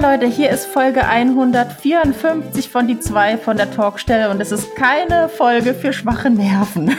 Leute, 0.00 0.26
hier 0.26 0.50
ist 0.50 0.66
Folge 0.66 1.04
154 1.04 2.68
von 2.68 2.86
die 2.86 3.00
zwei 3.00 3.36
von 3.36 3.56
der 3.56 3.68
Talkstelle 3.72 4.30
und 4.30 4.40
es 4.40 4.52
ist 4.52 4.76
keine 4.76 5.28
Folge 5.28 5.74
für 5.74 5.92
schwache 5.92 6.30
Nerven. 6.30 6.96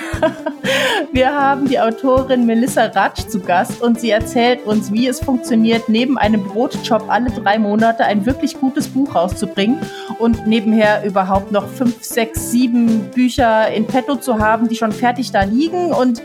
Wir 1.13 1.33
haben 1.33 1.69
die 1.69 1.79
Autorin 1.79 2.45
Melissa 2.45 2.87
Ratsch 2.87 3.27
zu 3.27 3.39
Gast 3.39 3.81
und 3.81 4.01
sie 4.01 4.09
erzählt 4.09 4.65
uns, 4.65 4.91
wie 4.91 5.07
es 5.07 5.21
funktioniert, 5.21 5.87
neben 5.87 6.17
einem 6.17 6.43
Brotjob 6.43 7.05
alle 7.07 7.29
drei 7.31 7.57
Monate 7.57 8.03
ein 8.03 8.25
wirklich 8.25 8.59
gutes 8.59 8.89
Buch 8.89 9.15
rauszubringen 9.15 9.79
und 10.17 10.45
nebenher 10.45 11.05
überhaupt 11.05 11.53
noch 11.53 11.69
fünf, 11.69 12.03
sechs, 12.03 12.51
sieben 12.51 13.11
Bücher 13.11 13.71
in 13.71 13.87
petto 13.87 14.15
zu 14.15 14.39
haben, 14.39 14.67
die 14.67 14.75
schon 14.75 14.91
fertig 14.91 15.31
da 15.31 15.43
liegen 15.43 15.93
und 15.93 16.21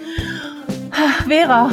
Vera, 1.29 1.71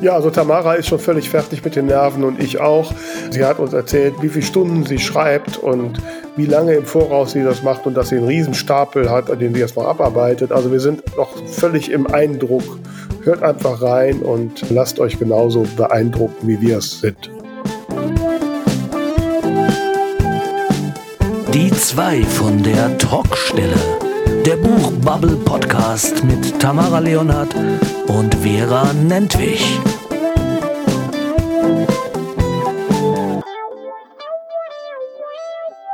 ja, 0.00 0.14
also 0.14 0.30
Tamara 0.30 0.74
ist 0.74 0.88
schon 0.88 0.98
völlig 0.98 1.28
fertig 1.28 1.64
mit 1.64 1.76
den 1.76 1.86
Nerven 1.86 2.24
und 2.24 2.40
ich 2.42 2.60
auch. 2.60 2.92
Sie 3.30 3.44
hat 3.44 3.58
uns 3.58 3.72
erzählt, 3.72 4.14
wie 4.20 4.28
viele 4.28 4.44
Stunden 4.44 4.84
sie 4.84 4.98
schreibt 4.98 5.58
und 5.58 6.00
wie 6.36 6.46
lange 6.46 6.74
im 6.74 6.84
Voraus 6.84 7.32
sie 7.32 7.42
das 7.42 7.62
macht 7.62 7.86
und 7.86 7.94
dass 7.94 8.10
sie 8.10 8.16
einen 8.16 8.26
Riesenstapel 8.26 9.10
hat, 9.10 9.30
an 9.30 9.38
dem 9.38 9.54
sie 9.54 9.64
noch 9.74 9.86
abarbeitet. 9.86 10.52
Also 10.52 10.70
wir 10.70 10.80
sind 10.80 11.02
noch 11.16 11.30
völlig 11.46 11.90
im 11.90 12.06
Eindruck. 12.06 12.62
Hört 13.24 13.42
einfach 13.42 13.82
rein 13.82 14.20
und 14.20 14.70
lasst 14.70 15.00
euch 15.00 15.18
genauso 15.18 15.66
beeindrucken, 15.76 16.46
wie 16.46 16.60
wir 16.60 16.78
es 16.78 17.00
sind. 17.00 17.30
Die 21.52 21.72
zwei 21.72 22.22
von 22.22 22.62
der 22.62 22.96
Talkstelle. 22.98 24.07
Der 24.48 24.56
Buchbubble 24.56 25.36
Podcast 25.44 26.24
mit 26.24 26.58
Tamara 26.58 27.00
Leonhardt 27.00 27.54
und 28.06 28.34
Vera 28.36 28.94
Nentwich. 28.94 29.78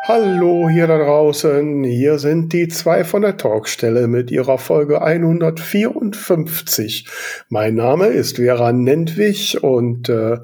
Hallo 0.07 0.69
hier 0.69 0.87
da 0.87 0.98
draußen, 0.98 1.83
hier 1.83 2.20
sind 2.20 2.53
die 2.53 2.69
zwei 2.69 3.03
von 3.03 3.23
der 3.23 3.39
Talkstelle 3.39 4.06
mit 4.06 4.31
ihrer 4.31 4.59
Folge 4.59 5.03
154. 5.03 7.09
Mein 7.48 7.75
Name 7.75 8.06
ist 8.06 8.37
Vera 8.37 8.73
Nentwich 8.73 9.65
und 9.65 10.09
äh, 10.09 10.39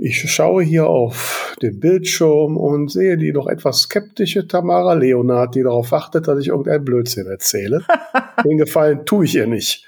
ich 0.00 0.30
schaue 0.30 0.62
hier 0.62 0.86
auf 0.86 1.56
den 1.60 1.80
Bildschirm 1.80 2.56
und 2.56 2.88
sehe 2.88 3.16
die 3.16 3.32
noch 3.32 3.48
etwas 3.48 3.80
skeptische 3.80 4.46
Tamara 4.46 4.94
Leonard, 4.94 5.56
die 5.56 5.64
darauf 5.64 5.90
wartet, 5.90 6.28
dass 6.28 6.38
ich 6.38 6.48
irgendeinen 6.48 6.84
Blödsinn 6.84 7.26
erzähle. 7.26 7.82
Den 8.44 8.58
Gefallen 8.58 9.04
tue 9.04 9.24
ich 9.24 9.34
ihr 9.34 9.48
nicht. 9.48 9.84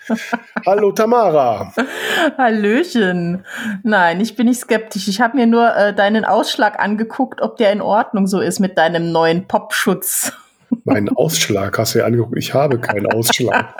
Hallo 0.66 0.90
Tamara. 0.90 1.72
Hallöchen. 2.36 3.44
Nein, 3.84 4.20
ich 4.20 4.34
bin 4.34 4.48
nicht 4.48 4.58
skeptisch. 4.58 5.06
Ich 5.06 5.20
habe 5.20 5.36
mir 5.36 5.46
nur 5.46 5.76
äh, 5.76 5.94
deinen 5.94 6.24
Ausschlag 6.24 6.80
angeguckt, 6.80 7.40
ob 7.40 7.56
der 7.56 7.70
in 7.70 7.80
Ordnung 7.80 8.26
so 8.26 8.40
ist 8.40 8.58
mit 8.58 8.76
deinem 8.76 9.12
neuen 9.12 9.46
Popschutz. 9.46 10.32
Meinen 10.90 11.08
Ausschlag 11.08 11.78
hast 11.78 11.94
du 11.94 12.00
ja 12.00 12.04
angeguckt. 12.04 12.36
Ich 12.36 12.52
habe 12.52 12.80
keinen 12.80 13.06
Ausschlag. 13.06 13.74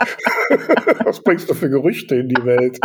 Was 1.05 1.21
bringst 1.23 1.51
du 1.51 1.55
für 1.55 1.69
Gerüchte 1.69 2.15
in 2.15 2.29
die 2.29 2.45
Welt? 2.45 2.79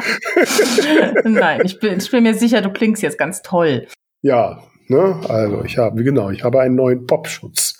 Nein, 1.24 1.62
ich 1.64 1.80
bin, 1.80 1.98
ich 1.98 2.10
bin 2.10 2.24
mir 2.24 2.34
sicher, 2.34 2.62
du 2.62 2.72
klingst 2.72 3.04
jetzt 3.04 3.20
ganz 3.20 3.44
toll. 3.44 3.88
Ja, 4.22 4.64
ne? 4.88 5.20
Also 5.30 5.64
ich 5.64 5.78
habe, 5.78 6.04
genau, 6.04 6.32
ich 6.32 6.44
habe 6.44 6.60
einen 6.60 6.76
neuen 6.76 7.06
Popschutz 7.06 7.78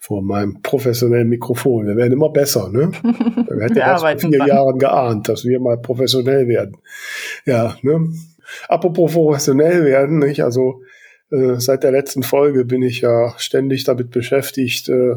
vor 0.00 0.22
meinem 0.22 0.62
professionellen 0.62 1.28
Mikrofon. 1.28 1.86
Wir 1.86 1.96
werden 1.96 2.12
immer 2.12 2.30
besser, 2.30 2.68
ne? 2.68 2.92
Wir 3.02 3.64
hätten 3.64 3.76
ja 3.76 3.98
vor 3.98 4.16
vier 4.16 4.38
dran. 4.38 4.48
Jahren 4.48 4.78
geahnt, 4.78 5.28
dass 5.28 5.44
wir 5.44 5.58
mal 5.58 5.78
professionell 5.78 6.46
werden. 6.46 6.76
Ja, 7.44 7.76
ne? 7.82 8.08
Apropos 8.68 9.12
professionell 9.12 9.84
werden, 9.84 10.20
nicht? 10.20 10.44
Also 10.44 10.80
äh, 11.30 11.56
seit 11.58 11.82
der 11.82 11.92
letzten 11.92 12.22
Folge 12.22 12.64
bin 12.64 12.82
ich 12.82 13.00
ja 13.00 13.34
ständig 13.38 13.84
damit 13.84 14.10
beschäftigt, 14.10 14.88
äh, 14.88 15.16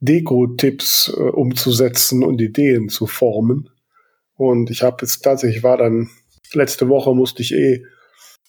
Deko-Tipps 0.00 1.12
äh, 1.16 1.20
umzusetzen 1.20 2.24
und 2.24 2.40
Ideen 2.40 2.88
zu 2.88 3.06
formen. 3.06 3.70
Und 4.34 4.70
ich 4.70 4.82
habe 4.82 4.98
jetzt 5.02 5.20
tatsächlich 5.22 5.62
war 5.62 5.76
dann 5.76 6.10
letzte 6.52 6.88
Woche 6.88 7.14
musste 7.14 7.42
ich 7.42 7.54
eh 7.54 7.84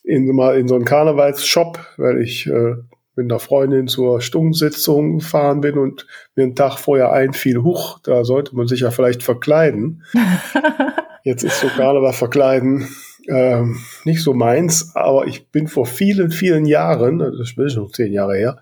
in, 0.04 0.28
mal 0.34 0.58
in 0.58 0.68
so 0.68 0.76
einen 0.76 0.86
Karnevalsshop, 0.86 1.80
weil 1.98 2.22
ich 2.22 2.48
äh, 2.48 2.76
mit 3.16 3.30
einer 3.30 3.40
Freundin 3.40 3.88
zur 3.88 4.22
Stundensitzung 4.22 5.20
gefahren 5.20 5.62
bin 5.62 5.78
und 5.78 6.08
mir 6.36 6.44
einen 6.44 6.56
Tag 6.56 6.80
vorher 6.80 7.12
einfiel, 7.12 7.62
huch, 7.62 8.00
da 8.00 8.24
sollte 8.24 8.56
man 8.56 8.68
sich 8.68 8.80
ja 8.80 8.92
vielleicht 8.92 9.22
verkleiden. 9.22 10.04
Jetzt 11.24 11.44
ist 11.44 11.60
so 11.60 11.68
Karneval 11.68 12.14
verkleiden 12.14 12.88
ähm, 13.28 13.80
nicht 14.06 14.24
so 14.24 14.34
meins, 14.34 14.96
aber 14.96 15.28
ich 15.28 15.50
bin 15.50 15.68
vor 15.68 15.86
vielen, 15.86 16.32
vielen 16.32 16.66
Jahren, 16.66 17.20
das 17.20 17.54
ist 17.56 17.74
schon 17.74 17.94
zehn 17.94 18.14
Jahre 18.14 18.36
her, 18.36 18.62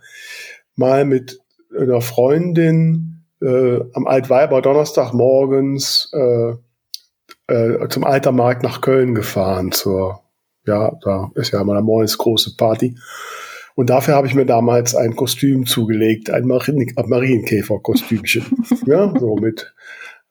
mal 0.76 1.06
mit 1.06 1.40
einer 1.78 2.02
Freundin 2.02 3.26
äh, 3.42 3.80
am 3.94 4.08
Altweiber 4.08 4.62
Donnerstag 4.62 5.14
morgens 5.14 6.12
äh, 6.14 6.54
äh, 7.48 7.88
zum 7.90 8.04
Altermarkt 8.04 8.64
nach 8.64 8.82
Köln 8.82 9.16
gefahren 9.16 9.72
zur, 9.72 10.22
ja, 10.66 10.92
da 11.04 11.32
ist 11.36 11.52
ja 11.52 11.64
mal 11.64 11.82
morgens 11.82 12.18
große 12.18 12.56
Party. 12.58 12.96
Und 13.76 13.90
dafür 13.90 14.16
habe 14.16 14.28
ich 14.28 14.36
mir 14.36 14.46
damals 14.46 14.94
ein 14.94 15.16
Kostüm 15.16 15.66
zugelegt, 15.66 16.30
ein 16.30 16.46
Marien 16.46 16.92
Marienkäfer-Kostümchen. 16.96 18.44
ja, 18.86 19.14
so 19.18 19.36
mit, 19.38 19.74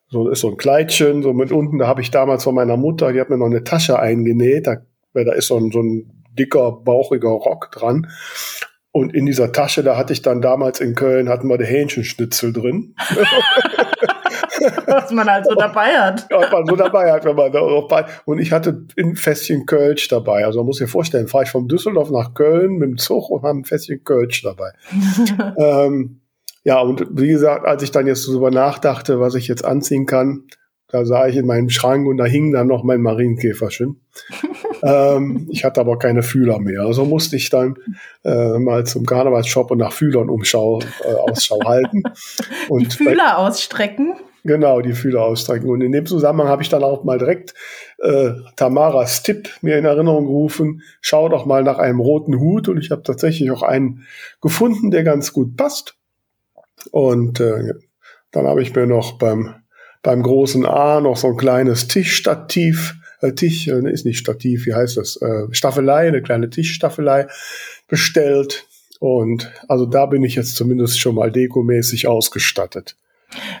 so 0.07 0.29
ist 0.29 0.41
so 0.41 0.49
ein 0.49 0.57
Kleidchen, 0.57 1.23
so 1.23 1.33
mit 1.33 1.51
unten, 1.51 1.79
da 1.79 1.87
habe 1.87 2.01
ich 2.01 2.11
damals 2.11 2.43
von 2.43 2.55
meiner 2.55 2.77
Mutter, 2.77 3.11
die 3.11 3.19
hat 3.19 3.29
mir 3.29 3.37
noch 3.37 3.47
eine 3.47 3.63
Tasche 3.63 3.99
eingenäht, 3.99 4.67
da, 4.67 4.77
da 5.13 5.31
ist 5.33 5.47
so 5.47 5.57
ein, 5.57 5.71
so 5.71 5.81
ein 5.81 6.23
dicker, 6.37 6.71
bauchiger 6.71 7.29
Rock 7.29 7.71
dran. 7.71 8.07
Und 8.91 9.13
in 9.13 9.25
dieser 9.25 9.51
Tasche, 9.51 9.83
da 9.83 9.97
hatte 9.97 10.13
ich 10.13 10.21
dann 10.23 10.41
damals 10.41 10.79
in 10.79 10.95
Köln, 10.95 11.29
hatten 11.29 11.47
wir 11.47 11.57
die 11.57 11.65
Hähnchenschnitzel 11.65 12.53
drin. 12.53 12.95
Was 14.87 15.11
man 15.11 15.29
halt 15.29 15.45
so 15.45 15.55
dabei 15.55 15.97
hat. 15.97 16.27
Ja, 16.29 16.41
was 16.41 16.51
man 16.51 16.65
so 16.65 16.75
dabei 16.75 17.11
hat, 17.11 17.23
wenn 17.23 17.35
man 17.35 17.51
da 17.51 17.61
bei. 17.87 18.05
Und 18.25 18.39
ich 18.39 18.51
hatte 18.51 18.85
ein 18.97 19.15
Fässchen 19.15 19.65
Kölsch 19.65 20.09
dabei. 20.09 20.45
Also 20.45 20.59
man 20.59 20.65
muss 20.65 20.77
sich 20.77 20.89
vorstellen, 20.89 21.27
fahre 21.27 21.45
ich 21.45 21.49
von 21.49 21.67
Düsseldorf 21.67 22.11
nach 22.11 22.33
Köln 22.33 22.73
mit 22.73 22.89
dem 22.89 22.97
Zug 22.97 23.29
und 23.29 23.43
habe 23.43 23.59
ein 23.59 23.63
Fässchen 23.63 24.03
Kölsch 24.03 24.41
dabei. 24.41 24.71
ähm, 25.57 26.21
ja, 26.63 26.81
und 26.81 27.07
wie 27.11 27.29
gesagt, 27.29 27.65
als 27.65 27.83
ich 27.83 27.91
dann 27.91 28.07
jetzt 28.07 28.27
darüber 28.27 28.51
nachdachte, 28.51 29.19
was 29.19 29.35
ich 29.35 29.47
jetzt 29.47 29.63
anziehen 29.63 30.05
kann, 30.05 30.43
da 30.91 31.05
sah 31.05 31.27
ich 31.27 31.37
in 31.37 31.45
meinem 31.45 31.69
Schrank 31.69 32.07
und 32.07 32.17
da 32.17 32.25
hing 32.25 32.51
dann 32.51 32.67
noch 32.67 32.83
mein 32.83 33.01
Marienkäferchen. 33.01 34.01
ähm, 34.83 35.47
ich 35.51 35.63
hatte 35.63 35.79
aber 35.81 35.99
keine 35.99 36.23
Fühler 36.23 36.59
mehr. 36.59 36.81
Also 36.81 37.05
musste 37.05 37.35
ich 37.35 37.49
dann 37.49 37.75
äh, 38.23 38.57
mal 38.57 38.85
zum 38.85 39.05
Karnevalsshop 39.05 39.71
und 39.71 39.77
nach 39.77 39.93
Fühlern 39.93 40.29
Umschau, 40.29 40.79
äh, 41.03 41.13
Ausschau 41.13 41.59
halten. 41.63 42.03
Und 42.69 42.93
die 42.93 42.97
Fühler 42.97 43.37
ausstrecken? 43.37 44.15
Genau, 44.43 44.81
die 44.81 44.93
Fühler 44.93 45.23
ausstrecken. 45.23 45.69
Und 45.69 45.81
in 45.81 45.91
dem 45.91 46.05
Zusammenhang 46.05 46.47
habe 46.47 46.63
ich 46.63 46.69
dann 46.69 46.83
auch 46.83 47.03
mal 47.03 47.17
direkt 47.17 47.53
äh, 47.99 48.31
Tamaras 48.55 49.21
Tipp 49.21 49.49
mir 49.61 49.77
in 49.77 49.85
Erinnerung 49.85 50.25
gerufen. 50.25 50.81
Schau 51.01 51.29
doch 51.29 51.45
mal 51.45 51.63
nach 51.63 51.77
einem 51.77 51.99
roten 51.99 52.39
Hut. 52.39 52.69
Und 52.69 52.77
ich 52.77 52.89
habe 52.89 53.03
tatsächlich 53.03 53.51
auch 53.51 53.63
einen 53.63 54.05
gefunden, 54.41 54.91
der 54.91 55.03
ganz 55.03 55.33
gut 55.33 55.57
passt. 55.57 55.95
Und 56.91 57.39
äh, 57.39 57.73
dann 58.31 58.47
habe 58.47 58.61
ich 58.61 58.73
mir 58.73 58.87
noch 58.87 59.17
beim 59.17 59.55
beim 60.01 60.23
großen 60.23 60.65
A 60.65 61.01
noch 61.01 61.17
so 61.17 61.27
ein 61.27 61.37
kleines 61.37 61.87
Tischstativ, 61.87 62.95
äh, 63.21 63.33
Tisch, 63.33 63.67
äh, 63.67 63.91
ist 63.91 64.05
nicht 64.05 64.19
Stativ, 64.19 64.65
wie 64.65 64.73
heißt 64.73 64.97
das? 64.97 65.17
Äh, 65.21 65.47
Staffelei, 65.51 66.07
eine 66.07 66.21
kleine 66.21 66.49
Tischstaffelei 66.49 67.27
bestellt. 67.87 68.65
Und 68.99 69.51
also 69.67 69.85
da 69.85 70.05
bin 70.05 70.23
ich 70.23 70.35
jetzt 70.35 70.55
zumindest 70.55 70.99
schon 70.99 71.15
mal 71.15 71.31
dekomäßig 71.31 72.07
ausgestattet. 72.07 72.95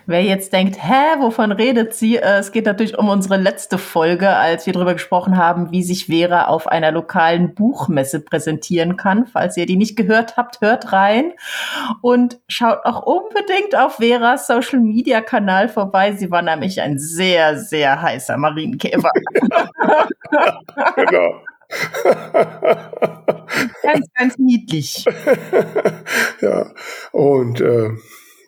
Wer 0.05 0.23
jetzt 0.23 0.53
denkt, 0.53 0.77
hä, 0.81 1.19
wovon 1.19 1.51
redet 1.51 1.93
sie? 1.93 2.17
Äh, 2.17 2.39
es 2.39 2.51
geht 2.51 2.65
natürlich 2.65 2.97
um 2.97 3.09
unsere 3.09 3.37
letzte 3.37 3.77
Folge, 3.77 4.29
als 4.29 4.65
wir 4.65 4.73
darüber 4.73 4.93
gesprochen 4.93 5.37
haben, 5.37 5.71
wie 5.71 5.83
sich 5.83 6.07
Vera 6.07 6.47
auf 6.47 6.67
einer 6.67 6.91
lokalen 6.91 7.53
Buchmesse 7.53 8.19
präsentieren 8.19 8.97
kann. 8.97 9.27
Falls 9.27 9.57
ihr 9.57 9.67
die 9.67 9.75
nicht 9.75 9.95
gehört 9.95 10.37
habt, 10.37 10.61
hört 10.61 10.91
rein 10.91 11.33
und 12.01 12.39
schaut 12.47 12.79
auch 12.83 13.03
unbedingt 13.03 13.75
auf 13.75 13.97
Veras 13.97 14.47
Social 14.47 14.79
Media 14.79 15.21
Kanal 15.21 15.69
vorbei. 15.69 16.13
Sie 16.13 16.31
war 16.31 16.41
nämlich 16.41 16.81
ein 16.81 16.97
sehr, 16.97 17.57
sehr 17.57 18.01
heißer 18.01 18.37
Marienkäfer. 18.37 19.11
genau. 20.95 21.41
ganz, 23.83 24.07
ganz 24.17 24.37
niedlich. 24.39 25.05
ja, 26.41 26.65
und 27.11 27.61
äh, 27.61 27.91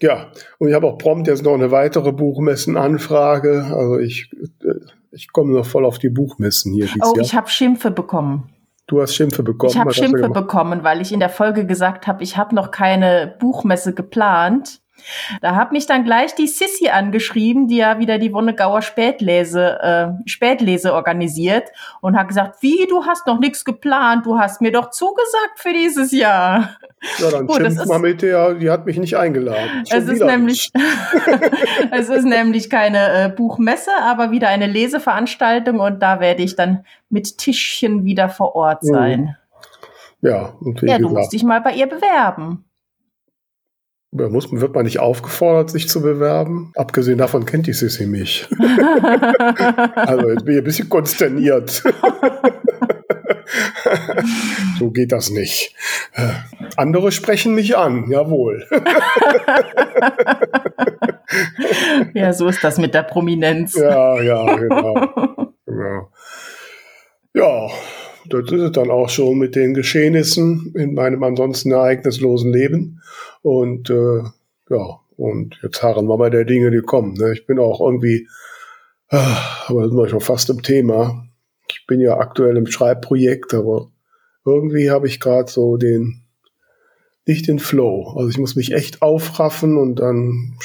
ja, 0.02 0.32
und 0.58 0.70
ich 0.70 0.74
habe 0.74 0.88
auch 0.88 0.98
prompt 0.98 1.28
jetzt 1.28 1.44
noch 1.44 1.54
eine 1.54 1.72
weitere 1.72 2.12
Buchmessenanfrage. 2.12 3.66
Also 3.66 4.00
ich, 4.00 4.32
äh, 4.64 4.74
ich 5.12 5.32
komme 5.32 5.54
noch 5.54 5.66
voll 5.66 5.86
auf 5.86 6.00
die 6.00 6.10
Buchmessen 6.10 6.74
hier. 6.74 6.88
Oh, 7.02 7.14
Jahr. 7.16 7.24
ich 7.24 7.36
habe 7.36 7.50
Schimpfe 7.50 7.92
bekommen. 7.92 8.50
Du 8.88 9.02
hast 9.02 9.16
Schimpfe 9.16 9.44
bekommen. 9.44 9.72
Ich 9.72 9.78
habe 9.80 9.94
Schimpfe 9.94 10.30
bekommen, 10.30 10.84
weil 10.84 11.02
ich 11.02 11.14
in 11.14 11.20
der 11.20 11.30
Folge 11.30 11.66
gesagt 11.66 12.08
habe, 12.08 12.24
ich 12.24 12.36
habe 12.36 12.56
noch 12.56 12.72
keine 12.72 13.36
Buchmesse 13.40 13.94
geplant. 13.94 14.82
Da 15.42 15.56
hat 15.56 15.72
mich 15.72 15.86
dann 15.86 16.04
gleich 16.04 16.36
die 16.36 16.48
Sissy 16.48 16.90
angeschrieben, 16.90 17.68
die 17.68 17.78
ja 17.78 18.00
wieder 18.00 18.18
die 18.18 18.34
Wonnegauer 18.34 18.82
Spätlese, 18.82 19.80
äh, 19.82 20.30
Spätlese 20.30 20.94
organisiert 20.94 21.70
und 22.02 22.18
hat 22.18 22.28
gesagt, 22.28 22.62
wie, 22.62 22.86
du 22.88 23.06
hast 23.06 23.28
noch 23.28 23.40
nichts 23.40 23.66
geplant, 23.66 24.26
du 24.26 24.38
hast 24.38 24.62
mir 24.62 24.72
doch 24.72 24.90
zugesagt 24.92 25.58
für 25.58 25.74
dieses 25.74 26.12
Jahr. 26.12 26.78
Ja, 27.20 27.32
dann 27.32 27.48
Gut, 27.48 27.58
schimpf 27.58 27.86
mal 27.86 28.00
mit 28.00 28.22
der, 28.22 28.54
die 28.56 28.70
hat 28.70 28.86
mich 28.86 28.98
nicht 28.98 29.18
eingeladen. 29.18 29.84
es 29.90 30.08
ist 30.08 30.24
nämlich, 30.24 30.72
es 31.92 32.10
ist 32.10 32.26
nämlich 32.26 32.70
keine 32.70 33.26
äh, 33.26 33.30
Buchmesse, 33.30 33.92
aber 34.04 34.32
wieder 34.32 34.50
eine 34.50 34.68
Leseveranstaltung 34.68 35.80
und 35.80 36.02
da 36.02 36.20
werde 36.20 36.44
ich 36.44 36.56
dann 36.56 36.86
mit 37.10 37.38
Tischchen 37.38 38.06
wieder 38.06 38.30
vor 38.30 38.56
Ort 38.56 38.84
mhm. 38.84 38.88
sein. 38.88 39.38
Ja, 40.22 40.54
und 40.62 40.82
wie 40.82 40.88
ja, 40.88 41.00
du 41.00 41.10
musst 41.10 41.34
dich 41.34 41.44
mal 41.44 41.62
bei 41.62 41.74
ihr 41.74 41.88
bewerben. 41.88 42.66
Muss, 44.14 44.52
wird 44.52 44.76
man 44.76 44.84
nicht 44.84 45.00
aufgefordert, 45.00 45.70
sich 45.70 45.88
zu 45.88 46.02
bewerben? 46.02 46.74
Abgesehen 46.76 47.18
davon 47.18 47.46
kennt 47.46 47.68
die 47.68 47.72
Sissy 47.72 48.06
mich. 48.06 48.46
also 49.96 50.30
jetzt 50.30 50.44
bin 50.44 50.56
ich 50.56 50.62
ein 50.62 50.66
bisschen 50.66 50.90
konsterniert. 50.90 51.70
so 54.80 54.92
geht 54.92 55.14
das 55.14 55.30
nicht. 55.30 55.74
Andere 56.76 57.14
sprechen 57.14 57.56
mich 57.56 57.78
an, 57.78 58.12
jawohl. 58.12 58.68
ja, 62.14 62.34
so 62.34 62.50
ist 62.50 62.62
das 62.66 62.80
mit 62.80 62.94
der 62.94 63.04
Prominenz. 63.04 63.76
Ja, 63.76 64.22
ja, 64.22 64.56
genau. 64.56 65.54
genau. 65.66 66.12
Ja, 67.34 67.70
das 68.28 68.52
ist 68.52 68.62
es 68.62 68.72
dann 68.72 68.90
auch 68.90 69.10
schon 69.10 69.38
mit 69.38 69.56
den 69.56 69.74
Geschehnissen 69.74 70.74
in 70.76 70.94
meinem 70.94 71.24
ansonsten 71.24 71.72
ereignislosen 71.72 72.52
Leben. 72.52 73.02
Und 73.42 73.90
äh, 73.90 74.24
ja, 74.70 75.00
und 75.18 75.60
jetzt 75.62 75.84
harren 75.84 76.08
wir 76.08 76.18
bei 76.18 76.30
der 76.30 76.46
Dinge, 76.46 76.72
die 76.72 76.82
kommen. 76.82 77.14
Ne? 77.14 77.34
Ich 77.34 77.46
bin 77.46 77.60
auch 77.60 77.82
irgendwie, 77.82 78.28
ah, 79.10 79.66
aber 79.68 79.88
sind 79.88 79.98
wir 79.98 80.10
schon 80.10 80.22
fast 80.22 80.50
im 80.50 80.62
Thema. 80.62 81.28
Ich 81.70 81.86
bin 81.88 82.00
ja 82.00 82.18
aktuell 82.18 82.58
im 82.58 82.68
Schreibprojekt, 82.68 83.54
aber 83.54 83.92
irgendwie 84.46 84.90
habe 84.90 85.08
ich 85.08 85.20
gerade 85.20 85.50
so 85.52 85.78
den, 85.78 86.24
nicht 87.26 87.48
den 87.48 87.60
Flow. 87.60 88.14
Also 88.18 88.30
ich 88.30 88.38
muss 88.38 88.56
mich 88.56 88.74
echt 88.74 89.02
aufraffen 89.02 89.78
und 89.78 89.98
dann 89.98 90.58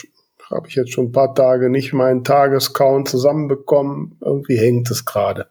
habe 0.51 0.69
ich 0.69 0.75
jetzt 0.75 0.93
schon 0.93 1.07
ein 1.07 1.13
paar 1.13 1.35
Tage 1.35 1.71
nicht 1.71 1.93
meinen 1.93 2.25
Tagescount 2.25 3.09
zusammenbekommen. 3.09 4.17
Irgendwie 4.21 4.57
hängt 4.57 4.91
es 4.91 5.05
gerade. 5.05 5.49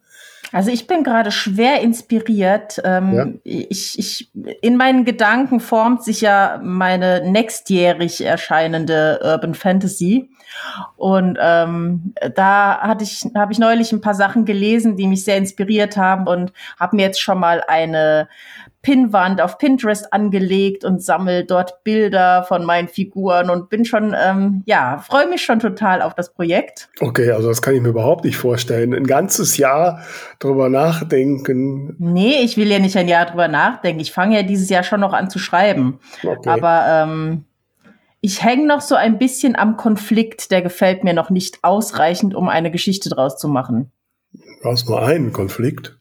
Also 0.55 0.71
ich 0.71 0.87
bin 0.87 1.03
gerade 1.03 1.31
schwer 1.31 1.81
inspiriert. 1.81 2.81
Ähm, 2.85 3.13
ja. 3.13 3.27
ich, 3.43 3.99
ich, 3.99 4.31
in 4.61 4.77
meinen 4.77 5.03
Gedanken 5.03 5.59
formt 5.59 6.01
sich 6.01 6.21
ja 6.21 6.61
meine 6.63 7.29
nächstjährig 7.29 8.23
erscheinende 8.23 9.19
Urban 9.21 9.53
Fantasy. 9.53 10.29
Und 10.95 11.37
ähm, 11.41 12.13
da 12.35 12.79
hatte 12.79 13.03
ich, 13.03 13.25
habe 13.35 13.51
ich 13.51 13.59
neulich 13.59 13.91
ein 13.91 13.99
paar 13.99 14.13
Sachen 14.13 14.45
gelesen, 14.45 14.95
die 14.95 15.07
mich 15.07 15.25
sehr 15.25 15.35
inspiriert 15.35 15.97
haben 15.97 16.25
und 16.25 16.53
habe 16.79 16.95
mir 16.95 17.01
jetzt 17.01 17.19
schon 17.19 17.37
mal 17.37 17.61
eine 17.67 18.29
Pinnwand 18.85 19.41
auf 19.41 19.57
Pinterest 19.57 20.13
angelegt 20.13 20.85
und 20.85 21.01
sammle 21.01 21.43
dort 21.43 21.83
Bilder 21.83 22.43
von 22.43 22.63
meinen 22.63 22.87
Figuren 22.87 23.49
und 23.49 23.67
bin 23.67 23.83
schon, 23.83 24.15
ähm, 24.15 24.61
ja, 24.67 24.99
freue 24.99 25.27
mich 25.27 25.41
schon 25.41 25.59
total 25.59 26.03
auf 26.03 26.13
das 26.13 26.31
Projekt. 26.31 26.87
Okay, 26.99 27.31
also 27.31 27.47
das 27.47 27.63
kann 27.63 27.73
ich 27.73 27.81
mir 27.81 27.89
überhaupt 27.89 28.25
nicht 28.25 28.37
vorstellen. 28.37 28.93
Ein 28.93 29.07
ganzes 29.07 29.57
Jahr 29.57 30.01
drüber 30.37 30.69
nachdenken. 30.69 31.95
Nee, 31.97 32.41
ich 32.43 32.57
will 32.57 32.67
ja 32.67 32.77
nicht 32.77 32.95
ein 32.95 33.07
Jahr 33.07 33.25
drüber 33.25 33.47
nachdenken. 33.47 34.01
Ich 34.01 34.11
fange 34.11 34.35
ja 34.35 34.43
dieses 34.43 34.69
Jahr 34.69 34.83
schon 34.83 34.99
noch 34.99 35.13
an 35.13 35.31
zu 35.31 35.39
schreiben. 35.39 35.99
Okay. 36.23 36.47
Aber 36.47 36.85
ähm, 36.87 37.45
ich 38.21 38.43
hänge 38.43 38.67
noch 38.67 38.81
so 38.81 38.93
ein 38.93 39.17
bisschen 39.17 39.55
am 39.55 39.77
Konflikt, 39.77 40.51
der 40.51 40.61
gefällt 40.61 41.03
mir 41.03 41.15
noch 41.15 41.31
nicht 41.31 41.63
ausreichend, 41.63 42.35
um 42.35 42.49
eine 42.49 42.69
Geschichte 42.69 43.09
draus 43.09 43.39
zu 43.39 43.47
machen. 43.47 43.91
Du 44.65 44.71
hast 44.71 44.89
nur 44.89 44.99
einen 44.99 45.31
Konflikt. 45.31 45.95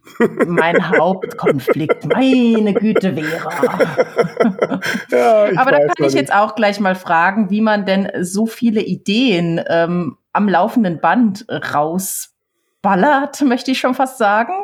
Mein 0.46 0.88
Hauptkonflikt, 0.98 2.06
meine 2.06 2.72
Güte, 2.72 3.12
Vera. 3.12 4.80
ja, 5.10 5.50
Aber 5.56 5.70
da 5.70 5.80
kann 5.88 6.06
ich 6.06 6.14
jetzt 6.14 6.32
auch 6.32 6.54
gleich 6.54 6.80
mal 6.80 6.94
fragen, 6.94 7.50
wie 7.50 7.60
man 7.60 7.84
denn 7.84 8.10
so 8.22 8.46
viele 8.46 8.80
Ideen 8.80 9.60
ähm, 9.68 10.16
am 10.32 10.48
laufenden 10.48 10.98
Band 10.98 11.44
rausballert, 11.50 13.42
möchte 13.42 13.70
ich 13.70 13.80
schon 13.80 13.92
fast 13.92 14.16
sagen. 14.16 14.54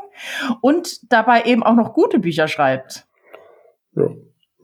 Und 0.62 1.12
dabei 1.12 1.42
eben 1.42 1.62
auch 1.62 1.74
noch 1.74 1.92
gute 1.92 2.20
Bücher 2.20 2.48
schreibt. 2.48 3.06
Ja, 3.94 4.08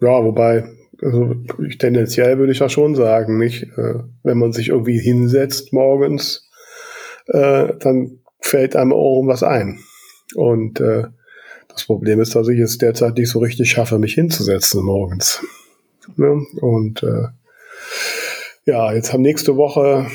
ja 0.00 0.24
wobei, 0.24 0.64
also 1.02 1.34
ich, 1.68 1.76
tendenziell 1.76 2.38
würde 2.38 2.52
ich 2.52 2.60
ja 2.60 2.70
schon 2.70 2.94
sagen, 2.94 3.36
nicht? 3.36 3.64
Äh, 3.64 3.96
wenn 4.22 4.38
man 4.38 4.52
sich 4.52 4.70
irgendwie 4.70 4.98
hinsetzt 4.98 5.74
morgens, 5.74 6.48
äh, 7.26 7.74
dann 7.80 8.20
fällt 8.40 8.76
einem 8.76 8.92
auch 8.92 9.22
was 9.26 9.42
ein. 9.42 9.80
Und 10.34 10.80
äh, 10.80 11.04
das 11.68 11.84
Problem 11.84 12.20
ist, 12.20 12.34
dass 12.34 12.48
ich 12.48 12.58
es 12.58 12.78
derzeit 12.78 13.16
nicht 13.16 13.30
so 13.30 13.38
richtig 13.38 13.70
schaffe, 13.70 13.98
mich 13.98 14.14
hinzusetzen 14.14 14.82
morgens. 14.82 15.44
Ne? 16.16 16.44
Und 16.60 17.02
äh, 17.02 17.28
ja, 18.64 18.92
jetzt 18.92 19.12
haben 19.12 19.22
nächste 19.22 19.56
Woche 19.56 20.06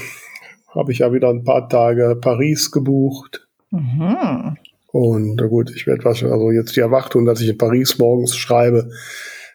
habe 0.74 0.92
ich 0.92 1.00
ja 1.00 1.14
wieder 1.14 1.30
ein 1.30 1.44
paar 1.44 1.70
Tage 1.70 2.18
Paris 2.20 2.72
gebucht. 2.72 3.48
Mhm. 3.72 4.58
Und 4.92 5.36
na 5.36 5.48
gut, 5.48 5.72
ich 5.76 5.88
werde 5.88 6.04
wahrscheinlich, 6.04 6.34
also 6.34 6.52
jetzt 6.52 6.76
die 6.76 6.82
Erwartung, 6.82 7.26
dass 7.26 7.42
ich 7.42 7.50
in 7.50 7.58
Paris 7.58 7.98
morgens 7.98 8.36
schreibe, 8.36 8.90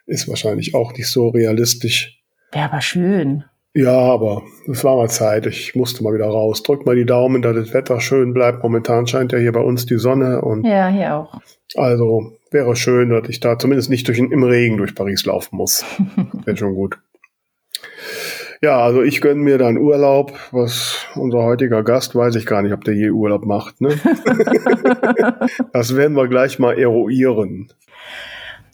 ist 0.07 0.29
wahrscheinlich 0.29 0.75
auch 0.75 0.93
nicht 0.93 1.09
so 1.09 1.29
realistisch. 1.29 2.23
Wäre 2.53 2.71
aber 2.71 2.81
schön. 2.81 3.45
Ja, 3.77 3.93
aber 3.93 4.43
es 4.67 4.83
war 4.85 4.97
mal 4.97 5.11
Zeit. 5.11 5.45
Ich 5.45 5.75
musste 5.75 6.03
mal 6.03 6.15
wieder 6.15 6.25
raus. 6.25 6.63
Drück 6.63 6.87
mal 6.87 6.97
die 6.97 7.05
Daumen, 7.05 7.43
dass 7.43 7.55
das 7.55 7.75
Wetter 7.75 8.01
schön 8.01 8.33
bleibt. 8.33 8.63
Momentan 8.63 9.07
scheint 9.07 9.33
ja 9.33 9.39
hier 9.39 9.53
bei 9.53 9.61
uns 9.61 9.85
die 9.85 9.99
Sonne 9.99 10.41
und. 10.41 10.65
Ja, 10.65 10.89
hier 10.89 11.15
auch. 11.15 11.39
Also 11.75 12.33
wäre 12.51 12.75
schön, 12.75 13.11
dass 13.11 13.29
ich 13.29 13.39
da 13.41 13.59
zumindest 13.59 13.91
nicht 13.91 14.09
durch, 14.09 14.19
im 14.19 14.43
Regen 14.43 14.79
durch 14.79 14.95
Paris 14.95 15.27
laufen 15.27 15.57
muss. 15.57 15.85
wäre 16.47 16.57
schon 16.57 16.75
gut. 16.75 16.99
Ja, 18.63 18.81
also 18.81 19.03
ich 19.03 19.21
gönne 19.21 19.43
mir 19.43 19.59
dann 19.59 19.77
Urlaub. 19.77 20.33
Was 20.53 21.05
unser 21.15 21.43
heutiger 21.43 21.83
Gast 21.83 22.15
weiß 22.15 22.35
ich 22.37 22.47
gar 22.47 22.63
nicht, 22.63 22.73
ob 22.73 22.83
der 22.83 22.95
je 22.95 23.11
Urlaub 23.11 23.45
macht. 23.45 23.83
Ne? 23.83 23.91
das 25.75 25.95
werden 25.95 26.17
wir 26.17 26.29
gleich 26.29 26.59
mal 26.59 26.79
eruieren 26.79 27.69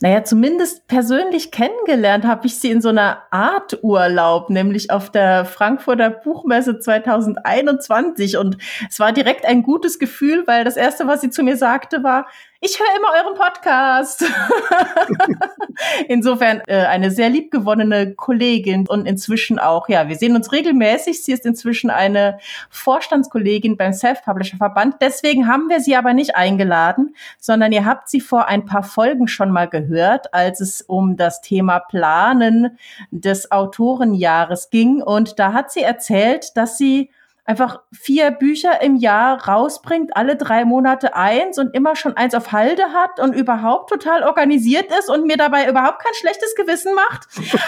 naja, 0.03 0.25
zumindest 0.25 0.85
persönlich 0.89 1.49
kennengelernt 1.49 2.25
habe 2.25 2.45
ich 2.45 2.59
sie 2.59 2.69
in 2.71 2.81
so 2.81 2.89
einer 2.89 3.23
Art 3.31 3.81
Urlaub, 3.83 4.49
nämlich 4.49 4.91
auf 4.91 5.09
der 5.09 5.45
Frankfurter 5.45 6.09
Buchmesse 6.09 6.77
2021. 6.77 8.35
Und 8.35 8.57
es 8.89 8.99
war 8.99 9.13
direkt 9.13 9.45
ein 9.45 9.63
gutes 9.63 9.99
Gefühl, 9.99 10.45
weil 10.45 10.65
das 10.65 10.75
Erste, 10.75 11.07
was 11.07 11.21
sie 11.21 11.29
zu 11.29 11.41
mir 11.41 11.55
sagte, 11.55 12.03
war, 12.03 12.27
ich 12.63 12.79
höre 12.79 12.95
immer 12.95 13.09
euren 13.21 13.35
Podcast. 13.35 14.23
Insofern 16.07 16.61
äh, 16.67 16.85
eine 16.85 17.11
sehr 17.11 17.29
liebgewonnene 17.29 18.13
Kollegin 18.15 18.87
und 18.87 19.05
inzwischen 19.05 19.59
auch, 19.59 19.89
ja, 19.89 20.07
wir 20.07 20.15
sehen 20.15 20.35
uns 20.35 20.51
regelmäßig. 20.53 21.23
Sie 21.23 21.33
ist 21.33 21.45
inzwischen 21.45 21.89
eine 21.89 22.39
Vorstandskollegin 22.69 23.75
beim 23.75 23.91
Self-Publisher-Verband. 23.91 24.95
Deswegen 25.01 25.47
haben 25.47 25.67
wir 25.67 25.81
sie 25.81 25.97
aber 25.97 26.13
nicht 26.13 26.37
eingeladen, 26.37 27.15
sondern 27.37 27.73
ihr 27.73 27.85
habt 27.85 28.07
sie 28.09 28.21
vor 28.21 28.47
ein 28.47 28.63
paar 28.63 28.83
Folgen 28.83 29.27
schon 29.27 29.51
mal 29.51 29.67
gehört, 29.67 30.33
als 30.33 30.61
es 30.61 30.81
um 30.81 31.17
das 31.17 31.41
Thema 31.41 31.79
Planen 31.79 32.77
des 33.11 33.51
Autorenjahres 33.51 34.69
ging. 34.69 35.01
Und 35.01 35.37
da 35.37 35.51
hat 35.51 35.71
sie 35.71 35.81
erzählt, 35.81 36.55
dass 36.55 36.77
sie 36.77 37.09
einfach 37.45 37.81
vier 37.91 38.31
Bücher 38.31 38.81
im 38.81 38.95
Jahr 38.95 39.47
rausbringt, 39.47 40.15
alle 40.15 40.35
drei 40.35 40.65
Monate 40.65 41.15
eins 41.15 41.57
und 41.57 41.75
immer 41.75 41.95
schon 41.95 42.15
eins 42.15 42.35
auf 42.35 42.51
Halde 42.51 42.93
hat 42.93 43.19
und 43.19 43.33
überhaupt 43.33 43.89
total 43.89 44.23
organisiert 44.23 44.91
ist 44.97 45.09
und 45.09 45.25
mir 45.25 45.37
dabei 45.37 45.67
überhaupt 45.69 46.03
kein 46.03 46.13
schlechtes 46.13 46.55
Gewissen 46.55 46.93
macht. 46.95 47.27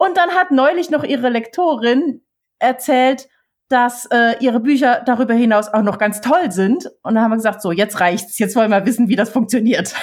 Und 0.00 0.16
dann 0.16 0.30
hat 0.30 0.52
neulich 0.52 0.90
noch 0.90 1.02
ihre 1.02 1.28
Lektorin 1.28 2.22
erzählt, 2.60 3.28
dass 3.68 4.06
äh, 4.06 4.36
ihre 4.38 4.60
Bücher 4.60 5.02
darüber 5.04 5.34
hinaus 5.34 5.72
auch 5.74 5.82
noch 5.82 5.98
ganz 5.98 6.20
toll 6.20 6.52
sind. 6.52 6.86
Und 7.02 7.14
dann 7.14 7.24
haben 7.24 7.32
wir 7.32 7.36
gesagt, 7.36 7.60
so, 7.60 7.72
jetzt 7.72 7.98
reicht's. 7.98 8.38
Jetzt 8.38 8.54
wollen 8.54 8.70
wir 8.70 8.86
wissen, 8.86 9.08
wie 9.08 9.16
das 9.16 9.28
funktioniert. 9.28 9.94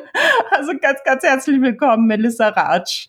also 0.50 0.72
ganz, 0.80 1.00
ganz 1.04 1.22
herzlich 1.22 1.60
willkommen, 1.60 2.06
Melissa 2.06 2.48
Ratsch. 2.48 3.08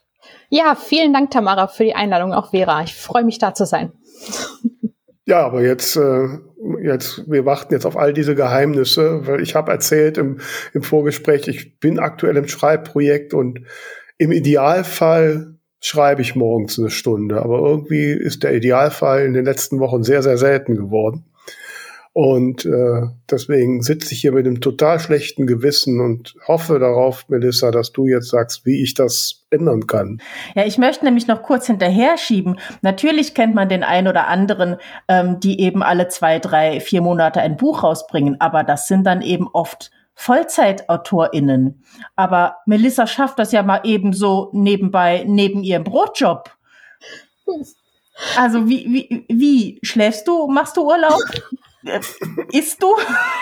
Ja, 0.49 0.75
vielen 0.75 1.13
Dank, 1.13 1.31
Tamara, 1.31 1.67
für 1.67 1.85
die 1.85 1.95
Einladung, 1.95 2.33
auch 2.33 2.51
Vera. 2.51 2.83
Ich 2.83 2.93
freue 2.93 3.23
mich, 3.23 3.39
da 3.39 3.53
zu 3.53 3.65
sein. 3.65 3.93
Ja, 5.25 5.45
aber 5.45 5.61
jetzt, 5.61 5.95
äh, 5.95 6.27
jetzt, 6.81 7.29
wir 7.29 7.45
warten 7.45 7.73
jetzt 7.73 7.85
auf 7.85 7.95
all 7.95 8.13
diese 8.13 8.35
Geheimnisse, 8.35 9.25
weil 9.25 9.41
ich 9.41 9.55
habe 9.55 9.71
erzählt 9.71 10.17
im, 10.17 10.39
im 10.73 10.83
Vorgespräch, 10.83 11.47
ich 11.47 11.79
bin 11.79 11.99
aktuell 11.99 12.35
im 12.35 12.47
Schreibprojekt 12.47 13.33
und 13.33 13.61
im 14.17 14.31
Idealfall 14.31 15.55
schreibe 15.79 16.21
ich 16.21 16.35
morgens 16.35 16.77
eine 16.77 16.89
Stunde, 16.89 17.41
aber 17.41 17.59
irgendwie 17.59 18.11
ist 18.11 18.43
der 18.43 18.53
Idealfall 18.53 19.25
in 19.25 19.33
den 19.33 19.45
letzten 19.45 19.79
Wochen 19.79 20.03
sehr, 20.03 20.23
sehr 20.23 20.37
selten 20.37 20.75
geworden. 20.75 21.25
Und 22.13 22.63
äh, 22.63 23.07
deswegen 23.29 23.81
sitze 23.81 24.13
ich 24.13 24.21
hier 24.21 24.33
mit 24.33 24.45
einem 24.45 24.61
total 24.61 24.99
schlechten 24.99 25.47
Gewissen 25.47 25.99
und 25.99 26.35
hoffe 26.47 26.77
darauf, 26.77 27.27
Melissa, 27.27 27.71
dass 27.71 27.91
du 27.91 28.05
jetzt 28.05 28.29
sagst, 28.29 28.67
wie 28.67 28.83
ich 28.83 28.93
das 28.93 29.45
ändern 29.49 29.87
kann. 29.87 30.21
Ja, 30.53 30.63
ich 30.63 30.77
möchte 30.77 31.05
nämlich 31.05 31.25
noch 31.25 31.41
kurz 31.41 31.65
hinterher 31.65 32.19
schieben. 32.19 32.59
Natürlich 32.83 33.33
kennt 33.33 33.55
man 33.55 33.67
den 33.67 33.83
einen 33.83 34.07
oder 34.07 34.27
anderen, 34.27 34.77
ähm, 35.07 35.39
die 35.39 35.59
eben 35.59 35.81
alle 35.81 36.07
zwei, 36.07 36.37
drei, 36.37 36.79
vier 36.79 37.01
Monate 37.01 37.41
ein 37.41 37.57
Buch 37.57 37.81
rausbringen, 37.81 38.39
aber 38.39 38.63
das 38.63 38.87
sind 38.87 39.05
dann 39.05 39.23
eben 39.23 39.47
oft 39.51 39.89
VollzeitautorInnen. 40.13 41.83
Aber 42.15 42.57
Melissa 42.67 43.07
schafft 43.07 43.39
das 43.39 43.51
ja 43.51 43.63
mal 43.63 43.81
eben 43.85 44.13
so 44.13 44.51
nebenbei, 44.53 45.25
neben 45.27 45.63
ihrem 45.63 45.83
Brotjob. 45.83 46.51
Also 48.37 48.67
wie, 48.67 48.85
wie, 48.85 49.25
wie 49.27 49.79
schläfst 49.81 50.27
du? 50.27 50.45
Machst 50.45 50.77
du 50.77 50.85
Urlaub? 50.85 51.19
Äh, 51.85 51.99
isst 52.51 52.81
du? 52.81 52.87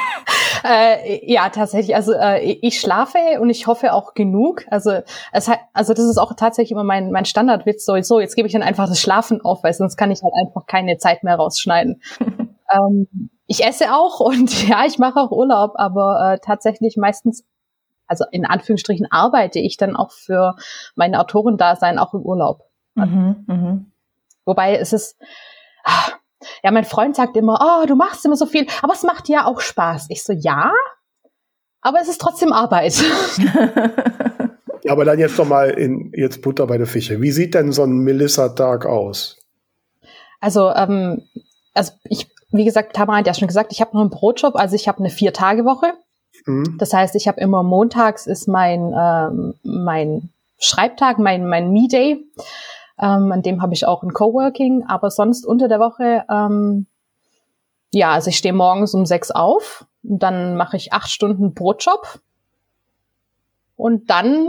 äh, 0.63 1.31
ja, 1.31 1.49
tatsächlich. 1.49 1.95
Also 1.95 2.13
äh, 2.13 2.39
ich 2.61 2.79
schlafe 2.79 3.17
und 3.39 3.49
ich 3.49 3.67
hoffe 3.67 3.93
auch 3.93 4.13
genug. 4.13 4.65
Also 4.69 5.01
es 5.31 5.47
hat, 5.47 5.59
also 5.73 5.93
das 5.93 6.05
ist 6.05 6.17
auch 6.17 6.33
tatsächlich 6.35 6.71
immer 6.71 6.83
mein 6.83 7.11
mein 7.11 7.25
Standardwitz. 7.25 7.85
So, 7.85 7.99
so 8.01 8.19
jetzt 8.19 8.35
gebe 8.35 8.47
ich 8.47 8.53
dann 8.53 8.63
einfach 8.63 8.87
das 8.87 8.99
Schlafen 8.99 9.41
auf, 9.41 9.63
weil 9.63 9.73
sonst 9.73 9.97
kann 9.97 10.11
ich 10.11 10.21
halt 10.23 10.33
einfach 10.41 10.65
keine 10.65 10.97
Zeit 10.97 11.23
mehr 11.23 11.35
rausschneiden. 11.35 12.01
ähm, 12.71 13.29
ich 13.47 13.65
esse 13.65 13.93
auch 13.93 14.19
und 14.19 14.67
ja, 14.67 14.85
ich 14.85 14.97
mache 14.97 15.19
auch 15.19 15.31
Urlaub, 15.31 15.73
aber 15.75 16.33
äh, 16.33 16.39
tatsächlich 16.39 16.97
meistens, 16.97 17.45
also 18.07 18.25
in 18.31 18.45
Anführungsstrichen 18.45 19.07
arbeite 19.11 19.59
ich 19.59 19.77
dann 19.77 19.95
auch 19.95 20.11
für 20.11 20.55
mein 20.95 21.15
Autorendasein 21.15 21.99
auch 21.99 22.13
im 22.13 22.21
Urlaub. 22.21 22.63
Mhm, 22.95 23.43
mh. 23.47 23.79
Wobei 24.45 24.75
es 24.75 24.93
ist, 24.93 25.17
ah, 25.83 26.13
ja, 26.63 26.71
mein 26.71 26.85
Freund 26.85 27.15
sagt 27.15 27.37
immer, 27.37 27.59
oh, 27.61 27.85
du 27.85 27.95
machst 27.95 28.25
immer 28.25 28.35
so 28.35 28.45
viel, 28.45 28.67
aber 28.81 28.93
es 28.93 29.03
macht 29.03 29.29
ja 29.29 29.45
auch 29.45 29.59
Spaß. 29.59 30.07
Ich 30.09 30.23
so, 30.23 30.33
ja, 30.33 30.71
aber 31.81 31.99
es 32.01 32.07
ist 32.07 32.21
trotzdem 32.21 32.53
Arbeit. 32.53 32.93
ja, 34.83 34.91
aber 34.91 35.05
dann 35.05 35.19
jetzt 35.19 35.37
noch 35.37 35.47
mal 35.47 35.71
in 35.71 36.11
jetzt 36.15 36.41
Butter 36.41 36.67
bei 36.67 36.77
der 36.77 36.87
Fische. 36.87 37.21
Wie 37.21 37.31
sieht 37.31 37.55
denn 37.55 37.71
so 37.71 37.83
ein 37.83 37.99
Melissa-Tag 37.99 38.85
aus? 38.85 39.37
Also, 40.39 40.69
ähm, 40.71 41.23
also 41.73 41.93
ich, 42.03 42.27
wie 42.51 42.65
gesagt, 42.65 42.95
Tamara 42.95 43.19
hat 43.19 43.27
ja 43.27 43.33
schon 43.33 43.47
gesagt, 43.47 43.71
ich 43.71 43.81
habe 43.81 43.91
noch 43.93 44.01
einen 44.01 44.09
Brotjob, 44.09 44.55
also 44.55 44.75
ich 44.75 44.87
habe 44.87 44.99
eine 44.99 45.09
Vier-Tage-Woche. 45.09 45.93
Mhm. 46.45 46.77
Das 46.77 46.93
heißt, 46.93 47.15
ich 47.15 47.27
habe 47.27 47.39
immer 47.39 47.63
montags 47.63 48.27
ist 48.27 48.47
mein 48.47 48.93
ähm, 48.97 49.53
mein 49.63 50.29
Schreibtag, 50.59 51.19
mein 51.19 51.47
mein 51.47 51.71
Me-Day. 51.71 52.23
Ähm, 53.01 53.31
an 53.31 53.41
dem 53.41 53.61
habe 53.61 53.73
ich 53.73 53.87
auch 53.87 54.03
ein 54.03 54.13
Coworking, 54.13 54.85
aber 54.87 55.09
sonst 55.09 55.45
unter 55.45 55.67
der 55.67 55.79
Woche, 55.79 56.23
ähm, 56.29 56.85
ja, 57.91 58.11
also 58.11 58.29
ich 58.29 58.37
stehe 58.37 58.53
morgens 58.53 58.93
um 58.93 59.05
sechs 59.05 59.31
auf 59.31 59.85
und 60.03 60.21
dann 60.21 60.55
mache 60.55 60.77
ich 60.77 60.93
acht 60.93 61.09
Stunden 61.09 61.53
Brotjob. 61.53 62.19
Und 63.75 64.11
dann 64.11 64.47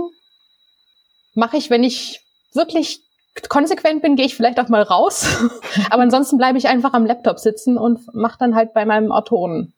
mache 1.35 1.57
ich, 1.57 1.71
wenn 1.71 1.83
ich 1.83 2.21
wirklich 2.53 3.03
konsequent 3.49 4.03
bin, 4.03 4.17
gehe 4.17 4.27
ich 4.27 4.37
vielleicht 4.37 4.61
auch 4.61 4.69
mal 4.69 4.83
raus. 4.83 5.27
aber 5.91 6.03
ansonsten 6.03 6.37
bleibe 6.37 6.59
ich 6.59 6.69
einfach 6.69 6.93
am 6.93 7.07
Laptop 7.07 7.39
sitzen 7.39 7.79
und 7.79 8.15
mache 8.15 8.37
dann 8.39 8.55
halt 8.55 8.75
bei 8.75 8.85
meinem 8.85 9.11
Autorenarbeit 9.11 9.73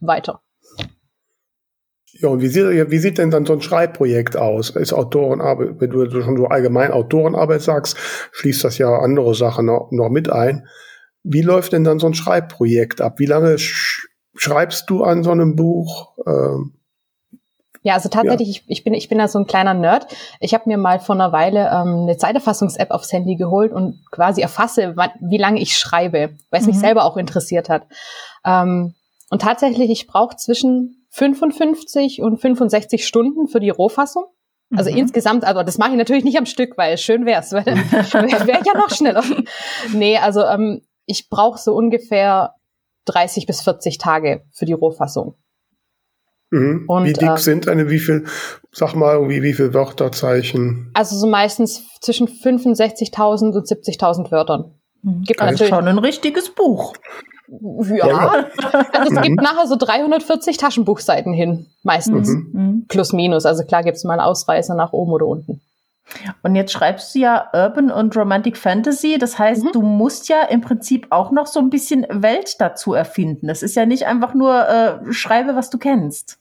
weiter. 0.00 0.40
Ja, 2.14 2.28
und 2.28 2.42
wie 2.42 2.48
sieht, 2.48 2.90
wie 2.90 2.98
sieht 2.98 3.18
denn 3.18 3.30
dann 3.30 3.46
so 3.46 3.54
ein 3.54 3.62
Schreibprojekt 3.62 4.36
aus? 4.36 4.70
Ist 4.70 4.92
Autorenarbeit, 4.92 5.80
wenn 5.80 5.90
du 5.90 6.22
schon 6.22 6.36
so 6.36 6.46
allgemein 6.46 6.92
Autorenarbeit 6.92 7.62
sagst, 7.62 7.96
schließt 8.32 8.64
das 8.64 8.78
ja 8.78 8.90
andere 8.98 9.34
Sachen 9.34 9.66
noch, 9.66 10.10
mit 10.10 10.30
ein. 10.30 10.66
Wie 11.22 11.42
läuft 11.42 11.72
denn 11.72 11.84
dann 11.84 11.98
so 11.98 12.06
ein 12.06 12.14
Schreibprojekt 12.14 13.00
ab? 13.00 13.18
Wie 13.18 13.26
lange 13.26 13.58
sch 13.58 14.08
schreibst 14.34 14.90
du 14.90 15.04
an 15.04 15.22
so 15.22 15.30
einem 15.30 15.56
Buch? 15.56 16.12
Ähm, 16.26 16.74
ja, 17.82 17.94
also 17.94 18.08
tatsächlich, 18.08 18.48
ja. 18.48 18.62
Ich, 18.66 18.78
ich, 18.78 18.84
bin 18.84 18.94
ich 18.94 19.08
bin 19.08 19.18
da 19.18 19.26
so 19.26 19.38
ein 19.38 19.46
kleiner 19.46 19.74
Nerd. 19.74 20.06
Ich 20.40 20.54
habe 20.54 20.68
mir 20.68 20.76
mal 20.76 21.00
vor 21.00 21.14
einer 21.14 21.32
Weile 21.32 21.70
ähm, 21.72 22.02
eine 22.02 22.16
Zeiterfassungs-App 22.16 22.90
aufs 22.90 23.12
Handy 23.12 23.36
geholt 23.36 23.72
und 23.72 24.04
quasi 24.10 24.40
erfasse, 24.40 24.92
wann, 24.96 25.10
wie 25.20 25.38
lange 25.38 25.60
ich 25.60 25.76
schreibe, 25.76 26.30
weil 26.50 26.60
es 26.60 26.66
mhm. 26.66 26.72
mich 26.72 26.80
selber 26.80 27.04
auch 27.04 27.16
interessiert 27.16 27.68
hat. 27.68 27.86
Ähm, 28.44 28.94
und 29.30 29.42
tatsächlich, 29.42 29.90
ich 29.90 30.06
brauche 30.06 30.36
zwischen 30.36 31.01
55 31.12 32.22
und 32.22 32.38
65 32.38 33.06
Stunden 33.06 33.46
für 33.46 33.60
die 33.60 33.70
Rohfassung. 33.70 34.24
Also 34.74 34.90
mhm. 34.90 34.98
insgesamt, 34.98 35.44
also 35.44 35.62
das 35.62 35.76
mache 35.78 35.90
ich 35.90 35.96
natürlich 35.96 36.24
nicht 36.24 36.38
am 36.38 36.46
Stück, 36.46 36.78
weil 36.78 36.96
schön 36.96 37.26
wär's, 37.26 37.52
weil 37.52 37.66
wäre 37.66 38.46
wär 38.46 38.62
ja 38.64 38.76
noch 38.76 38.90
schneller. 38.90 39.22
Nee, 39.92 40.16
also 40.16 40.42
ähm, 40.44 40.80
ich 41.04 41.28
brauche 41.28 41.58
so 41.58 41.74
ungefähr 41.74 42.54
30 43.06 43.46
bis 43.46 43.60
40 43.62 43.98
Tage 43.98 44.44
für 44.52 44.64
die 44.64 44.72
Rohfassung. 44.72 45.34
Mhm. 46.50 46.84
Und, 46.86 47.04
wie 47.04 47.12
dick 47.12 47.28
äh, 47.28 47.36
sind 47.36 47.68
eine, 47.68 47.90
wie 47.90 47.98
viel, 47.98 48.26
sag 48.70 48.94
mal, 48.94 49.14
irgendwie, 49.14 49.42
wie 49.42 49.52
viel 49.52 49.74
Wörterzeichen? 49.74 50.90
Also 50.94 51.16
so 51.16 51.26
meistens 51.26 51.82
zwischen 52.00 52.28
65.000 52.28 53.52
und 53.52 53.66
70.000 53.66 54.30
Wörtern. 54.30 54.74
Mhm. 55.02 55.22
Gibt 55.22 55.40
das 55.40 55.60
ist 55.60 55.68
schon 55.68 55.88
ein 55.88 55.98
richtiges 55.98 56.50
Buch. 56.54 56.94
Ja. 57.48 58.06
ja. 58.06 58.46
Also 58.92 59.14
es 59.14 59.22
gibt 59.22 59.36
mhm. 59.38 59.44
nachher 59.44 59.66
so 59.66 59.76
340 59.76 60.56
Taschenbuchseiten 60.56 61.32
hin, 61.32 61.66
meistens. 61.82 62.28
Mhm. 62.28 62.50
mhm. 62.52 62.86
Plus, 62.88 63.12
minus. 63.12 63.46
Also 63.46 63.64
klar 63.64 63.82
gibt 63.82 63.96
es 63.96 64.04
mal 64.04 64.14
einen 64.14 64.22
Ausreißer 64.22 64.74
nach 64.74 64.92
oben 64.92 65.12
oder 65.12 65.26
unten. 65.26 65.60
Und 66.42 66.56
jetzt 66.56 66.72
schreibst 66.72 67.14
du 67.14 67.20
ja 67.20 67.48
Urban 67.52 67.90
und 67.90 68.16
Romantic 68.16 68.56
Fantasy. 68.56 69.18
Das 69.18 69.38
heißt, 69.38 69.64
mhm. 69.64 69.72
du 69.72 69.82
musst 69.82 70.28
ja 70.28 70.42
im 70.42 70.60
Prinzip 70.60 71.06
auch 71.10 71.30
noch 71.30 71.46
so 71.46 71.60
ein 71.60 71.70
bisschen 71.70 72.06
Welt 72.10 72.60
dazu 72.60 72.94
erfinden. 72.94 73.46
Das 73.46 73.62
ist 73.62 73.76
ja 73.76 73.86
nicht 73.86 74.06
einfach 74.06 74.34
nur 74.34 74.68
äh, 74.68 75.12
schreibe, 75.12 75.54
was 75.56 75.70
du 75.70 75.78
kennst. 75.78 76.38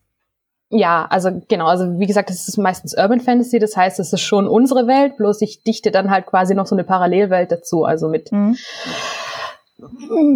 Ja, 0.73 1.05
also 1.09 1.41
genau, 1.49 1.67
also 1.67 1.99
wie 1.99 2.07
gesagt, 2.07 2.29
es 2.29 2.47
ist 2.47 2.57
meistens 2.57 2.95
Urban 2.97 3.19
Fantasy, 3.19 3.59
das 3.59 3.75
heißt, 3.75 3.99
es 3.99 4.13
ist 4.13 4.21
schon 4.21 4.47
unsere 4.47 4.87
Welt, 4.87 5.17
bloß 5.17 5.41
ich 5.41 5.63
dichte 5.63 5.91
dann 5.91 6.09
halt 6.09 6.27
quasi 6.27 6.55
noch 6.55 6.65
so 6.65 6.75
eine 6.75 6.85
Parallelwelt 6.85 7.51
dazu, 7.51 7.83
also 7.83 8.07
mit 8.07 8.31
mhm. 8.31 8.55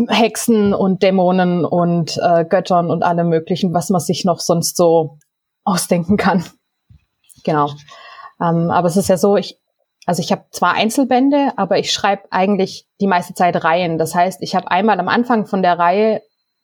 Hexen 0.10 0.74
und 0.74 1.04
Dämonen 1.04 1.66
und 1.66 2.20
äh, 2.22 2.46
Göttern 2.46 2.90
und 2.90 3.04
allem 3.04 3.30
möglichen, 3.30 3.74
was 3.74 3.90
man 3.90 4.02
sich 4.02 4.26
noch 4.26 4.40
sonst 4.40 4.78
so 4.78 5.18
ausdenken 5.64 6.18
kann. 6.18 6.44
Genau. 7.44 7.70
Ähm, 8.42 8.72
aber 8.72 8.88
es 8.88 8.98
ist 8.98 9.10
ja 9.10 9.18
so, 9.18 9.38
ich, 9.38 9.60
also 10.06 10.22
ich 10.22 10.32
habe 10.32 10.46
zwar 10.52 10.74
Einzelbände, 10.74 11.54
aber 11.58 11.80
ich 11.80 11.92
schreibe 11.92 12.24
eigentlich 12.32 12.88
die 13.00 13.08
meiste 13.08 13.34
Zeit 13.34 13.64
Reihen. 13.64 13.98
Das 13.98 14.16
heißt, 14.16 14.42
ich 14.42 14.56
habe 14.56 14.70
einmal 14.72 15.00
am 15.00 15.08
Anfang 15.08 15.46
von 15.46 15.62
der 15.62 15.80
Reihe 15.80 16.22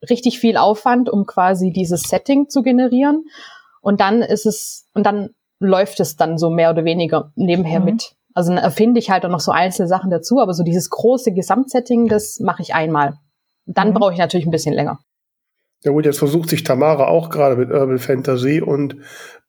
richtig 0.09 0.39
viel 0.39 0.57
Aufwand, 0.57 1.09
um 1.09 1.25
quasi 1.25 1.71
dieses 1.71 2.01
Setting 2.01 2.49
zu 2.49 2.63
generieren. 2.63 3.25
Und 3.81 4.01
dann 4.01 4.21
ist 4.21 4.45
es, 4.45 4.87
und 4.93 5.05
dann 5.05 5.29
läuft 5.59 5.99
es 5.99 6.15
dann 6.15 6.37
so 6.37 6.49
mehr 6.49 6.71
oder 6.71 6.85
weniger 6.85 7.31
nebenher 7.35 7.79
mhm. 7.79 7.85
mit. 7.85 8.15
Also 8.33 8.53
dann 8.53 8.63
erfinde 8.63 8.99
ich 8.99 9.09
halt 9.09 9.25
auch 9.25 9.29
noch 9.29 9.39
so 9.39 9.51
einzelne 9.51 9.87
Sachen 9.87 10.09
dazu, 10.09 10.39
aber 10.39 10.53
so 10.53 10.63
dieses 10.63 10.89
große 10.89 11.33
Gesamtsetting, 11.33 12.07
das 12.07 12.39
mache 12.39 12.61
ich 12.61 12.73
einmal. 12.73 13.17
Dann 13.65 13.89
mhm. 13.89 13.93
brauche 13.95 14.13
ich 14.13 14.19
natürlich 14.19 14.45
ein 14.45 14.51
bisschen 14.51 14.73
länger. 14.73 14.99
Ja 15.83 15.91
gut, 15.91 16.05
jetzt 16.05 16.19
versucht 16.19 16.49
sich 16.49 16.63
Tamara 16.63 17.07
auch 17.07 17.29
gerade 17.29 17.55
mit 17.55 17.71
Urban 17.71 17.97
Fantasy 17.97 18.61
und 18.61 18.97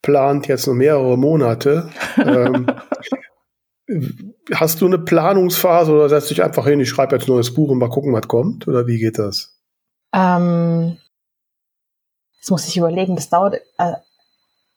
plant 0.00 0.48
jetzt 0.48 0.66
noch 0.66 0.74
mehrere 0.74 1.18
Monate. 1.18 1.90
ähm, 2.16 2.66
hast 4.54 4.80
du 4.80 4.86
eine 4.86 4.98
Planungsphase 4.98 5.92
oder 5.92 6.08
setzt 6.08 6.30
dich 6.30 6.42
einfach 6.42 6.66
hin, 6.66 6.80
ich 6.80 6.88
schreibe 6.88 7.16
jetzt 7.16 7.28
ein 7.28 7.32
neues 7.32 7.52
Buch 7.52 7.70
und 7.70 7.78
mal 7.78 7.90
gucken, 7.90 8.12
was 8.12 8.28
kommt? 8.28 8.66
Oder 8.66 8.86
wie 8.86 8.98
geht 8.98 9.18
das? 9.18 9.60
Ähm, 10.14 10.96
das 12.40 12.50
muss 12.50 12.66
ich 12.66 12.76
überlegen, 12.76 13.14
das 13.14 13.28
dauert, 13.28 13.56
äh, 13.78 13.94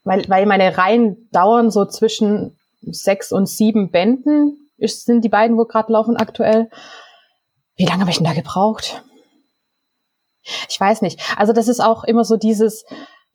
weil, 0.03 0.27
weil 0.27 0.45
meine 0.45 0.77
Reihen 0.77 1.29
dauern 1.31 1.71
so 1.71 1.85
zwischen 1.85 2.57
sechs 2.91 3.31
und 3.31 3.47
sieben 3.47 3.91
Bänden 3.91 4.69
ist, 4.77 5.05
sind 5.05 5.23
die 5.23 5.29
beiden, 5.29 5.57
wo 5.57 5.65
gerade 5.65 5.91
laufen 5.91 6.17
aktuell. 6.17 6.69
Wie 7.75 7.85
lange 7.85 8.01
habe 8.01 8.11
ich 8.11 8.17
denn 8.17 8.25
da 8.25 8.33
gebraucht? 8.33 9.03
Ich 10.69 10.79
weiß 10.79 11.01
nicht. 11.01 11.19
Also 11.37 11.53
das 11.53 11.67
ist 11.67 11.79
auch 11.79 12.03
immer 12.03 12.23
so 12.23 12.37
dieses, 12.37 12.85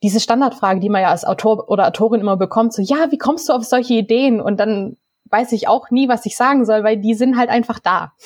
diese 0.01 0.19
Standardfrage, 0.19 0.79
die 0.79 0.89
man 0.89 1.01
ja 1.01 1.09
als 1.09 1.25
Autor 1.25 1.69
oder 1.69 1.87
Autorin 1.87 2.21
immer 2.21 2.37
bekommt, 2.37 2.73
so, 2.73 2.81
ja, 2.81 3.11
wie 3.11 3.17
kommst 3.17 3.49
du 3.49 3.53
auf 3.53 3.63
solche 3.63 3.95
Ideen? 3.95 4.41
Und 4.41 4.59
dann 4.59 4.97
weiß 5.29 5.51
ich 5.51 5.67
auch 5.67 5.89
nie, 5.91 6.09
was 6.09 6.25
ich 6.25 6.35
sagen 6.35 6.65
soll, 6.65 6.83
weil 6.83 6.97
die 6.97 7.13
sind 7.13 7.37
halt 7.37 7.49
einfach 7.49 7.79
da. 7.79 8.13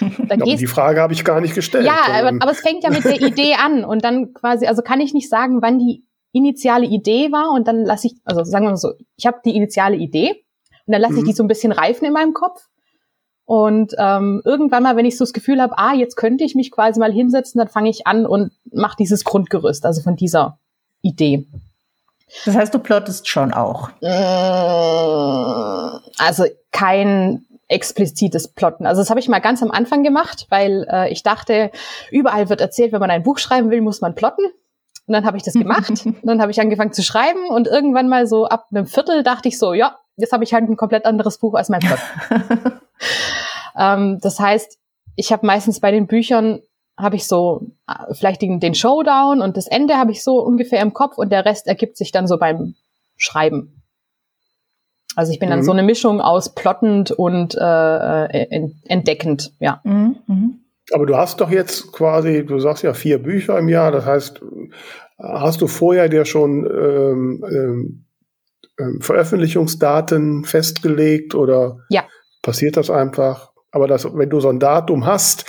Da 0.00 0.36
ja, 0.36 0.56
die 0.56 0.66
Frage 0.66 1.02
habe 1.02 1.12
ich 1.12 1.26
gar 1.26 1.42
nicht 1.42 1.54
gestellt. 1.54 1.84
Ja, 1.84 1.98
aber, 2.08 2.28
aber 2.40 2.50
es 2.50 2.60
fängt 2.60 2.82
ja 2.82 2.90
mit 2.90 3.04
der 3.04 3.20
Idee 3.20 3.54
an 3.54 3.84
und 3.84 4.02
dann 4.02 4.32
quasi, 4.32 4.66
also 4.66 4.80
kann 4.80 4.98
ich 4.98 5.12
nicht 5.12 5.28
sagen, 5.28 5.60
wann 5.60 5.78
die 5.78 6.06
initiale 6.32 6.86
Idee 6.86 7.30
war 7.32 7.50
und 7.50 7.68
dann 7.68 7.84
lasse 7.84 8.06
ich, 8.06 8.14
also 8.24 8.44
sagen 8.44 8.64
wir 8.64 8.70
mal 8.70 8.76
so, 8.78 8.94
ich 9.16 9.26
habe 9.26 9.40
die 9.44 9.54
initiale 9.54 9.96
Idee 9.96 10.43
und 10.86 10.92
dann 10.92 11.00
lasse 11.00 11.14
mhm. 11.14 11.18
ich 11.20 11.24
die 11.24 11.30
mhm. 11.30 11.36
so 11.36 11.42
ein 11.44 11.48
bisschen 11.48 11.72
reifen 11.72 12.04
in 12.06 12.12
meinem 12.12 12.34
Kopf. 12.34 12.68
Und 13.46 13.94
ähm, 13.98 14.40
irgendwann 14.44 14.82
mal, 14.82 14.96
wenn 14.96 15.04
ich 15.04 15.18
so 15.18 15.24
das 15.24 15.34
Gefühl 15.34 15.60
habe, 15.60 15.76
ah, 15.76 15.92
jetzt 15.92 16.16
könnte 16.16 16.44
ich 16.44 16.54
mich 16.54 16.70
quasi 16.70 16.98
mal 16.98 17.12
hinsetzen, 17.12 17.58
dann 17.58 17.68
fange 17.68 17.90
ich 17.90 18.06
an 18.06 18.24
und 18.24 18.52
mache 18.72 18.96
dieses 18.98 19.24
Grundgerüst, 19.24 19.84
also 19.84 20.00
von 20.00 20.16
dieser 20.16 20.58
Idee. 21.02 21.46
Das 22.46 22.56
heißt, 22.56 22.72
du 22.72 22.78
plottest 22.78 23.28
schon 23.28 23.52
auch. 23.52 23.90
Äh, 24.00 24.08
also 26.18 26.46
kein, 26.72 27.44
explizites 27.68 28.48
Plotten. 28.48 28.86
Also 28.86 29.00
das 29.00 29.10
habe 29.10 29.20
ich 29.20 29.28
mal 29.28 29.40
ganz 29.40 29.62
am 29.62 29.70
Anfang 29.70 30.02
gemacht, 30.02 30.46
weil 30.50 30.86
äh, 30.90 31.12
ich 31.12 31.22
dachte, 31.22 31.70
überall 32.10 32.48
wird 32.48 32.60
erzählt, 32.60 32.92
wenn 32.92 33.00
man 33.00 33.10
ein 33.10 33.22
Buch 33.22 33.38
schreiben 33.38 33.70
will, 33.70 33.80
muss 33.80 34.00
man 34.00 34.14
plotten. 34.14 34.44
Und 35.06 35.12
dann 35.12 35.26
habe 35.26 35.36
ich 35.36 35.42
das 35.42 35.54
gemacht. 35.54 35.90
und 35.90 36.16
dann 36.22 36.40
habe 36.40 36.50
ich 36.50 36.60
angefangen 36.60 36.92
zu 36.92 37.02
schreiben 37.02 37.48
und 37.48 37.66
irgendwann 37.66 38.08
mal 38.08 38.26
so 38.26 38.46
ab 38.46 38.66
einem 38.70 38.86
Viertel 38.86 39.22
dachte 39.22 39.48
ich 39.48 39.58
so, 39.58 39.74
ja, 39.74 39.98
jetzt 40.16 40.32
habe 40.32 40.44
ich 40.44 40.54
halt 40.54 40.68
ein 40.68 40.76
komplett 40.76 41.06
anderes 41.06 41.38
Buch 41.38 41.54
als 41.54 41.68
mein 41.68 41.80
Plot. 41.80 41.98
ähm, 43.78 44.18
das 44.20 44.38
heißt, 44.40 44.78
ich 45.16 45.32
habe 45.32 45.46
meistens 45.46 45.80
bei 45.80 45.90
den 45.90 46.06
Büchern 46.06 46.60
habe 46.96 47.16
ich 47.16 47.26
so 47.26 47.72
äh, 47.88 48.14
vielleicht 48.14 48.42
den, 48.42 48.60
den 48.60 48.74
Showdown 48.74 49.40
und 49.40 49.56
das 49.56 49.66
Ende 49.66 49.94
habe 49.96 50.12
ich 50.12 50.22
so 50.22 50.40
ungefähr 50.40 50.80
im 50.80 50.92
Kopf 50.92 51.18
und 51.18 51.30
der 51.30 51.44
Rest 51.44 51.66
ergibt 51.66 51.96
sich 51.96 52.12
dann 52.12 52.26
so 52.26 52.38
beim 52.38 52.74
Schreiben. 53.16 53.82
Also 55.16 55.32
ich 55.32 55.38
bin 55.38 55.48
mhm. 55.48 55.52
dann 55.52 55.64
so 55.64 55.72
eine 55.72 55.82
Mischung 55.82 56.20
aus 56.20 56.54
plottend 56.54 57.10
und 57.10 57.54
äh, 57.54 58.24
äh 58.24 58.70
entdeckend, 58.84 59.52
ja. 59.60 59.80
Mhm. 59.84 60.16
Mhm. 60.26 60.60
Aber 60.92 61.06
du 61.06 61.16
hast 61.16 61.40
doch 61.40 61.50
jetzt 61.50 61.92
quasi, 61.92 62.44
du 62.44 62.58
sagst 62.58 62.82
ja 62.82 62.92
vier 62.92 63.18
Bücher 63.18 63.58
im 63.58 63.68
Jahr, 63.68 63.90
das 63.90 64.04
heißt, 64.04 64.42
hast 65.18 65.60
du 65.60 65.66
vorher 65.66 66.08
dir 66.08 66.24
schon 66.24 66.66
ähm, 66.66 67.44
ähm, 67.48 68.03
ähm 68.78 69.00
Veröffentlichungsdaten 69.00 70.44
festgelegt 70.44 71.34
oder 71.34 71.78
ja. 71.88 72.04
passiert 72.42 72.76
das 72.76 72.90
einfach? 72.90 73.52
Aber 73.70 73.88
das, 73.88 74.04
wenn 74.14 74.30
du 74.30 74.40
so 74.40 74.48
ein 74.48 74.60
Datum 74.60 75.04
hast, 75.04 75.46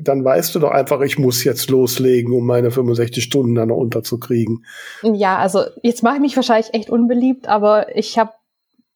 dann 0.00 0.24
weißt 0.24 0.54
du 0.54 0.60
doch 0.60 0.70
einfach, 0.70 1.00
ich 1.00 1.18
muss 1.18 1.44
jetzt 1.44 1.70
loslegen, 1.70 2.32
um 2.32 2.46
meine 2.46 2.70
65 2.70 3.24
Stunden 3.24 3.54
dann 3.54 3.68
noch 3.68 3.76
unterzukriegen. 3.76 4.64
Ja, 5.02 5.38
also 5.38 5.62
jetzt 5.82 6.02
mache 6.02 6.16
ich 6.16 6.20
mich 6.20 6.36
wahrscheinlich 6.36 6.72
echt 6.72 6.90
unbeliebt, 6.90 7.48
aber 7.48 7.96
ich 7.96 8.18
habe 8.18 8.32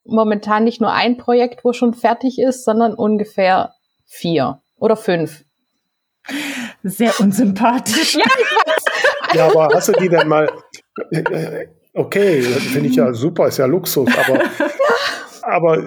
momentan 0.05 0.65
nicht 0.65 0.81
nur 0.81 0.93
ein 0.93 1.17
Projekt, 1.17 1.65
wo 1.65 1.73
schon 1.73 1.95
fertig 1.95 2.39
ist, 2.39 2.65
sondern 2.65 2.95
ungefähr 2.95 3.75
vier 4.05 4.61
oder 4.77 4.97
fünf. 4.97 5.45
Sehr 6.83 7.19
unsympathisch. 7.19 8.15
ja, 8.15 8.25
ich 8.25 8.51
weiß. 8.67 8.85
Ja, 9.35 9.47
aber 9.47 9.75
hast 9.75 9.89
du 9.89 9.93
die 9.93 10.09
denn 10.09 10.29
mal? 10.29 10.51
Okay, 11.95 12.41
finde 12.43 12.89
ich 12.89 12.97
ja 12.97 13.13
super, 13.13 13.49
ist 13.49 13.59
ja 13.59 13.67
Luxus, 13.67 14.09
aber, 14.17 14.41
aber 15.43 15.85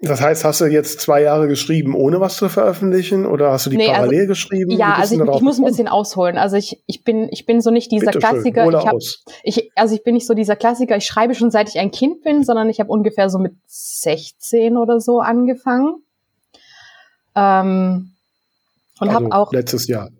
das 0.00 0.20
heißt, 0.20 0.44
hast 0.44 0.60
du 0.60 0.66
jetzt 0.66 1.00
zwei 1.00 1.22
Jahre 1.22 1.48
geschrieben, 1.48 1.94
ohne 1.94 2.20
was 2.20 2.36
zu 2.36 2.50
veröffentlichen, 2.50 3.24
oder 3.24 3.52
hast 3.52 3.64
du 3.64 3.70
die 3.70 3.78
nee, 3.78 3.88
also 3.88 3.94
parallel 3.94 4.20
also, 4.20 4.28
geschrieben? 4.28 4.70
Ja, 4.72 4.94
also 4.94 5.14
ich, 5.14 5.36
ich 5.36 5.40
muss 5.40 5.58
ein 5.58 5.64
bisschen 5.64 5.88
ausholen. 5.88 6.36
Also 6.36 6.56
ich, 6.56 6.82
ich 6.86 7.04
bin, 7.04 7.28
ich 7.30 7.46
bin 7.46 7.62
so 7.62 7.70
nicht 7.70 7.90
dieser 7.90 8.06
Bitte 8.06 8.18
Klassiker. 8.18 8.64
Schön, 8.64 8.78
ich 8.78 8.86
hab, 8.86 8.96
ich, 9.42 9.70
also 9.74 9.94
ich 9.94 10.04
bin 10.04 10.14
nicht 10.14 10.26
so 10.26 10.34
dieser 10.34 10.56
Klassiker. 10.56 10.98
Ich 10.98 11.06
schreibe 11.06 11.34
schon 11.34 11.50
seit 11.50 11.70
ich 11.70 11.78
ein 11.78 11.90
Kind 11.90 12.22
bin, 12.22 12.44
sondern 12.44 12.68
ich 12.68 12.78
habe 12.78 12.90
ungefähr 12.90 13.30
so 13.30 13.38
mit 13.38 13.54
16 13.66 14.76
oder 14.76 15.00
so 15.00 15.20
angefangen. 15.20 16.02
Ähm, 17.34 18.12
und 19.00 19.08
also 19.08 19.12
habe 19.14 19.34
auch 19.34 19.52
letztes 19.52 19.86
Jahr. 19.86 20.10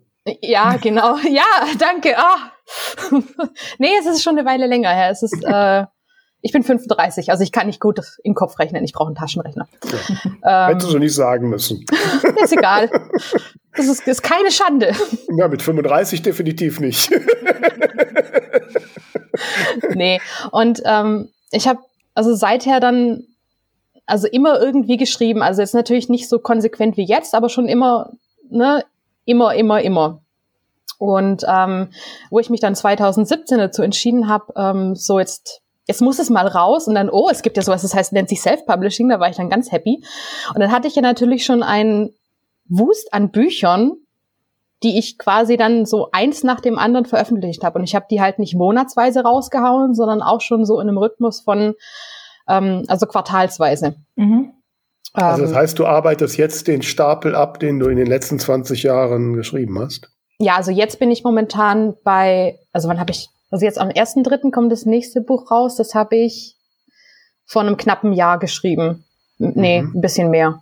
Ja, 0.41 0.77
genau. 0.77 1.17
Ja, 1.29 1.45
danke. 1.77 2.15
Oh. 2.17 2.56
nee, 3.77 3.89
es 3.99 4.05
ist 4.05 4.23
schon 4.23 4.37
eine 4.37 4.47
Weile 4.47 4.67
länger 4.67 4.89
her. 4.89 5.09
Es 5.09 5.23
ist 5.23 5.43
äh, 5.43 5.85
ich 6.41 6.51
bin 6.51 6.63
35, 6.63 7.31
also 7.31 7.43
ich 7.43 7.51
kann 7.51 7.67
nicht 7.67 7.79
gut 7.79 7.99
im 8.23 8.35
Kopf 8.35 8.59
rechnen. 8.59 8.83
Ich 8.83 8.93
brauche 8.93 9.07
einen 9.07 9.15
Taschenrechner. 9.15 9.67
Ja. 10.43 10.67
Ähm, 10.67 10.75
Hättest 10.75 10.93
du 10.93 10.99
nicht 10.99 11.15
sagen 11.15 11.49
müssen. 11.49 11.85
Ist 12.43 12.53
egal. 12.53 12.89
Das 13.75 13.87
ist, 13.87 14.07
ist 14.07 14.23
keine 14.23 14.49
Schande. 14.49 14.91
Ja, 15.37 15.47
mit 15.47 15.61
35 15.61 16.23
definitiv 16.23 16.79
nicht. 16.79 17.11
nee, 19.93 20.19
und 20.51 20.81
ähm, 20.85 21.29
ich 21.51 21.67
habe 21.67 21.81
also 22.15 22.33
seither 22.33 22.79
dann 22.79 23.23
also 24.07 24.27
immer 24.27 24.59
irgendwie 24.59 24.97
geschrieben. 24.97 25.43
Also 25.43 25.61
jetzt 25.61 25.75
natürlich 25.75 26.09
nicht 26.09 26.27
so 26.27 26.39
konsequent 26.39 26.97
wie 26.97 27.05
jetzt, 27.05 27.35
aber 27.35 27.49
schon 27.49 27.67
immer, 27.67 28.13
ne, 28.49 28.83
immer, 29.25 29.53
immer, 29.53 29.81
immer. 29.81 30.21
Und 30.97 31.43
ähm, 31.47 31.89
wo 32.29 32.39
ich 32.39 32.49
mich 32.49 32.59
dann 32.59 32.75
2017 32.75 33.57
dazu 33.57 33.83
entschieden 33.83 34.27
habe, 34.27 34.53
ähm, 34.55 34.95
so 34.95 35.19
jetzt 35.19 35.61
jetzt 35.87 36.01
muss 36.01 36.19
es 36.19 36.29
mal 36.29 36.47
raus 36.47 36.87
und 36.87 36.95
dann, 36.95 37.09
oh, 37.09 37.29
es 37.31 37.41
gibt 37.41 37.57
ja 37.57 37.63
sowas, 37.63 37.81
das 37.81 37.95
heißt, 37.95 38.11
nennt 38.11 38.29
sich 38.29 38.41
Self-Publishing, 38.41 39.07
da 39.09 39.19
war 39.19 39.29
ich 39.29 39.37
dann 39.37 39.49
ganz 39.49 39.71
happy. 39.71 40.03
Und 40.53 40.59
dann 40.59 40.71
hatte 40.71 40.87
ich 40.87 40.95
ja 40.95 41.01
natürlich 41.01 41.45
schon 41.45 41.63
einen 41.63 42.09
Wust 42.67 43.13
an 43.13 43.31
Büchern, 43.31 43.93
die 44.83 44.99
ich 44.99 45.17
quasi 45.17 45.57
dann 45.57 45.85
so 45.85 46.09
eins 46.11 46.43
nach 46.43 46.59
dem 46.59 46.77
anderen 46.77 47.05
veröffentlicht 47.05 47.63
habe. 47.63 47.79
Und 47.79 47.85
ich 47.85 47.95
habe 47.95 48.05
die 48.11 48.21
halt 48.21 48.37
nicht 48.37 48.53
monatsweise 48.53 49.21
rausgehauen, 49.21 49.95
sondern 49.95 50.21
auch 50.21 50.41
schon 50.41 50.65
so 50.65 50.79
in 50.79 50.87
einem 50.87 50.97
Rhythmus 50.97 51.39
von, 51.39 51.73
ähm, 52.47 52.83
also 52.87 53.07
quartalsweise. 53.07 53.95
Mhm. 54.15 54.51
Also 55.13 55.43
das 55.43 55.51
ähm, 55.51 55.57
heißt, 55.57 55.79
du 55.79 55.85
arbeitest 55.87 56.37
jetzt 56.37 56.67
den 56.67 56.83
Stapel 56.83 57.33
ab, 57.33 57.59
den 57.59 57.79
du 57.79 57.87
in 57.87 57.97
den 57.97 58.05
letzten 58.05 58.37
20 58.37 58.83
Jahren 58.83 59.33
geschrieben 59.33 59.79
hast? 59.79 60.11
Ja, 60.39 60.55
also 60.55 60.71
jetzt 60.71 60.99
bin 60.99 61.11
ich 61.11 61.23
momentan 61.23 61.95
bei, 62.03 62.59
also 62.71 62.87
wann 62.87 62.99
habe 62.99 63.11
ich 63.11 63.29
also 63.49 63.65
jetzt 63.65 63.79
am 63.79 63.89
1.3. 63.89 64.51
kommt 64.51 64.71
das 64.71 64.85
nächste 64.85 65.21
Buch 65.21 65.51
raus. 65.51 65.75
Das 65.75 65.95
habe 65.95 66.17
ich 66.17 66.55
vor 67.45 67.61
einem 67.61 67.77
knappen 67.77 68.13
Jahr 68.13 68.39
geschrieben. 68.39 69.05
Nee, 69.37 69.81
mhm. 69.81 69.93
ein 69.95 70.01
bisschen 70.01 70.29
mehr. 70.29 70.59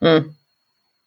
Hm. 0.00 0.36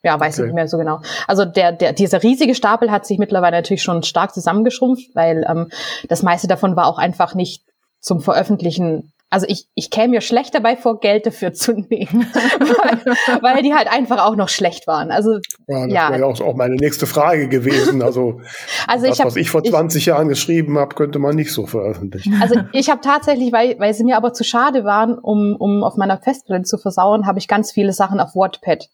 Ja, 0.02 0.20
weiß 0.20 0.36
okay. 0.36 0.42
ich 0.42 0.46
nicht 0.48 0.56
mehr 0.56 0.68
so 0.68 0.78
genau. 0.78 1.02
Also 1.28 1.46
der, 1.46 1.72
der, 1.72 1.94
dieser 1.94 2.24
riesige 2.24 2.56
Stapel 2.56 2.90
hat 2.90 3.06
sich 3.06 3.18
mittlerweile 3.18 3.58
natürlich 3.58 3.84
schon 3.84 4.04
stark 4.04 4.34
zusammengeschrumpft, 4.34 5.14
weil 5.14 5.46
ähm, 5.48 5.70
das 6.08 6.24
meiste 6.24 6.48
davon 6.48 6.76
war 6.76 6.88
auch 6.88 6.98
einfach 6.98 7.36
nicht 7.36 7.64
zum 8.00 8.22
Veröffentlichen 8.22 9.12
also 9.32 9.46
ich, 9.48 9.68
ich 9.76 9.92
käme 9.92 10.10
mir 10.10 10.22
schlecht 10.22 10.56
dabei 10.56 10.76
vor, 10.76 11.00
Geld 11.00 11.28
dafür 11.28 11.54
zu 11.54 11.74
nehmen, 11.74 12.26
weil, 12.34 13.42
weil 13.42 13.62
die 13.62 13.74
halt 13.76 13.88
einfach 13.92 14.26
auch 14.26 14.36
noch 14.36 14.50
schlecht 14.50 14.88
waren. 14.88 15.12
Also 15.12 15.34
ja, 15.68 15.86
das 15.86 15.94
ja. 15.94 16.10
wäre 16.10 16.22
ja 16.22 16.26
auch, 16.26 16.42
auch 16.42 16.56
meine 16.56 16.76
nächste 16.76 17.06
Frage 17.06 17.48
gewesen. 17.48 18.02
Also, 18.02 18.42
also 18.88 19.06
das, 19.06 19.16
ich 19.16 19.20
hab, 19.20 19.28
was 19.28 19.36
ich 19.36 19.52
vor 19.52 19.64
20 19.64 20.02
ich, 20.02 20.06
Jahren 20.08 20.30
geschrieben 20.30 20.80
habe, 20.80 20.96
könnte 20.96 21.20
man 21.20 21.36
nicht 21.36 21.54
so 21.54 21.68
veröffentlichen. 21.68 22.40
Also 22.42 22.60
ich 22.74 22.90
habe 22.90 23.02
tatsächlich, 23.02 23.52
weil, 23.52 23.80
weil 23.80 23.94
sie 23.94 24.04
mir 24.04 24.18
aber 24.18 24.34
zu 24.34 24.44
schade 24.44 24.84
waren, 24.84 25.18
um, 25.18 25.56
um 25.56 25.84
auf 25.84 25.96
meiner 25.96 26.18
Festplatte 26.18 26.64
zu 26.64 26.80
versauen, 26.80 27.28
habe 27.28 27.38
ich 27.38 27.48
ganz 27.48 27.72
viele 27.72 27.94
Sachen 27.94 28.20
auf 28.20 28.36
Wattpad. 28.36 28.90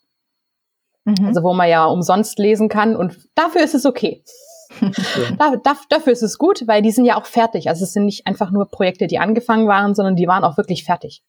Mhm. 1.05 1.27
Also 1.27 1.43
wo 1.43 1.53
man 1.53 1.69
ja 1.69 1.85
umsonst 1.85 2.39
lesen 2.39 2.67
kann 2.67 2.95
und 2.95 3.29
dafür 3.35 3.63
ist 3.63 3.75
es 3.75 3.85
okay. 3.85 4.23
da, 5.37 5.55
da, 5.63 5.75
dafür 5.89 6.13
ist 6.13 6.23
es 6.23 6.37
gut, 6.37 6.67
weil 6.67 6.81
die 6.81 6.91
sind 6.91 7.05
ja 7.05 7.17
auch 7.17 7.25
fertig. 7.25 7.69
Also 7.69 7.83
es 7.83 7.93
sind 7.93 8.05
nicht 8.05 8.27
einfach 8.27 8.51
nur 8.51 8.69
Projekte, 8.69 9.07
die 9.07 9.19
angefangen 9.19 9.67
waren, 9.67 9.95
sondern 9.95 10.15
die 10.15 10.27
waren 10.27 10.43
auch 10.43 10.57
wirklich 10.57 10.83
fertig. 10.83 11.23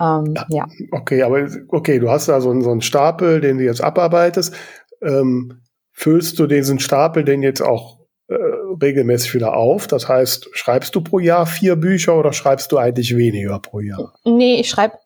Ähm, 0.00 0.34
ja. 0.50 0.66
Okay, 0.92 1.22
aber 1.22 1.48
okay, 1.68 1.98
du 1.98 2.10
hast 2.10 2.28
da 2.28 2.40
so, 2.40 2.58
so 2.60 2.70
einen 2.70 2.82
Stapel, 2.82 3.40
den 3.40 3.58
du 3.58 3.64
jetzt 3.64 3.82
abarbeitest. 3.82 4.54
Ähm, 5.02 5.62
füllst 5.92 6.38
du 6.38 6.46
diesen 6.46 6.78
Stapel 6.78 7.24
denn 7.24 7.42
jetzt 7.42 7.60
auch 7.60 7.98
äh, 8.28 8.34
regelmäßig 8.80 9.34
wieder 9.34 9.56
auf? 9.56 9.86
Das 9.86 10.08
heißt, 10.08 10.50
schreibst 10.52 10.94
du 10.94 11.00
pro 11.00 11.18
Jahr 11.18 11.46
vier 11.46 11.76
Bücher 11.76 12.16
oder 12.16 12.32
schreibst 12.32 12.70
du 12.72 12.78
eigentlich 12.78 13.16
weniger 13.16 13.58
pro 13.58 13.80
Jahr? 13.80 14.14
Nee, 14.24 14.60
ich 14.60 14.68
schreibe 14.68 14.98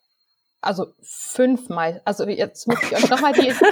also 0.63 0.95
fünfmal. 1.03 2.01
Also 2.05 2.25
jetzt 2.27 2.69
muss 2.69 2.81
ich 2.83 2.97
euch 2.97 3.11
nochmal 3.11 3.33
die. 3.33 3.51
Sorry, 3.51 3.67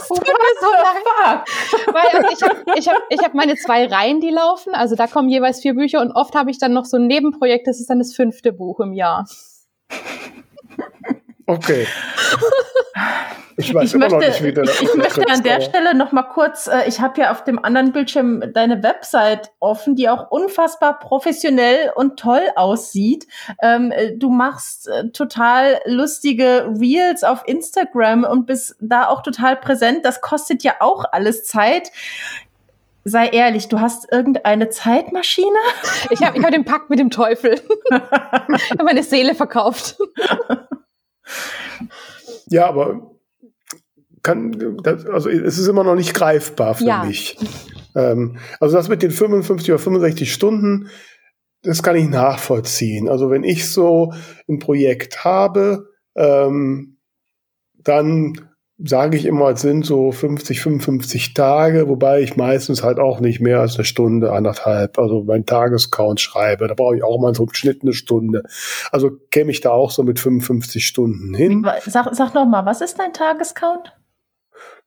es 0.00 0.08
tut 0.08 0.26
mir 0.26 0.34
so 0.60 0.70
leid. 0.72 1.44
Weil 1.86 2.24
also 2.24 2.28
ich 2.32 2.42
habe 2.42 2.64
ich 2.76 2.88
hab, 2.88 2.98
ich 3.08 3.20
hab 3.20 3.34
meine 3.34 3.54
zwei 3.54 3.86
Reihen, 3.86 4.20
die 4.20 4.30
laufen. 4.30 4.74
Also 4.74 4.96
da 4.96 5.06
kommen 5.06 5.28
jeweils 5.28 5.60
vier 5.60 5.74
Bücher 5.74 6.00
und 6.00 6.10
oft 6.12 6.34
habe 6.34 6.50
ich 6.50 6.58
dann 6.58 6.72
noch 6.72 6.84
so 6.84 6.96
ein 6.96 7.06
Nebenprojekt. 7.06 7.68
Das 7.68 7.80
ist 7.80 7.88
dann 7.88 8.00
das 8.00 8.12
fünfte 8.12 8.52
Buch 8.52 8.80
im 8.80 8.92
Jahr. 8.92 9.24
Okay. 11.46 11.86
Ich 13.58 13.72
weiß 13.72 13.88
ich 13.88 13.94
immer 13.94 14.08
möchte, 14.10 14.18
noch 14.18 14.26
nicht, 14.26 14.42
wie 14.42 14.52
der 14.52 14.64
Ich, 14.64 14.94
möchte 14.94 15.26
an 15.28 15.42
der 15.42 15.60
Stelle 15.62 15.94
noch 15.94 16.12
mal 16.12 16.24
kurz, 16.24 16.66
äh, 16.66 16.86
ich 16.86 17.00
habe 17.00 17.20
ja 17.20 17.30
auf 17.30 17.44
dem 17.44 17.62
anderen 17.64 17.92
Bildschirm 17.92 18.42
deine 18.52 18.82
Website 18.82 19.50
offen, 19.60 19.96
die 19.96 20.08
auch 20.08 20.30
unfassbar 20.30 20.98
professionell 20.98 21.90
und 21.94 22.18
toll 22.18 22.42
aussieht. 22.54 23.26
Ähm, 23.62 23.92
äh, 23.92 24.16
du 24.16 24.28
machst 24.28 24.88
äh, 24.88 25.10
total 25.10 25.80
lustige 25.86 26.70
Reels 26.78 27.24
auf 27.24 27.44
Instagram 27.46 28.24
und 28.24 28.46
bist 28.46 28.76
da 28.80 29.08
auch 29.08 29.22
total 29.22 29.56
präsent. 29.56 30.04
Das 30.04 30.20
kostet 30.20 30.62
ja 30.62 30.74
auch 30.80 31.04
alles 31.10 31.44
Zeit 31.44 31.90
sei 33.08 33.28
ehrlich, 33.28 33.68
du 33.68 33.78
hast 33.78 34.10
irgendeine 34.10 34.68
Zeitmaschine? 34.68 35.46
Ich 36.10 36.22
habe 36.22 36.36
ich 36.38 36.44
hab 36.44 36.50
den 36.50 36.64
Pakt 36.64 36.90
mit 36.90 36.98
dem 36.98 37.10
Teufel. 37.10 37.54
ich 37.90 38.70
habe 38.70 38.84
meine 38.84 39.02
Seele 39.02 39.34
verkauft. 39.34 39.96
Ja, 42.48 42.66
aber 42.66 43.15
kann, 44.26 44.78
das, 44.82 45.06
also 45.06 45.30
es 45.30 45.56
ist 45.56 45.68
immer 45.68 45.84
noch 45.84 45.94
nicht 45.94 46.12
greifbar 46.12 46.74
für 46.74 46.84
ja. 46.84 47.04
mich. 47.04 47.38
Ähm, 47.94 48.38
also 48.58 48.76
das 48.76 48.88
mit 48.88 49.02
den 49.02 49.12
55 49.12 49.70
oder 49.70 49.78
65 49.78 50.32
Stunden, 50.32 50.88
das 51.62 51.82
kann 51.82 51.94
ich 51.94 52.08
nachvollziehen. 52.08 53.08
Also 53.08 53.30
wenn 53.30 53.44
ich 53.44 53.70
so 53.70 54.12
ein 54.48 54.58
Projekt 54.58 55.24
habe, 55.24 55.90
ähm, 56.16 56.98
dann 57.78 58.34
sage 58.78 59.16
ich 59.16 59.24
immer, 59.24 59.50
es 59.50 59.60
sind 59.60 59.86
so 59.86 60.10
50, 60.10 60.60
55 60.60 61.32
Tage, 61.32 61.88
wobei 61.88 62.20
ich 62.20 62.36
meistens 62.36 62.82
halt 62.82 62.98
auch 62.98 63.20
nicht 63.20 63.40
mehr 63.40 63.60
als 63.60 63.76
eine 63.76 63.84
Stunde, 63.84 64.32
anderthalb, 64.32 64.98
also 64.98 65.22
meinen 65.22 65.46
Tagescount 65.46 66.20
schreibe. 66.20 66.66
Da 66.66 66.74
brauche 66.74 66.96
ich 66.96 67.04
auch 67.04 67.20
mal 67.20 67.34
so 67.34 67.44
im 67.44 67.54
Schnitt 67.54 67.82
eine 67.82 67.94
Stunde. 67.94 68.42
Also 68.90 69.12
käme 69.30 69.52
ich 69.52 69.60
da 69.60 69.70
auch 69.70 69.92
so 69.92 70.02
mit 70.02 70.18
55 70.18 70.84
Stunden 70.84 71.32
hin. 71.32 71.64
Sag, 71.86 72.12
sag 72.12 72.34
noch 72.34 72.46
mal, 72.46 72.66
was 72.66 72.80
ist 72.80 72.98
dein 72.98 73.12
Tagescount? 73.12 73.94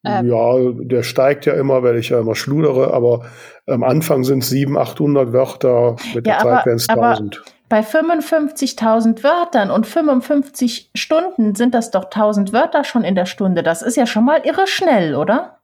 Ähm. 0.05 0.27
Ja, 0.27 0.55
der 0.73 1.03
steigt 1.03 1.45
ja 1.45 1.53
immer, 1.53 1.83
weil 1.83 1.97
ich 1.97 2.09
ja 2.09 2.19
immer 2.19 2.35
schludere, 2.35 2.93
aber 2.93 3.25
am 3.67 3.83
Anfang 3.83 4.23
sind 4.23 4.43
es 4.43 4.49
700, 4.49 4.89
800 4.89 5.33
Wörter, 5.33 5.95
mit 6.13 6.25
der 6.25 6.33
ja, 6.33 6.39
Zeit 6.39 6.65
werden 6.65 6.77
es 6.77 6.89
1000. 6.89 7.43
Bei 7.67 7.81
55.000 7.81 9.23
Wörtern 9.23 9.69
und 9.69 9.85
55 9.85 10.89
Stunden 10.95 11.53
sind 11.53 11.75
das 11.75 11.91
doch 11.91 12.05
1000 12.05 12.51
Wörter 12.51 12.83
schon 12.83 13.03
in 13.03 13.13
der 13.13 13.27
Stunde. 13.27 13.61
Das 13.61 13.83
ist 13.83 13.95
ja 13.95 14.07
schon 14.07 14.25
mal 14.25 14.41
irre 14.43 14.65
schnell, 14.65 15.15
oder? 15.15 15.59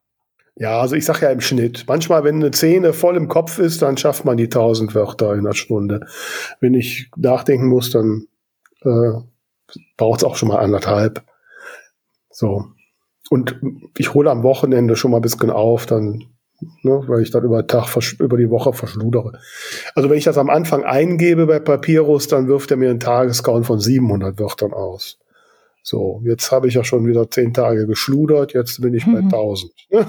Ja, 0.57 0.79
also 0.79 0.95
ich 0.95 1.03
sage 1.03 1.25
ja 1.25 1.31
im 1.31 1.41
Schnitt. 1.41 1.85
Manchmal, 1.87 2.23
wenn 2.23 2.35
eine 2.35 2.53
Szene 2.53 2.93
voll 2.93 3.17
im 3.17 3.27
Kopf 3.27 3.57
ist, 3.57 3.81
dann 3.81 3.97
schafft 3.97 4.23
man 4.23 4.37
die 4.37 4.45
1000 4.45 4.93
Wörter 4.93 5.33
in 5.33 5.39
einer 5.39 5.55
Stunde. 5.55 6.05
Wenn 6.59 6.75
ich 6.75 7.09
nachdenken 7.17 7.67
muss, 7.67 7.89
dann 7.89 8.27
äh, 8.83 9.13
braucht 9.97 10.19
es 10.19 10.23
auch 10.23 10.35
schon 10.35 10.49
mal 10.49 10.59
anderthalb. 10.59 11.23
So. 12.29 12.65
Und 13.29 13.59
ich 13.97 14.13
hole 14.13 14.29
am 14.29 14.43
Wochenende 14.43 14.95
schon 14.95 15.11
mal 15.11 15.17
ein 15.17 15.23
bisschen 15.23 15.49
auf, 15.49 15.85
dann 15.85 16.25
ne, 16.83 17.03
weil 17.07 17.21
ich 17.21 17.31
dann 17.31 17.43
über, 17.43 17.65
Tag, 17.67 17.95
über 18.19 18.37
die 18.37 18.49
Woche 18.49 18.73
verschludere. 18.73 19.39
Also 19.93 20.09
wenn 20.09 20.17
ich 20.17 20.23
das 20.23 20.37
am 20.37 20.49
Anfang 20.49 20.83
eingebe 20.83 21.45
bei 21.45 21.59
Papyrus, 21.59 22.27
dann 22.27 22.47
wirft 22.47 22.71
er 22.71 22.77
mir 22.77 22.89
einen 22.89 22.99
Tagescount 22.99 23.65
von 23.65 23.79
700 23.79 24.39
Wörtern 24.39 24.73
aus. 24.73 25.17
So, 25.83 26.21
jetzt 26.25 26.51
habe 26.51 26.67
ich 26.67 26.73
ja 26.73 26.83
schon 26.83 27.05
wieder 27.05 27.29
zehn 27.29 27.53
Tage 27.53 27.85
geschludert, 27.85 28.53
jetzt 28.53 28.81
bin 28.81 28.95
ich 28.95 29.05
mhm. 29.05 29.13
bei 29.13 29.19
1000. 29.19 29.71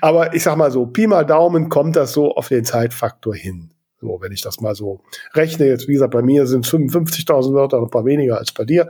Aber 0.00 0.34
ich 0.34 0.42
sag 0.42 0.56
mal 0.56 0.70
so, 0.70 0.86
Pi 0.86 1.06
mal 1.06 1.26
Daumen 1.26 1.68
kommt 1.68 1.96
das 1.96 2.12
so 2.12 2.32
auf 2.32 2.48
den 2.48 2.64
Zeitfaktor 2.64 3.34
hin. 3.34 3.72
So, 4.00 4.18
wenn 4.22 4.32
ich 4.32 4.40
das 4.40 4.62
mal 4.62 4.74
so 4.74 5.02
rechne, 5.34 5.66
jetzt 5.66 5.88
wie 5.88 5.92
gesagt, 5.92 6.12
bei 6.12 6.22
mir 6.22 6.46
sind 6.46 6.64
es 6.64 6.72
55.000 6.72 7.52
Wörter, 7.52 7.78
ein 7.78 7.90
paar 7.90 8.06
weniger 8.06 8.38
als 8.38 8.52
bei 8.52 8.64
dir. 8.64 8.88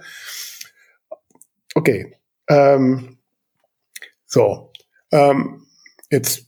Okay. 1.80 2.14
Ähm, 2.46 3.16
so, 4.26 4.70
ähm, 5.12 5.62
jetzt 6.10 6.44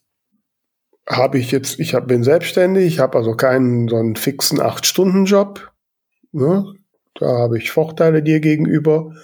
habe 1.09 1.39
ich 1.39 1.51
jetzt, 1.51 1.81
ich 1.81 1.95
hab, 1.95 2.07
bin 2.07 2.23
selbstständig, 2.23 2.85
ich 2.85 2.99
habe 2.99 3.17
also 3.17 3.35
keinen 3.35 3.89
so 3.89 3.97
einen 3.97 4.15
fixen 4.15 4.61
Acht-Stunden-Job. 4.61 5.73
Ne? 6.33 6.75
Da 7.15 7.27
habe 7.27 7.57
ich 7.57 7.71
Vorteile 7.71 8.23
dir 8.23 8.41
gegenüber. 8.41 9.15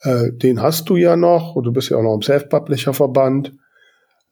Äh, 0.00 0.32
den 0.32 0.62
hast 0.62 0.88
du 0.88 0.96
ja 0.96 1.14
noch 1.14 1.56
und 1.56 1.64
du 1.64 1.72
bist 1.72 1.90
ja 1.90 1.98
auch 1.98 2.02
noch 2.02 2.14
im 2.14 2.22
Self-Publisher-Verband. 2.22 3.52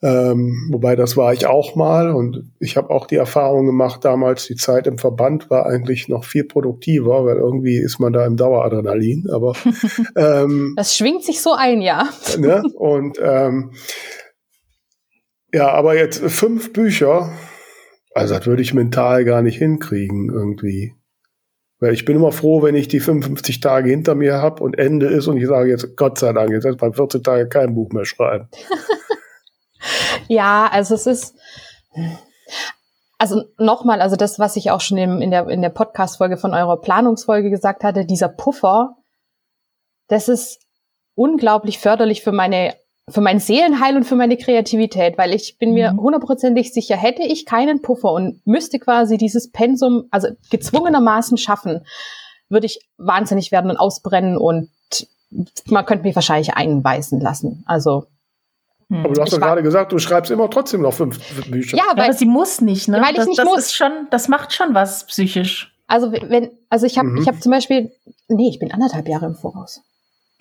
Ähm, 0.00 0.68
wobei 0.70 0.94
das 0.94 1.16
war 1.16 1.32
ich 1.32 1.46
auch 1.46 1.74
mal 1.74 2.10
und 2.10 2.52
ich 2.60 2.76
habe 2.76 2.90
auch 2.90 3.06
die 3.06 3.16
Erfahrung 3.16 3.66
gemacht, 3.66 4.04
damals 4.04 4.46
die 4.46 4.54
Zeit 4.54 4.86
im 4.86 4.96
Verband 4.96 5.50
war 5.50 5.66
eigentlich 5.66 6.06
noch 6.08 6.24
viel 6.24 6.44
produktiver, 6.44 7.24
weil 7.24 7.36
irgendwie 7.36 7.78
ist 7.78 7.98
man 7.98 8.12
da 8.12 8.24
im 8.24 8.36
Daueradrenalin. 8.36 9.28
Aber 9.32 9.54
ähm, 10.16 10.74
das 10.76 10.96
schwingt 10.96 11.24
sich 11.24 11.40
so 11.42 11.52
ein, 11.52 11.80
ja. 11.80 12.08
Ne? 12.38 12.62
Und 12.74 13.18
ähm, 13.20 13.72
ja, 15.52 15.70
aber 15.70 15.96
jetzt 15.96 16.20
fünf 16.30 16.72
Bücher, 16.72 17.32
also 18.14 18.34
das 18.34 18.46
würde 18.46 18.62
ich 18.62 18.74
mental 18.74 19.24
gar 19.24 19.42
nicht 19.42 19.58
hinkriegen 19.58 20.30
irgendwie. 20.32 20.94
Weil 21.80 21.94
ich 21.94 22.04
bin 22.04 22.16
immer 22.16 22.32
froh, 22.32 22.62
wenn 22.62 22.74
ich 22.74 22.88
die 22.88 23.00
55 23.00 23.60
Tage 23.60 23.90
hinter 23.90 24.14
mir 24.14 24.34
habe 24.34 24.62
und 24.62 24.78
Ende 24.78 25.06
ist 25.06 25.26
und 25.26 25.36
ich 25.36 25.46
sage 25.46 25.70
jetzt, 25.70 25.96
Gott 25.96 26.18
sei 26.18 26.32
Dank, 26.32 26.50
jetzt 26.50 26.64
ist 26.64 26.78
beim 26.78 26.92
14 26.92 27.22
Tage 27.22 27.48
kein 27.48 27.74
Buch 27.74 27.90
mehr 27.90 28.04
schreiben. 28.04 28.48
ja, 30.28 30.68
also 30.70 30.94
es 30.94 31.06
ist, 31.06 31.36
also 33.18 33.44
nochmal, 33.58 34.00
also 34.00 34.16
das, 34.16 34.38
was 34.38 34.56
ich 34.56 34.70
auch 34.70 34.80
schon 34.80 34.98
in, 34.98 35.20
in 35.20 35.30
der, 35.30 35.48
in 35.48 35.62
der 35.62 35.70
Podcast-Folge 35.70 36.36
von 36.36 36.54
eurer 36.54 36.80
Planungsfolge 36.80 37.50
gesagt 37.50 37.84
hatte, 37.84 38.04
dieser 38.04 38.28
Puffer, 38.28 38.96
das 40.08 40.28
ist 40.28 40.60
unglaublich 41.14 41.78
förderlich 41.78 42.22
für 42.22 42.32
meine 42.32 42.74
für 43.10 43.20
mein 43.20 43.40
Seelenheil 43.40 43.96
und 43.96 44.04
für 44.04 44.16
meine 44.16 44.36
Kreativität, 44.36 45.16
weil 45.18 45.32
ich 45.32 45.58
bin 45.58 45.72
mir 45.72 45.92
mhm. 45.92 46.00
hundertprozentig 46.00 46.72
sicher, 46.72 46.96
hätte 46.96 47.22
ich 47.22 47.46
keinen 47.46 47.80
Puffer 47.82 48.12
und 48.12 48.46
müsste 48.46 48.78
quasi 48.78 49.16
dieses 49.16 49.50
Pensum, 49.50 50.04
also 50.10 50.28
gezwungenermaßen 50.50 51.38
schaffen, 51.38 51.84
würde 52.48 52.66
ich 52.66 52.80
wahnsinnig 52.96 53.52
werden 53.52 53.70
und 53.70 53.76
ausbrennen 53.76 54.36
und 54.36 54.70
man 55.66 55.84
könnte 55.84 56.04
mich 56.04 56.14
wahrscheinlich 56.14 56.54
einbeißen 56.54 57.20
lassen. 57.20 57.62
Also 57.66 58.06
hm. 58.90 59.04
aber 59.04 59.14
du 59.14 59.22
hast 59.22 59.32
doch 59.32 59.40
gerade 59.40 59.62
gesagt, 59.62 59.92
du 59.92 59.98
schreibst 59.98 60.30
immer 60.30 60.48
trotzdem 60.48 60.82
noch 60.82 60.94
fünf 60.94 61.18
Bücher. 61.50 61.76
Ja, 61.76 61.84
weil, 61.94 62.04
aber 62.04 62.12
sie 62.14 62.26
muss 62.26 62.60
nicht, 62.60 62.88
ne? 62.88 63.00
Weil 63.00 63.10
ich 63.10 63.16
das, 63.16 63.26
nicht 63.26 63.38
das 63.38 63.46
muss. 63.46 63.58
Ist 63.58 63.76
schon, 63.76 64.08
das 64.10 64.28
macht 64.28 64.52
schon 64.52 64.74
was 64.74 65.06
psychisch. 65.06 65.74
Also 65.86 66.12
wenn, 66.12 66.50
also 66.68 66.86
ich 66.86 66.98
habe, 66.98 67.08
mhm. 67.08 67.18
ich 67.18 67.28
habe 67.28 67.38
zum 67.40 67.52
Beispiel, 67.52 67.92
nee, 68.28 68.48
ich 68.48 68.58
bin 68.58 68.72
anderthalb 68.72 69.08
Jahre 69.08 69.26
im 69.26 69.34
Voraus. 69.34 69.82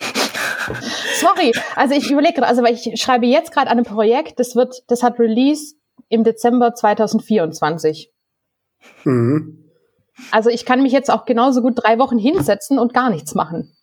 Sorry, 1.20 1.52
also 1.74 1.94
ich 1.94 2.10
überlege 2.10 2.34
gerade, 2.34 2.48
also 2.48 2.62
weil 2.62 2.74
ich 2.74 3.00
schreibe 3.00 3.26
jetzt 3.26 3.52
gerade 3.52 3.70
an 3.70 3.78
einem 3.78 3.86
Projekt, 3.86 4.38
das 4.38 4.54
wird, 4.54 4.82
das 4.88 5.02
hat 5.02 5.18
Release 5.18 5.74
im 6.08 6.24
Dezember 6.24 6.74
2024. 6.74 8.12
Mhm. 9.04 9.64
Also 10.30 10.50
ich 10.50 10.64
kann 10.64 10.82
mich 10.82 10.92
jetzt 10.92 11.10
auch 11.10 11.24
genauso 11.24 11.62
gut 11.62 11.74
drei 11.76 11.98
Wochen 11.98 12.18
hinsetzen 12.18 12.78
und 12.78 12.92
gar 12.92 13.10
nichts 13.10 13.34
machen. 13.34 13.76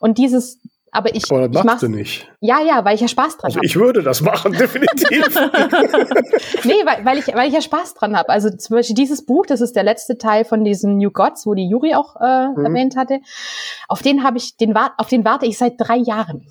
Und 0.00 0.18
dieses, 0.18 0.60
aber 0.94 1.14
ich. 1.14 1.30
Aber 1.30 1.48
das 1.48 1.64
machst 1.64 1.82
du 1.82 1.88
nicht. 1.88 2.30
Ja, 2.40 2.60
ja, 2.60 2.84
weil 2.84 2.94
ich 2.94 3.00
ja 3.00 3.08
Spaß 3.08 3.38
dran 3.38 3.48
also 3.48 3.56
habe. 3.56 3.66
Ich 3.66 3.76
würde 3.76 4.02
das 4.02 4.20
machen, 4.20 4.52
definitiv. 4.58 5.26
nee, 6.64 6.84
weil, 6.84 7.04
weil, 7.04 7.18
ich, 7.18 7.26
weil 7.34 7.48
ich 7.48 7.54
ja 7.54 7.60
Spaß 7.60 7.94
dran 7.94 8.16
habe. 8.16 8.28
Also 8.30 8.50
zum 8.50 8.76
Beispiel 8.76 8.94
dieses 8.94 9.26
Buch, 9.26 9.46
das 9.46 9.60
ist 9.60 9.76
der 9.76 9.82
letzte 9.82 10.18
Teil 10.18 10.44
von 10.44 10.64
diesen 10.64 10.96
New 10.98 11.10
Gods, 11.10 11.46
wo 11.46 11.54
die 11.54 11.68
Juri 11.68 11.94
auch 11.94 12.16
äh, 12.20 12.48
mhm. 12.48 12.64
erwähnt 12.64 12.96
hatte. 12.96 13.20
Auf 13.88 14.02
den 14.02 14.24
habe 14.24 14.38
ich, 14.38 14.56
den 14.56 14.74
auf 14.76 15.08
den 15.08 15.24
warte 15.24 15.46
ich 15.46 15.58
seit 15.58 15.74
drei 15.78 15.96
Jahren 15.96 16.46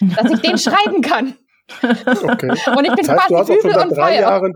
dass 0.00 0.30
ich 0.30 0.40
den 0.40 0.58
schreiben 0.58 1.00
kann. 1.02 1.34
Okay. 1.82 2.50
Und 2.76 2.84
ich 2.84 2.94
bin 2.94 3.06
das 3.06 3.08
heißt, 3.08 3.28
quasi 3.28 3.58
du 3.62 3.68
hast 3.68 3.76
auch 3.76 3.82
schon 3.82 3.90
seit 3.90 3.96
drei 3.96 4.20
Jahren, 4.20 4.54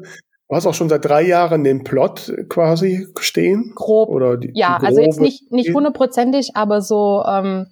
Du 0.51 0.57
hast 0.57 0.67
auch 0.67 0.75
schon 0.75 0.88
seit 0.88 1.05
drei 1.05 1.23
Jahren 1.27 1.62
den 1.62 1.85
Plot 1.85 2.33
quasi 2.49 3.07
stehen? 3.19 3.73
Grob. 3.75 4.09
Oder 4.09 4.38
die, 4.38 4.51
ja, 4.55 4.79
die 4.79 4.87
also 4.87 5.03
jetzt 5.03 5.21
nicht, 5.21 5.53
nicht 5.53 5.75
hundertprozentig, 5.75 6.53
aber 6.55 6.81
so, 6.81 7.23
ähm, 7.29 7.67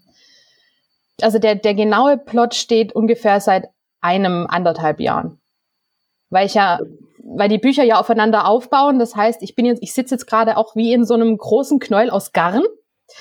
also 1.20 1.38
der, 1.38 1.55
der 1.55 1.74
genaue 1.74 2.18
Plot 2.18 2.55
steht 2.55 2.92
ungefähr 2.92 3.40
seit 3.40 3.68
einem 4.00 4.46
anderthalb 4.48 5.00
Jahren. 5.00 5.40
Weil 6.31 6.46
ich 6.46 6.55
ja, 6.55 6.81
weil 7.22 7.48
die 7.48 7.59
Bücher 7.59 7.85
ja 7.85 7.98
aufeinander 7.98 8.46
aufbauen. 8.46 8.98
Das 8.98 9.16
heißt, 9.16 9.42
ich 9.42 9.55
bin 9.55 9.66
jetzt, 9.66 9.83
ich 9.83 9.94
sitze 9.94 10.14
jetzt 10.14 10.26
gerade 10.26 10.57
auch 10.57 10.76
wie 10.76 10.92
in 10.92 11.05
so 11.05 11.14
einem 11.14 11.37
großen 11.37 11.79
Knäuel 11.79 12.11
aus 12.11 12.33
Garn. 12.33 12.64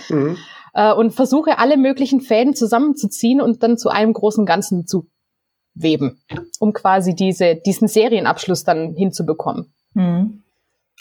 Mhm 0.10 0.38
äh, 0.76 0.94
und 0.94 1.12
versuche 1.12 1.58
alle 1.58 1.78
möglichen 1.78 2.22
Fäden 2.22 2.54
zusammenzuziehen 2.54 3.42
und 3.42 3.64
dann 3.64 3.78
zu 3.78 3.90
einem 3.90 4.14
großen 4.14 4.46
Ganzen 4.46 4.86
zu 4.86 5.08
weben, 5.74 6.22
um 6.60 6.74
quasi 6.74 7.16
diese, 7.16 7.56
diesen 7.56 7.88
Serienabschluss 7.88 8.64
dann 8.64 8.94
hinzubekommen. 8.94 9.74
Mhm. 9.94 10.44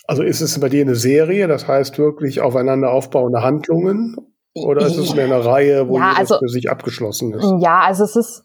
Also 0.07 0.22
ist 0.22 0.40
es 0.40 0.59
bei 0.59 0.68
dir 0.68 0.83
eine 0.83 0.96
Serie, 0.96 1.48
das 1.48 1.66
heißt 1.68 1.98
wirklich 1.98 2.40
aufeinander 2.40 2.90
aufbauende 2.90 3.42
Handlungen? 3.42 4.16
Oder 4.55 4.87
ist 4.87 4.97
es 4.97 5.14
mehr 5.14 5.25
eine 5.25 5.45
Reihe, 5.45 5.88
wo 5.88 5.99
ja, 5.99 6.14
also, 6.17 6.38
für 6.38 6.49
sich 6.49 6.71
abgeschlossen 6.71 7.35
ist? 7.35 7.45
Ja, 7.61 7.81
also 7.81 8.05
es 8.05 8.17
ist, 8.17 8.45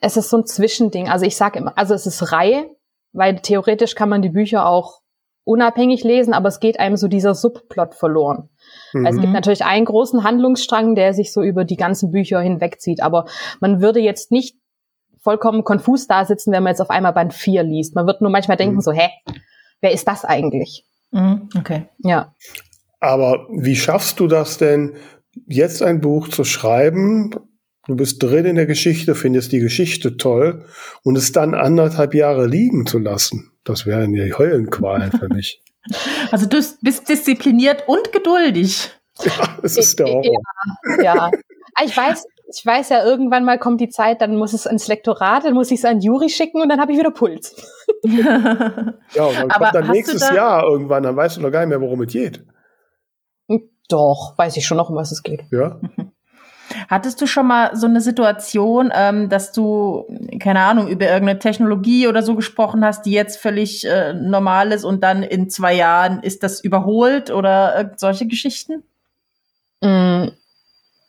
es 0.00 0.16
ist 0.16 0.30
so 0.30 0.38
ein 0.38 0.46
Zwischending. 0.46 1.08
Also 1.08 1.26
ich 1.26 1.36
sage 1.36 1.58
immer, 1.58 1.76
also 1.76 1.94
es 1.94 2.06
ist 2.06 2.32
Reihe, 2.32 2.66
weil 3.12 3.36
theoretisch 3.36 3.94
kann 3.94 4.08
man 4.08 4.22
die 4.22 4.30
Bücher 4.30 4.66
auch 4.66 5.00
unabhängig 5.44 6.02
lesen, 6.04 6.32
aber 6.32 6.48
es 6.48 6.60
geht 6.60 6.80
einem 6.80 6.96
so 6.96 7.06
dieser 7.06 7.34
Subplot 7.34 7.94
verloren. 7.94 8.48
Mhm. 8.92 9.06
Also 9.06 9.18
es 9.18 9.20
gibt 9.20 9.28
mhm. 9.28 9.34
natürlich 9.34 9.64
einen 9.64 9.84
großen 9.84 10.24
Handlungsstrang, 10.24 10.94
der 10.94 11.12
sich 11.12 11.32
so 11.32 11.42
über 11.42 11.64
die 11.64 11.76
ganzen 11.76 12.10
Bücher 12.10 12.40
hinwegzieht, 12.40 13.02
aber 13.02 13.26
man 13.60 13.82
würde 13.82 14.00
jetzt 14.00 14.32
nicht 14.32 14.56
vollkommen 15.20 15.64
konfus 15.64 16.06
da 16.06 16.24
sitzen, 16.24 16.52
wenn 16.52 16.62
man 16.62 16.72
jetzt 16.72 16.80
auf 16.80 16.90
einmal 16.90 17.12
Band 17.12 17.32
4 17.32 17.62
liest. 17.62 17.94
Man 17.94 18.06
wird 18.06 18.20
nur 18.20 18.30
manchmal 18.30 18.56
denken 18.56 18.76
mhm. 18.76 18.80
so, 18.80 18.92
hä, 18.92 19.08
wer 19.80 19.92
ist 19.92 20.06
das 20.08 20.24
eigentlich? 20.24 20.84
Mhm. 21.10 21.48
Okay. 21.58 21.88
Ja. 21.98 22.34
Aber 23.00 23.46
wie 23.50 23.76
schaffst 23.76 24.20
du 24.20 24.26
das 24.26 24.58
denn, 24.58 24.94
jetzt 25.46 25.82
ein 25.82 26.00
Buch 26.00 26.28
zu 26.28 26.44
schreiben? 26.44 27.30
Du 27.86 27.96
bist 27.96 28.22
drin 28.22 28.46
in 28.46 28.56
der 28.56 28.66
Geschichte, 28.66 29.14
findest 29.14 29.52
die 29.52 29.60
Geschichte 29.60 30.16
toll 30.16 30.64
und 31.02 31.16
es 31.16 31.32
dann 31.32 31.54
anderthalb 31.54 32.14
Jahre 32.14 32.46
liegen 32.46 32.86
zu 32.86 32.98
lassen. 32.98 33.50
Das 33.62 33.84
wären 33.84 34.14
ja 34.14 34.38
Heulenqualen 34.38 35.12
für 35.12 35.28
mich. 35.28 35.60
Also 36.30 36.46
du 36.46 36.64
bist 36.80 37.10
diszipliniert 37.10 37.84
und 37.86 38.10
geduldig. 38.10 38.90
Ja, 39.22 39.58
das 39.60 39.76
ist 39.76 39.98
der 39.98 40.06
Horror. 40.06 40.40
Ja, 40.96 41.04
ja. 41.04 41.30
Ah, 41.74 41.84
ich 41.84 41.94
weiß, 41.94 42.24
ich 42.56 42.64
weiß 42.64 42.88
ja, 42.88 43.04
irgendwann 43.04 43.44
mal 43.44 43.58
kommt 43.58 43.80
die 43.80 43.88
Zeit, 43.88 44.20
dann 44.20 44.36
muss 44.36 44.52
es 44.52 44.66
ins 44.66 44.88
Lektorat, 44.88 45.44
dann 45.44 45.54
muss 45.54 45.70
ich 45.70 45.80
es 45.80 45.84
an 45.84 46.00
Juri 46.00 46.28
schicken 46.28 46.62
und 46.62 46.68
dann 46.68 46.80
habe 46.80 46.92
ich 46.92 46.98
wieder 46.98 47.10
Puls. 47.10 47.54
ja, 48.02 49.24
und 49.24 49.36
dann 49.36 49.50
Aber 49.50 49.66
kommt 49.66 49.74
dann 49.74 49.90
nächstes 49.90 50.20
da 50.20 50.34
Jahr 50.34 50.64
irgendwann, 50.64 51.02
dann 51.02 51.16
weißt 51.16 51.36
du 51.36 51.40
noch 51.42 51.50
gar 51.50 51.60
nicht 51.60 51.68
mehr, 51.68 51.80
worum 51.80 52.02
es 52.02 52.12
geht. 52.12 52.44
Doch, 53.88 54.36
weiß 54.36 54.56
ich 54.56 54.66
schon 54.66 54.76
noch, 54.76 54.90
um 54.90 54.96
was 54.96 55.12
es 55.12 55.22
geht. 55.22 55.44
Ja. 55.50 55.78
Hattest 56.88 57.20
du 57.20 57.26
schon 57.26 57.46
mal 57.46 57.76
so 57.76 57.86
eine 57.86 58.00
Situation, 58.00 58.90
ähm, 58.94 59.28
dass 59.28 59.52
du, 59.52 60.06
keine 60.40 60.60
Ahnung, 60.60 60.88
über 60.88 61.06
irgendeine 61.06 61.38
Technologie 61.38 62.08
oder 62.08 62.22
so 62.22 62.34
gesprochen 62.34 62.84
hast, 62.84 63.06
die 63.06 63.12
jetzt 63.12 63.36
völlig 63.36 63.86
äh, 63.86 64.14
normal 64.14 64.72
ist 64.72 64.84
und 64.84 65.02
dann 65.02 65.22
in 65.22 65.50
zwei 65.50 65.74
Jahren 65.74 66.22
ist 66.22 66.42
das 66.42 66.60
überholt 66.60 67.30
oder 67.30 67.92
solche 67.96 68.26
Geschichten? 68.26 68.82
Mm, 69.80 70.28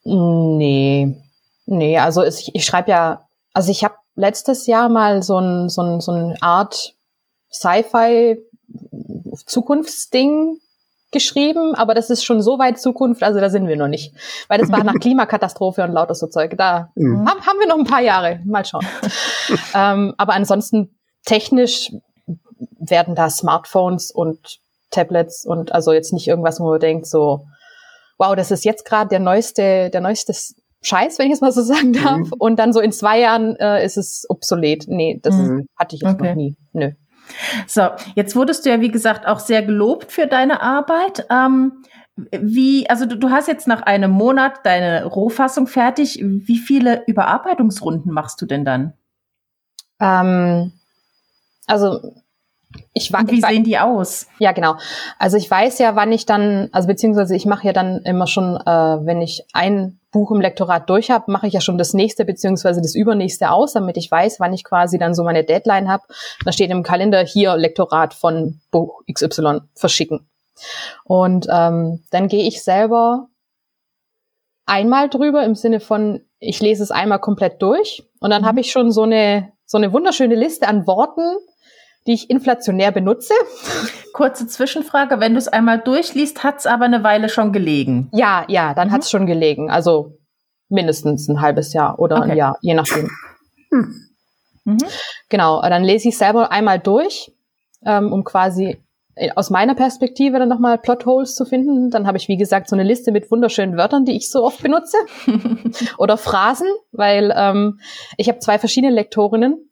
nee. 0.03 1.21
Nee, 1.65 1.97
also 1.97 2.23
ich, 2.23 2.53
ich 2.53 2.65
schreibe 2.65 2.91
ja, 2.91 3.27
also 3.53 3.71
ich 3.71 3.83
habe 3.83 3.95
letztes 4.15 4.67
Jahr 4.67 4.89
mal 4.89 5.23
so 5.23 5.39
ein, 5.39 5.69
so 5.69 5.81
ein, 5.81 6.01
so 6.01 6.11
eine 6.11 6.35
Art 6.41 6.95
Sci-Fi 7.51 8.37
Zukunftsding 9.45 10.59
geschrieben, 11.15 11.73
aber 11.73 11.93
das 11.95 12.09
ist 12.09 12.23
schon 12.23 12.41
so 12.41 12.59
weit 12.59 12.79
Zukunft, 12.79 13.23
also 13.23 13.39
da 13.39 13.49
sind 13.49 13.67
wir 13.67 13.77
noch 13.77 13.87
nicht. 13.87 14.13
Weil 14.49 14.59
das 14.59 14.71
war 14.71 14.83
nach 14.83 14.93
Klimakatastrophe 15.01 15.83
und 15.83 15.93
lauter 15.93 16.13
so 16.13 16.27
Zeug. 16.27 16.55
Da 16.57 16.91
mhm. 16.95 17.27
haben, 17.27 17.41
haben 17.41 17.59
wir 17.59 17.67
noch 17.67 17.77
ein 17.77 17.85
paar 17.85 18.01
Jahre, 18.01 18.41
mal 18.45 18.65
schauen. 18.65 18.85
ähm, 19.73 20.13
aber 20.17 20.33
ansonsten 20.33 20.95
technisch 21.25 21.91
werden 22.77 23.15
da 23.15 23.29
Smartphones 23.29 24.11
und 24.11 24.59
Tablets 24.91 25.45
und 25.45 25.71
also 25.71 25.93
jetzt 25.93 26.13
nicht 26.13 26.27
irgendwas, 26.27 26.59
wo 26.59 26.69
man 26.69 26.79
denkt 26.79 27.07
so, 27.07 27.45
wow, 28.17 28.35
das 28.35 28.51
ist 28.51 28.65
jetzt 28.65 28.85
gerade 28.85 29.09
der 29.09 29.19
neueste, 29.19 29.89
der 29.89 30.01
neueste 30.01 30.33
Scheiß, 30.81 31.17
wenn 31.17 31.27
ich 31.27 31.33
es 31.33 31.41
mal 31.41 31.51
so 31.51 31.61
sagen 31.61 31.93
darf. 31.93 32.17
Mhm. 32.17 32.33
Und 32.37 32.59
dann 32.59 32.73
so 32.73 32.79
in 32.79 32.91
zwei 32.91 33.19
Jahren 33.19 33.55
äh, 33.55 33.83
ist 33.83 33.97
es 33.97 34.25
obsolet. 34.29 34.85
Nee, 34.87 35.19
das 35.21 35.35
mhm. 35.35 35.67
hatte 35.77 35.95
ich 35.95 36.01
jetzt 36.01 36.13
okay. 36.13 36.29
noch 36.29 36.35
nie. 36.35 36.55
Nö. 36.73 36.91
So, 37.67 37.89
jetzt 38.15 38.35
wurdest 38.35 38.65
du 38.65 38.69
ja, 38.69 38.81
wie 38.81 38.91
gesagt, 38.91 39.27
auch 39.27 39.39
sehr 39.39 39.63
gelobt 39.63 40.11
für 40.11 40.27
deine 40.27 40.61
Arbeit. 40.61 41.25
Ähm, 41.29 41.83
wie, 42.31 42.89
also 42.89 43.05
du, 43.05 43.17
du, 43.17 43.29
hast 43.29 43.47
jetzt 43.47 43.67
nach 43.67 43.81
einem 43.81 44.11
Monat 44.11 44.65
deine 44.65 45.05
Rohfassung 45.05 45.67
fertig. 45.67 46.19
Wie 46.21 46.57
viele 46.57 47.03
Überarbeitungsrunden 47.07 48.11
machst 48.11 48.41
du 48.41 48.45
denn 48.45 48.63
dann? 48.63 48.93
Ähm, 49.99 50.71
also 51.67 52.13
ich 52.97 53.11
war. 53.11 53.27
Wie 53.27 53.41
sehen 53.41 53.65
die 53.65 53.77
aus? 53.77 54.27
Ja, 54.39 54.53
genau. 54.53 54.77
Also 55.19 55.35
ich 55.35 55.51
weiß 55.51 55.79
ja, 55.79 55.97
wann 55.97 56.13
ich 56.13 56.25
dann, 56.25 56.69
also 56.71 56.87
beziehungsweise 56.87 57.35
ich 57.35 57.45
mache 57.45 57.67
ja 57.67 57.73
dann 57.73 57.99
immer 58.03 58.25
schon, 58.25 58.55
äh, 58.55 59.05
wenn 59.05 59.21
ich 59.21 59.43
ein 59.51 59.99
Buch 60.11 60.31
im 60.31 60.39
Lektorat 60.39 60.89
durch 60.89 61.11
habe, 61.11 61.29
mache 61.29 61.45
ich 61.45 61.53
ja 61.53 61.59
schon 61.59 61.77
das 61.77 61.93
nächste 61.93 62.23
beziehungsweise 62.23 62.81
das 62.81 62.95
übernächste 62.95 63.51
aus, 63.51 63.73
damit 63.73 63.97
ich 63.97 64.09
weiß, 64.09 64.39
wann 64.39 64.53
ich 64.53 64.63
quasi 64.63 64.97
dann 64.97 65.13
so 65.13 65.25
meine 65.25 65.43
Deadline 65.43 65.89
habe. 65.89 66.03
Da 66.45 66.53
steht 66.53 66.71
im 66.71 66.83
Kalender 66.83 67.21
hier 67.25 67.57
Lektorat 67.57 68.13
von 68.13 68.61
Buch 68.71 69.01
XY 69.11 69.59
verschicken. 69.75 70.29
Und 71.03 71.47
ähm, 71.51 72.01
dann 72.11 72.29
gehe 72.29 72.47
ich 72.47 72.63
selber 72.63 73.27
einmal 74.65 75.09
drüber 75.09 75.43
im 75.43 75.55
Sinne 75.55 75.81
von, 75.81 76.21
ich 76.39 76.61
lese 76.61 76.81
es 76.81 76.91
einmal 76.91 77.19
komplett 77.19 77.61
durch 77.61 78.05
und 78.21 78.29
dann 78.29 78.43
mhm. 78.43 78.45
habe 78.45 78.61
ich 78.61 78.71
schon 78.71 78.89
so 78.89 79.03
eine 79.03 79.51
so 79.65 79.77
eine 79.77 79.91
wunderschöne 79.91 80.35
Liste 80.35 80.67
an 80.67 80.85
Worten, 80.87 81.37
die 82.07 82.13
ich 82.13 82.29
inflationär 82.29 82.91
benutze. 82.91 83.33
Kurze 84.13 84.47
Zwischenfrage, 84.47 85.19
wenn 85.19 85.33
du 85.33 85.39
es 85.39 85.47
einmal 85.47 85.79
durchliest, 85.79 86.43
hat 86.43 86.59
es 86.59 86.65
aber 86.65 86.85
eine 86.85 87.03
Weile 87.03 87.29
schon 87.29 87.51
gelegen. 87.51 88.09
Ja, 88.13 88.45
ja, 88.47 88.73
dann 88.73 88.89
mhm. 88.89 88.91
hat 88.91 89.01
es 89.01 89.09
schon 89.09 89.25
gelegen. 89.25 89.69
Also 89.69 90.17
mindestens 90.69 91.27
ein 91.27 91.41
halbes 91.41 91.73
Jahr 91.73 91.99
oder 91.99 92.17
okay. 92.17 92.31
ein 92.31 92.37
Jahr, 92.37 92.57
je 92.61 92.73
nachdem. 92.73 93.09
Hm. 93.71 93.95
Mhm. 94.65 94.77
Genau, 95.29 95.61
dann 95.61 95.83
lese 95.83 96.09
ich 96.09 96.17
selber 96.17 96.51
einmal 96.51 96.79
durch, 96.79 97.31
ähm, 97.85 98.11
um 98.11 98.23
quasi 98.23 98.77
äh, 99.15 99.29
aus 99.35 99.49
meiner 99.49 99.75
Perspektive 99.75 100.39
dann 100.39 100.49
nochmal 100.49 100.77
Plotholes 100.77 101.35
zu 101.35 101.45
finden. 101.45 101.91
Dann 101.91 102.07
habe 102.07 102.17
ich, 102.17 102.27
wie 102.27 102.37
gesagt, 102.37 102.67
so 102.67 102.75
eine 102.75 102.83
Liste 102.83 103.11
mit 103.11 103.29
wunderschönen 103.31 103.77
Wörtern, 103.77 104.05
die 104.05 104.15
ich 104.15 104.29
so 104.29 104.43
oft 104.43 104.61
benutze. 104.61 104.97
Oder 105.97 106.17
Phrasen, 106.17 106.67
weil 106.91 107.33
ähm, 107.35 107.79
ich 108.17 108.27
habe 108.27 108.39
zwei 108.39 108.59
verschiedene 108.59 108.93
Lektorinnen. 108.93 109.69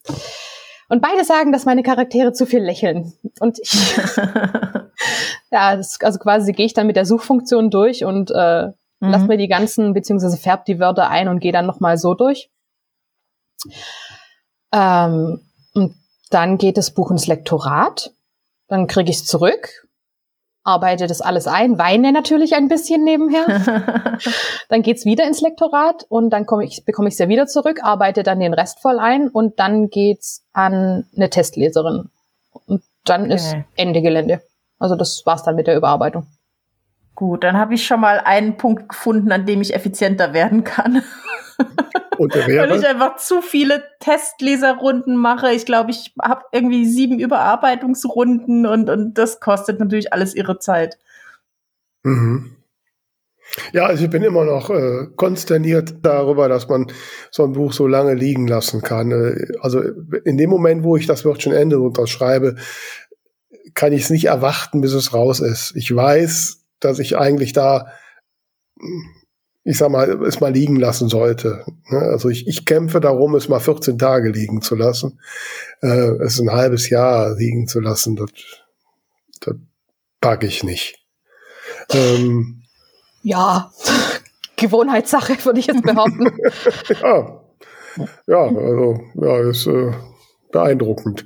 Und 0.93 1.01
beide 1.01 1.23
sagen, 1.23 1.51
dass 1.51 1.65
meine 1.65 1.81
Charaktere 1.81 2.33
zu 2.33 2.45
viel 2.45 2.63
lächeln. 2.63 3.13
Und 3.39 3.57
ich, 3.57 3.97
ja, 5.51 5.75
das, 5.75 5.99
also 6.01 6.19
quasi 6.19 6.51
gehe 6.51 6.67
ich 6.67 6.75
dann 6.75 6.85
mit 6.85 6.95
der 6.95 7.07
Suchfunktion 7.07 7.71
durch 7.71 8.05
und 8.05 8.29
äh, 8.29 8.67
mhm. 8.67 8.73
lass 8.99 9.23
mir 9.23 9.37
die 9.37 9.47
ganzen, 9.47 9.95
beziehungsweise 9.95 10.37
färb 10.37 10.65
die 10.65 10.79
Wörter 10.79 11.09
ein 11.09 11.29
und 11.29 11.39
gehe 11.39 11.51
dann 11.51 11.65
nochmal 11.65 11.97
so 11.97 12.13
durch. 12.13 12.51
Ähm, 14.71 15.41
und 15.73 15.95
dann 16.29 16.59
geht 16.59 16.77
das 16.77 16.91
Buch 16.91 17.09
ins 17.09 17.25
Lektorat. 17.25 18.13
Dann 18.67 18.85
kriege 18.85 19.09
ich 19.09 19.17
es 19.17 19.25
zurück 19.25 19.82
arbeite 20.63 21.07
das 21.07 21.21
alles 21.21 21.47
ein, 21.47 21.77
weine 21.77 22.11
natürlich 22.11 22.55
ein 22.55 22.67
bisschen 22.67 23.03
nebenher. 23.03 23.45
dann 24.69 24.81
geht's 24.81 25.05
wieder 25.05 25.25
ins 25.25 25.41
Lektorat 25.41 26.05
und 26.09 26.29
dann 26.29 26.45
komme 26.45 26.63
ich, 26.65 26.85
bekomme 26.85 27.09
ich 27.09 27.15
es 27.15 27.19
ja 27.19 27.27
wieder 27.27 27.47
zurück, 27.47 27.79
arbeite 27.83 28.23
dann 28.23 28.39
den 28.39 28.53
Rest 28.53 28.79
voll 28.81 28.99
ein 28.99 29.27
und 29.27 29.59
dann 29.59 29.89
geht's 29.89 30.45
an 30.53 31.05
eine 31.15 31.29
Testleserin. 31.29 32.09
Und 32.65 32.83
dann 33.03 33.25
okay. 33.25 33.35
ist 33.35 33.55
Ende 33.75 34.01
Gelände. 34.01 34.41
Also 34.79 34.95
das 34.95 35.25
war's 35.25 35.43
dann 35.43 35.55
mit 35.55 35.67
der 35.67 35.75
Überarbeitung. 35.75 36.27
Gut, 37.15 37.43
dann 37.43 37.57
habe 37.57 37.75
ich 37.75 37.85
schon 37.85 37.99
mal 37.99 38.19
einen 38.19 38.57
Punkt 38.57 38.89
gefunden, 38.89 39.31
an 39.31 39.45
dem 39.45 39.61
ich 39.61 39.75
effizienter 39.75 40.33
werden 40.33 40.63
kann. 40.63 41.03
Weil 42.69 42.79
ich 42.79 42.87
einfach 42.87 43.17
zu 43.17 43.41
viele 43.41 43.83
Testleserrunden 43.99 45.15
mache. 45.15 45.51
Ich 45.51 45.65
glaube, 45.65 45.91
ich 45.91 46.13
habe 46.21 46.43
irgendwie 46.51 46.85
sieben 46.85 47.19
Überarbeitungsrunden 47.19 48.65
und, 48.65 48.89
und 48.89 49.15
das 49.15 49.39
kostet 49.39 49.79
natürlich 49.79 50.13
alles 50.13 50.35
ihre 50.35 50.59
Zeit. 50.59 50.97
Mhm. 52.03 52.55
Ja, 53.71 53.85
also 53.85 54.05
ich 54.05 54.09
bin 54.09 54.23
immer 54.23 54.45
noch 54.45 54.69
äh, 54.69 55.07
konsterniert 55.15 55.95
darüber, 56.01 56.47
dass 56.49 56.67
man 56.67 56.87
so 57.29 57.43
ein 57.43 57.53
Buch 57.53 57.73
so 57.73 57.87
lange 57.87 58.15
liegen 58.15 58.47
lassen 58.47 58.81
kann. 58.81 59.11
Äh, 59.11 59.53
also 59.61 59.81
in 60.25 60.37
dem 60.37 60.49
Moment, 60.49 60.83
wo 60.83 60.97
ich 60.97 61.05
das 61.05 61.25
Wörtchen 61.25 61.53
Ende 61.53 61.79
unterschreibe, 61.79 62.55
kann 63.73 63.93
ich 63.93 64.03
es 64.03 64.09
nicht 64.09 64.25
erwarten, 64.25 64.81
bis 64.81 64.93
es 64.93 65.13
raus 65.13 65.39
ist. 65.39 65.73
Ich 65.75 65.93
weiß, 65.93 66.63
dass 66.79 66.99
ich 66.99 67.17
eigentlich 67.17 67.53
da 67.53 67.87
ich 69.65 69.77
sag 69.77 69.89
mal, 69.89 70.21
es 70.23 70.39
mal 70.39 70.51
liegen 70.51 70.75
lassen 70.75 71.07
sollte. 71.07 71.63
Ne? 71.89 71.99
Also 71.99 72.29
ich, 72.29 72.47
ich 72.47 72.65
kämpfe 72.65 72.99
darum, 72.99 73.35
es 73.35 73.47
mal 73.47 73.59
14 73.59 73.97
Tage 73.97 74.29
liegen 74.29 74.61
zu 74.61 74.75
lassen. 74.75 75.19
Äh, 75.81 76.11
es 76.23 76.39
ein 76.39 76.51
halbes 76.51 76.89
Jahr 76.89 77.35
liegen 77.35 77.67
zu 77.67 77.79
lassen, 77.79 78.15
das, 78.15 78.29
das 79.39 79.55
packe 80.19 80.47
ich 80.47 80.63
nicht. 80.63 80.99
Ähm, 81.91 82.63
ja, 83.21 83.71
Gewohnheitssache, 84.57 85.33
würde 85.45 85.59
ich 85.59 85.67
jetzt 85.67 85.83
behaupten. 85.83 86.27
ja. 87.01 87.41
ja, 88.27 88.43
also 88.43 88.99
ja, 89.15 89.49
ist 89.49 89.67
äh, 89.67 89.93
beeindruckend. 90.51 91.25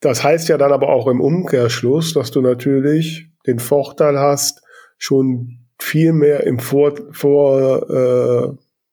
Das 0.00 0.22
heißt 0.22 0.48
ja 0.48 0.58
dann 0.58 0.72
aber 0.72 0.90
auch 0.90 1.08
im 1.08 1.20
Umkehrschluss, 1.20 2.12
dass 2.12 2.30
du 2.30 2.40
natürlich 2.42 3.30
den 3.46 3.58
Vorteil 3.58 4.18
hast, 4.18 4.62
schon 4.98 5.57
viel 5.88 6.12
mehr 6.12 6.44
im 6.44 6.58
Vor, 6.58 6.92
vor 7.12 7.90
äh, 7.90 8.52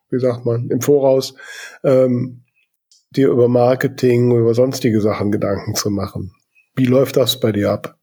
wie 0.09 0.19
sagt 0.19 0.45
man, 0.45 0.69
im 0.69 0.81
Voraus 0.81 1.35
ähm, 1.83 2.43
dir 3.11 3.29
über 3.29 3.47
Marketing, 3.47 4.31
über 4.35 4.53
sonstige 4.53 5.01
Sachen 5.01 5.31
Gedanken 5.31 5.75
zu 5.75 5.89
machen. 5.89 6.31
Wie 6.75 6.85
läuft 6.85 7.17
das 7.17 7.39
bei 7.39 7.51
dir 7.51 7.71
ab? 7.71 7.97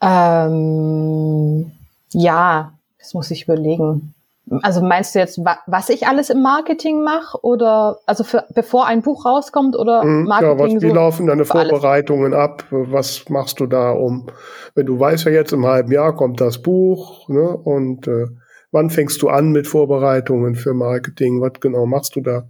Ähm, 0.00 1.72
ja, 2.12 2.78
das 2.98 3.14
muss 3.14 3.30
ich 3.30 3.44
überlegen. 3.44 4.14
Also 4.62 4.80
meinst 4.80 5.14
du 5.14 5.18
jetzt, 5.18 5.38
was 5.66 5.88
ich 5.88 6.06
alles 6.06 6.30
im 6.30 6.42
Marketing 6.42 7.02
mache 7.02 7.38
oder 7.42 7.98
also 8.06 8.24
für, 8.24 8.44
bevor 8.54 8.86
ein 8.86 9.02
Buch 9.02 9.24
rauskommt 9.26 9.76
oder 9.76 10.04
Marketing? 10.04 10.58
Ja, 10.58 10.58
was, 10.58 10.82
wie 10.82 10.88
so 10.88 10.94
laufen 10.94 11.26
deine 11.26 11.44
Vorbereitungen 11.44 12.34
alles? 12.34 12.44
ab? 12.44 12.64
Was 12.70 13.28
machst 13.28 13.60
du 13.60 13.66
da 13.66 13.90
um? 13.90 14.26
Wenn 14.74 14.86
du 14.86 14.98
weißt 14.98 15.24
ja 15.26 15.32
jetzt 15.32 15.52
im 15.52 15.66
halben 15.66 15.92
Jahr 15.92 16.14
kommt 16.14 16.40
das 16.40 16.62
Buch, 16.62 17.28
ne? 17.28 17.48
Und 17.48 18.06
äh, 18.08 18.26
wann 18.70 18.90
fängst 18.90 19.20
du 19.22 19.28
an 19.28 19.50
mit 19.50 19.66
Vorbereitungen 19.66 20.54
für 20.54 20.74
Marketing? 20.74 21.40
Was 21.40 21.60
genau 21.60 21.86
machst 21.86 22.16
du 22.16 22.20
da? 22.20 22.48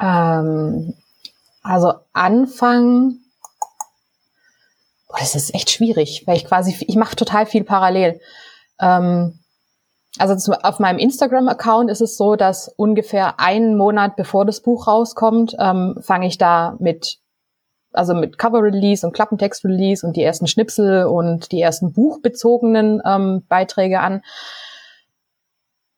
Ähm, 0.00 0.94
also 1.62 1.92
Anfang, 2.12 3.14
boah, 5.08 5.18
das 5.20 5.34
ist 5.34 5.54
echt 5.54 5.70
schwierig, 5.70 6.24
weil 6.26 6.36
ich 6.36 6.46
quasi 6.46 6.74
ich 6.80 6.96
mache 6.96 7.16
total 7.16 7.46
viel 7.46 7.64
parallel. 7.64 8.20
Ähm, 8.80 9.38
also 10.18 10.52
auf 10.62 10.78
meinem 10.78 10.98
Instagram-Account 10.98 11.90
ist 11.90 12.02
es 12.02 12.16
so, 12.16 12.36
dass 12.36 12.68
ungefähr 12.76 13.40
einen 13.40 13.76
Monat 13.76 14.16
bevor 14.16 14.44
das 14.44 14.60
Buch 14.60 14.86
rauskommt, 14.86 15.56
ähm, 15.58 15.98
fange 16.00 16.26
ich 16.26 16.36
da 16.36 16.76
mit, 16.78 17.18
also 17.92 18.14
mit 18.14 18.36
Cover-Release 18.36 19.06
und 19.06 19.14
Klappentext-Release 19.14 20.06
und 20.06 20.16
die 20.16 20.22
ersten 20.22 20.46
Schnipsel 20.46 21.06
und 21.06 21.50
die 21.50 21.60
ersten 21.60 21.92
buchbezogenen 21.92 23.00
ähm, 23.06 23.44
Beiträge 23.48 24.00
an. 24.00 24.22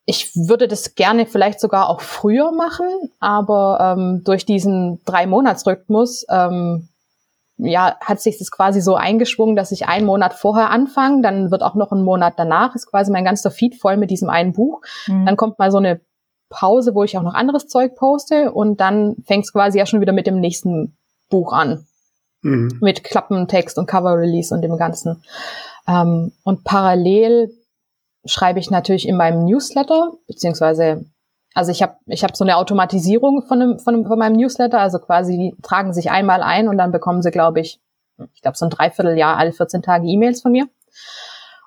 Ich 0.05 0.35
würde 0.35 0.67
das 0.67 0.95
gerne 0.95 1.25
vielleicht 1.25 1.59
sogar 1.59 1.89
auch 1.89 1.99
früher 1.99 2.51
machen, 2.51 2.87
aber 3.19 3.95
ähm, 3.97 4.23
durch 4.23 4.45
diesen 4.45 5.03
drei 5.03 5.25
Monats 5.25 5.65
Rhythmus 5.67 6.25
ähm, 6.29 6.87
ja, 7.57 7.95
hat 8.01 8.19
sich 8.19 8.37
das 8.37 8.51
quasi 8.51 8.81
so 8.81 8.95
eingeschwungen, 8.95 9.55
dass 9.55 9.71
ich 9.71 9.87
einen 9.87 10.05
Monat 10.05 10.33
vorher 10.33 10.71
anfange, 10.71 11.21
dann 11.21 11.51
wird 11.51 11.63
auch 11.63 11.75
noch 11.75 11.91
ein 11.91 12.03
Monat 12.03 12.33
danach, 12.37 12.75
ist 12.75 12.87
quasi 12.87 13.11
mein 13.11 13.25
ganzer 13.25 13.51
Feed 13.51 13.75
voll 13.75 13.97
mit 13.97 14.11
diesem 14.11 14.29
einen 14.29 14.53
Buch. 14.53 14.81
Mhm. 15.07 15.25
Dann 15.25 15.37
kommt 15.37 15.57
mal 15.57 15.71
so 15.71 15.77
eine 15.77 16.01
Pause, 16.49 16.93
wo 16.93 17.03
ich 17.03 17.17
auch 17.17 17.23
noch 17.23 17.33
anderes 17.33 17.67
Zeug 17.67 17.95
poste 17.95 18.51
und 18.51 18.81
dann 18.81 19.15
fängt 19.25 19.45
es 19.45 19.53
quasi 19.53 19.79
ja 19.79 19.85
schon 19.85 20.01
wieder 20.01 20.13
mit 20.13 20.27
dem 20.27 20.39
nächsten 20.39 20.97
Buch 21.29 21.53
an. 21.53 21.85
Mhm. 22.41 22.77
Mit 22.81 23.03
Klappentext 23.03 23.77
und 23.77 23.87
Cover 23.87 24.17
Release 24.17 24.53
und 24.53 24.61
dem 24.61 24.77
Ganzen. 24.77 25.23
Ähm, 25.87 26.33
und 26.43 26.63
parallel 26.63 27.51
schreibe 28.25 28.59
ich 28.59 28.69
natürlich 28.69 29.07
in 29.07 29.17
meinem 29.17 29.45
Newsletter, 29.45 30.13
beziehungsweise 30.27 31.05
also 31.55 31.71
ich 31.71 31.81
habe 31.81 31.95
ich 32.05 32.23
hab 32.23 32.35
so 32.35 32.43
eine 32.43 32.57
Automatisierung 32.57 33.41
von, 33.41 33.61
einem, 33.61 33.79
von, 33.79 33.95
einem, 33.95 34.05
von 34.05 34.19
meinem 34.19 34.35
Newsletter, 34.35 34.79
also 34.79 34.99
quasi 34.99 35.37
die 35.37 35.61
tragen 35.63 35.93
sich 35.93 36.11
einmal 36.11 36.43
ein 36.43 36.67
und 36.67 36.77
dann 36.77 36.91
bekommen 36.91 37.21
sie, 37.21 37.31
glaube 37.31 37.61
ich, 37.61 37.79
ich 38.33 38.41
glaube 38.41 38.57
so 38.57 38.65
ein 38.65 38.69
Dreivierteljahr 38.69 39.37
alle 39.37 39.53
14 39.53 39.81
Tage 39.81 40.05
E-Mails 40.05 40.41
von 40.41 40.51
mir. 40.51 40.67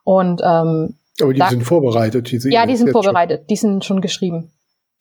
Und 0.05 0.43
ähm, 0.45 0.95
aber 1.21 1.33
die 1.33 1.41
da, 1.41 1.49
sind 1.49 1.65
vorbereitet. 1.65 2.31
Die 2.31 2.37
ja, 2.51 2.67
die 2.67 2.77
sind 2.77 2.91
vorbereitet. 2.91 3.41
Schon. 3.41 3.47
Die 3.49 3.57
sind 3.57 3.85
schon 3.85 4.01
geschrieben. 4.01 4.53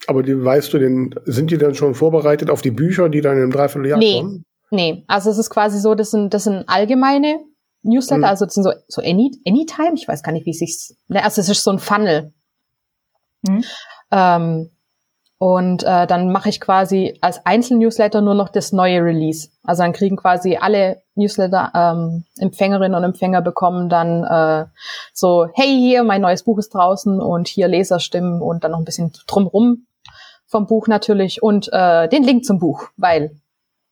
Aber 0.08 0.24
die, 0.24 0.44
weißt 0.44 0.74
du 0.74 0.80
denn, 0.80 1.14
sind 1.26 1.52
die 1.52 1.58
dann 1.58 1.76
schon 1.76 1.94
vorbereitet 1.94 2.50
auf 2.50 2.62
die 2.62 2.72
Bücher, 2.72 3.10
die 3.10 3.22
dann 3.22 3.42
im 3.42 3.52
Dreivierteljahr 3.52 4.00
nee, 4.00 4.22
kommen? 4.22 4.46
Nee, 4.72 5.04
also 5.08 5.30
es 5.30 5.38
ist 5.38 5.50
quasi 5.50 5.80
so, 5.80 5.96
das 5.96 6.12
sind, 6.12 6.34
das 6.34 6.46
sind 6.46 6.64
allgemeine 6.68 7.42
Newsletter, 7.84 8.20
mhm. 8.20 8.24
also 8.26 8.46
das 8.46 8.54
sind 8.54 8.64
so, 8.64 8.72
so 8.88 9.02
any, 9.02 9.32
Anytime, 9.46 9.94
ich 9.96 10.08
weiß 10.08 10.24
gar 10.24 10.32
nicht, 10.32 10.46
wie 10.46 10.52
es 10.52 10.60
sich, 10.60 10.96
ne, 11.08 11.24
also 11.24 11.42
es 11.42 11.50
ist 11.50 11.64
so 11.64 11.72
ein 11.72 11.80
Funnel. 11.80 12.34
Mhm. 13.44 13.64
Ähm, 14.12 14.70
und 15.40 15.84
äh, 15.84 16.08
dann 16.08 16.32
mache 16.32 16.50
ich 16.50 16.60
quasi 16.60 17.18
als 17.22 17.46
Einzelnewsletter 17.46 18.22
nur 18.22 18.34
noch 18.34 18.50
das 18.50 18.72
neue 18.72 19.04
Release. 19.04 19.50
Also 19.64 19.84
dann 19.84 19.94
kriegen 19.94 20.16
quasi 20.16 20.58
alle 20.60 21.04
Newsletter-Empfängerinnen 21.16 22.94
ähm, 22.94 22.98
und 22.98 23.04
Empfänger 23.04 23.42
bekommen 23.42 23.90
dann 23.90 24.24
äh, 24.24 24.66
so, 25.14 25.48
hey, 25.54 25.68
hier, 25.68 26.04
mein 26.04 26.22
neues 26.22 26.44
Buch 26.44 26.58
ist 26.58 26.74
draußen 26.74 27.22
und 27.22 27.48
hier 27.48 27.68
Leserstimmen 27.68 28.42
und 28.42 28.64
dann 28.64 28.72
noch 28.72 28.80
ein 28.80 28.86
bisschen 28.86 29.12
drumrum 29.28 29.86
vom 30.48 30.66
Buch 30.66 30.88
natürlich 30.88 31.44
und 31.44 31.70
äh, 31.72 32.08
den 32.08 32.24
Link 32.24 32.46
zum 32.46 32.58
Buch, 32.58 32.90
weil 32.98 33.40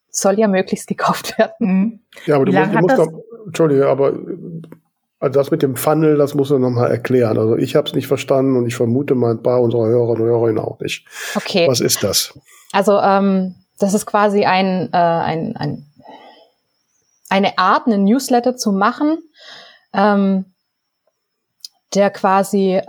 soll 0.10 0.40
ja 0.40 0.48
möglichst 0.48 0.88
gekauft 0.88 1.38
werden. 1.38 1.54
Mhm. 1.60 2.00
Ja, 2.26 2.36
aber 2.38 2.46
du 2.46 2.54
musst, 2.54 2.74
du 2.74 2.80
musst 2.80 2.98
doch, 2.98 3.12
Entschuldige, 3.46 3.88
aber 3.88 4.14
also 5.26 5.40
das 5.40 5.50
mit 5.50 5.64
dem 5.64 5.76
Funnel, 5.76 6.18
das 6.18 6.36
muss 6.36 6.52
er 6.52 6.60
nochmal 6.60 6.92
erklären. 6.92 7.38
Also 7.40 7.58
ich 7.58 7.76
habe 7.76 7.88
es 7.88 7.96
nicht 7.96 8.06
verstanden 8.06 8.56
und 8.56 8.68
ich 8.68 8.76
vermute 8.76 9.16
mal 9.16 9.32
ein 9.32 9.42
paar 9.42 9.62
unserer 9.62 9.88
Hörerinnen 9.88 10.30
und 10.30 10.56
Hörer 10.56 10.68
auch 10.68 10.80
nicht. 10.80 11.08
Okay. 11.36 11.68
Was 11.68 11.80
ist 11.80 12.04
das? 12.04 12.38
Also 12.72 13.00
ähm, 13.00 13.56
das 13.80 13.96
ist 13.96 14.06
quasi 14.06 14.46
ein, 14.46 14.90
äh, 14.94 14.98
ein, 14.98 15.58
ein, 15.58 15.88
eine 17.30 17.58
Art, 17.58 17.88
einen 17.88 18.04
Newsletter 18.04 18.56
zu 18.56 18.72
machen, 18.72 19.18
ähm, 19.94 20.54
der 21.96 22.12
quasi 22.12 22.82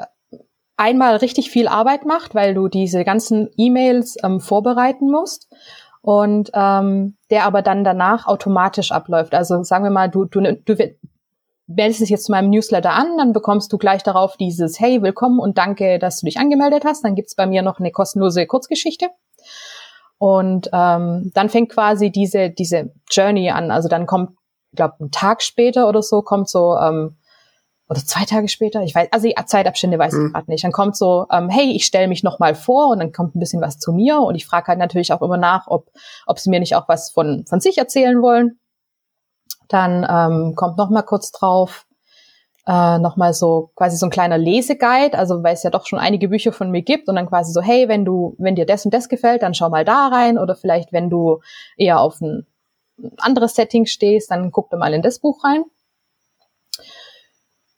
einmal 0.77 1.17
richtig 1.17 1.51
viel 1.51 1.69
Arbeit 1.69 2.05
macht, 2.05 2.35
weil 2.35 2.53
du 2.53 2.69
diese 2.69 3.03
ganzen 3.05 3.49
E-Mails 3.57 4.17
ähm, 4.23 4.41
vorbereiten 4.41 5.11
musst 5.11 5.49
und 6.03 6.51
ähm, 6.53 7.17
der 7.31 7.45
aber 7.47 7.63
dann 7.63 7.83
danach 7.83 8.27
automatisch 8.27 8.93
abläuft. 8.93 9.35
Also 9.35 9.63
sagen 9.63 9.85
wir 9.85 9.91
mal, 9.91 10.11
du, 10.11 10.27
du, 10.27 10.41
du, 10.53 10.77
meldest 11.67 12.01
dich 12.01 12.11
jetzt 12.11 12.27
zu 12.27 12.33
meinem 12.33 12.51
Newsletter 12.51 12.93
an, 12.93 13.17
dann 13.19 13.33
bekommst 13.33 13.73
du 13.73 13.79
gleich 13.79 14.03
darauf 14.03 14.37
dieses 14.37 14.79
Hey, 14.79 15.03
willkommen 15.03 15.41
und 15.41 15.59
danke, 15.59 15.99
dass 15.99 16.21
du 16.21 16.27
dich 16.27 16.39
angemeldet 16.39 16.85
hast. 16.85 17.05
Dann 17.05 17.15
gibt's 17.15 17.35
bei 17.35 17.47
mir 17.47 17.63
noch 17.63 17.81
eine 17.81 17.91
kostenlose 17.91 18.47
Kurzgeschichte. 18.47 19.09
Und 20.19 20.71
ähm, 20.73 21.33
dann 21.35 21.49
fängt 21.49 21.71
quasi 21.71 22.11
diese, 22.11 22.51
diese 22.51 22.93
Journey 23.11 23.51
an. 23.51 23.71
Also 23.71 23.89
dann 23.89 24.07
kommt, 24.07 24.31
ich 24.71 24.77
glaube, 24.77 24.95
ein 25.01 25.11
Tag 25.11 25.43
später 25.43 25.89
oder 25.89 26.03
so, 26.03 26.23
kommt 26.23 26.49
so, 26.49 26.77
ähm, 26.77 27.17
oder 27.89 28.01
zwei 28.01 28.25
Tage 28.25 28.49
später, 28.49 28.83
ich 28.83 28.95
weiß, 28.95 29.09
also 29.13 29.29
die 29.29 29.35
Zeitabstände 29.35 29.99
weiß 29.99 30.13
mhm. 30.15 30.27
ich 30.27 30.33
gerade 30.33 30.51
nicht. 30.51 30.65
Dann 30.65 30.73
kommt 30.73 30.97
so, 30.97 31.27
ähm, 31.31 31.49
hey, 31.49 31.73
ich 31.73 31.85
stelle 31.85 32.09
mich 32.09 32.23
nochmal 32.23 32.55
vor 32.55 32.89
und 32.89 33.01
dann 33.01 33.13
kommt 33.13 33.35
ein 33.35 33.41
bisschen 33.41 33.61
was 33.61 33.79
zu 33.79 33.93
mir 33.93 34.21
und 34.21 34.37
ich 34.37 34.47
frage 34.47 34.69
halt 34.69 34.79
natürlich 34.79 35.13
auch 35.13 35.23
immer 35.23 35.37
nach, 35.37 35.67
ob, 35.67 35.91
ob 36.27 36.39
sie 36.39 36.51
mir 36.51 36.61
nicht 36.61 36.77
auch 36.77 36.89
was 36.89 37.11
von, 37.11 37.45
von 37.47 37.61
sich 37.61 37.79
erzählen 37.79 38.23
wollen. 38.23 38.59
Dann 39.69 40.07
ähm, 40.09 40.55
kommt 40.55 40.79
noch 40.79 40.91
mal 40.91 41.03
kurz 41.03 41.33
drauf 41.33 41.87
äh, 42.67 42.99
noch 42.99 43.17
mal 43.17 43.33
so 43.33 43.71
quasi 43.77 43.97
so 43.97 44.07
ein 44.07 44.11
kleiner 44.11 44.39
Leseguide, 44.39 45.17
also 45.17 45.43
weil 45.43 45.55
es 45.55 45.63
ja 45.63 45.71
doch 45.71 45.87
schon 45.87 46.01
einige 46.01 46.29
Bücher 46.29 46.53
von 46.53 46.71
mir 46.71 46.83
gibt 46.83 47.09
und 47.09 47.15
dann 47.15 47.29
quasi 47.29 47.53
so, 47.53 47.61
hey, 47.61 47.89
wenn 47.89 48.05
du, 48.05 48.35
wenn 48.39 48.57
dir 48.57 48.67
das 48.67 48.85
und 48.85 48.93
das 48.93 49.09
gefällt, 49.09 49.43
dann 49.43 49.55
schau 49.55 49.71
mal 49.71 49.85
da 49.85 50.09
rein 50.09 50.37
oder 50.37 50.57
vielleicht 50.57 50.93
wenn 50.93 51.09
du 51.09 51.41
eher 51.77 52.01
auf 52.01 52.21
ein 52.21 52.47
anderes 53.19 53.55
Setting 53.55 53.87
stehst, 53.87 54.31
dann 54.31 54.51
guck 54.51 54.71
da 54.71 54.77
mal 54.77 54.95
in 54.95 55.03
das 55.03 55.21
Buch 55.21 55.45
rein. 55.45 55.65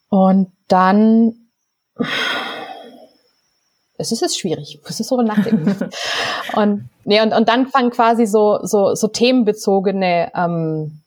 Und 0.09 0.53
dann 0.69 1.51
es 4.01 4.13
ist 4.13 4.23
jetzt 4.23 4.39
schwierig, 4.39 4.81
es 4.85 5.01
ist 5.01 5.09
so 5.09 5.21
nachdenken. 5.21 5.91
und, 6.55 6.89
nee, 7.05 7.21
und, 7.21 7.35
und 7.35 7.49
dann 7.49 7.67
fangen 7.67 7.91
quasi 7.91 8.27
so, 8.27 8.61
so, 8.63 8.95
so 8.95 9.09
themenbezogene 9.09 10.31
ähm, 10.35 11.03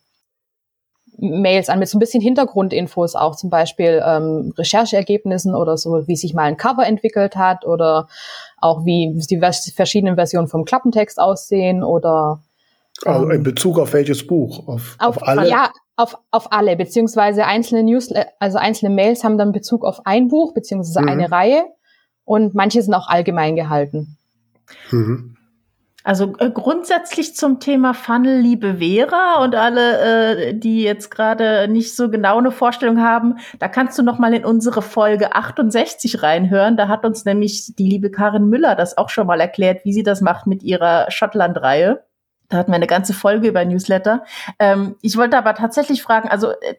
Mails 1.21 1.69
an 1.69 1.79
mit 1.79 1.87
so 1.87 1.97
ein 1.97 1.99
bisschen 1.99 2.21
Hintergrundinfos 2.21 3.15
auch, 3.15 3.35
zum 3.35 3.49
Beispiel 3.49 4.01
ähm, 4.05 4.53
Rechercheergebnissen 4.57 5.55
oder 5.55 5.77
so, 5.77 6.07
wie 6.07 6.15
sich 6.15 6.33
mal 6.33 6.43
ein 6.43 6.57
Cover 6.57 6.85
entwickelt 6.85 7.35
hat 7.35 7.65
oder 7.65 8.07
auch 8.57 8.85
wie 8.85 9.13
die 9.29 9.39
verschiedenen 9.73 10.15
Versionen 10.15 10.47
vom 10.47 10.65
Klappentext 10.65 11.19
aussehen 11.19 11.83
oder 11.83 12.41
also 13.05 13.29
in 13.29 13.43
Bezug 13.43 13.79
auf 13.79 13.93
welches 13.93 14.25
Buch? 14.25 14.67
Auf, 14.67 14.95
auf, 14.99 15.17
auf 15.17 15.27
alle? 15.27 15.49
Ja, 15.49 15.71
auf, 15.95 16.17
auf 16.31 16.51
alle, 16.51 16.75
beziehungsweise 16.75 17.45
einzelne 17.45 17.83
Newsletter, 17.83 18.29
also 18.39 18.57
einzelne 18.57 18.93
Mails 18.93 19.23
haben 19.23 19.37
dann 19.37 19.51
Bezug 19.51 19.85
auf 19.85 20.05
ein 20.05 20.27
Buch, 20.27 20.53
beziehungsweise 20.53 21.01
mhm. 21.01 21.09
eine 21.09 21.31
Reihe 21.31 21.63
und 22.25 22.53
manche 22.53 22.81
sind 22.81 22.93
auch 22.93 23.07
allgemein 23.07 23.55
gehalten. 23.55 24.17
Mhm. 24.91 25.35
Also 26.03 26.33
äh, 26.39 26.49
grundsätzlich 26.49 27.35
zum 27.35 27.59
Thema 27.59 27.93
Funnel, 27.93 28.39
liebe 28.39 28.77
Vera 28.77 29.43
und 29.43 29.55
alle, 29.55 30.47
äh, 30.47 30.53
die 30.53 30.81
jetzt 30.83 31.11
gerade 31.11 31.67
nicht 31.67 31.95
so 31.95 32.09
genau 32.09 32.37
eine 32.39 32.51
Vorstellung 32.51 33.01
haben, 33.01 33.37
da 33.59 33.67
kannst 33.67 33.99
du 33.99 34.03
noch 34.03 34.17
mal 34.17 34.33
in 34.33 34.45
unsere 34.45 34.81
Folge 34.81 35.35
68 35.35 36.23
reinhören. 36.23 36.77
Da 36.77 36.87
hat 36.87 37.05
uns 37.05 37.25
nämlich 37.25 37.75
die 37.75 37.87
liebe 37.87 38.09
Karin 38.09 38.47
Müller 38.47 38.75
das 38.75 38.97
auch 38.97 39.09
schon 39.09 39.27
mal 39.27 39.39
erklärt, 39.39 39.85
wie 39.85 39.93
sie 39.93 40.03
das 40.03 40.21
macht 40.21 40.47
mit 40.47 40.63
ihrer 40.63 41.09
Schottland-Reihe. 41.11 42.03
Da 42.49 42.57
hatten 42.57 42.71
wir 42.71 42.75
eine 42.75 42.87
ganze 42.87 43.13
Folge 43.13 43.47
über 43.47 43.63
Newsletter. 43.63 44.25
Ähm, 44.59 44.95
ich 45.01 45.17
wollte 45.17 45.37
aber 45.37 45.53
tatsächlich 45.53 46.01
fragen, 46.01 46.29
also 46.29 46.51
äh, 46.51 46.75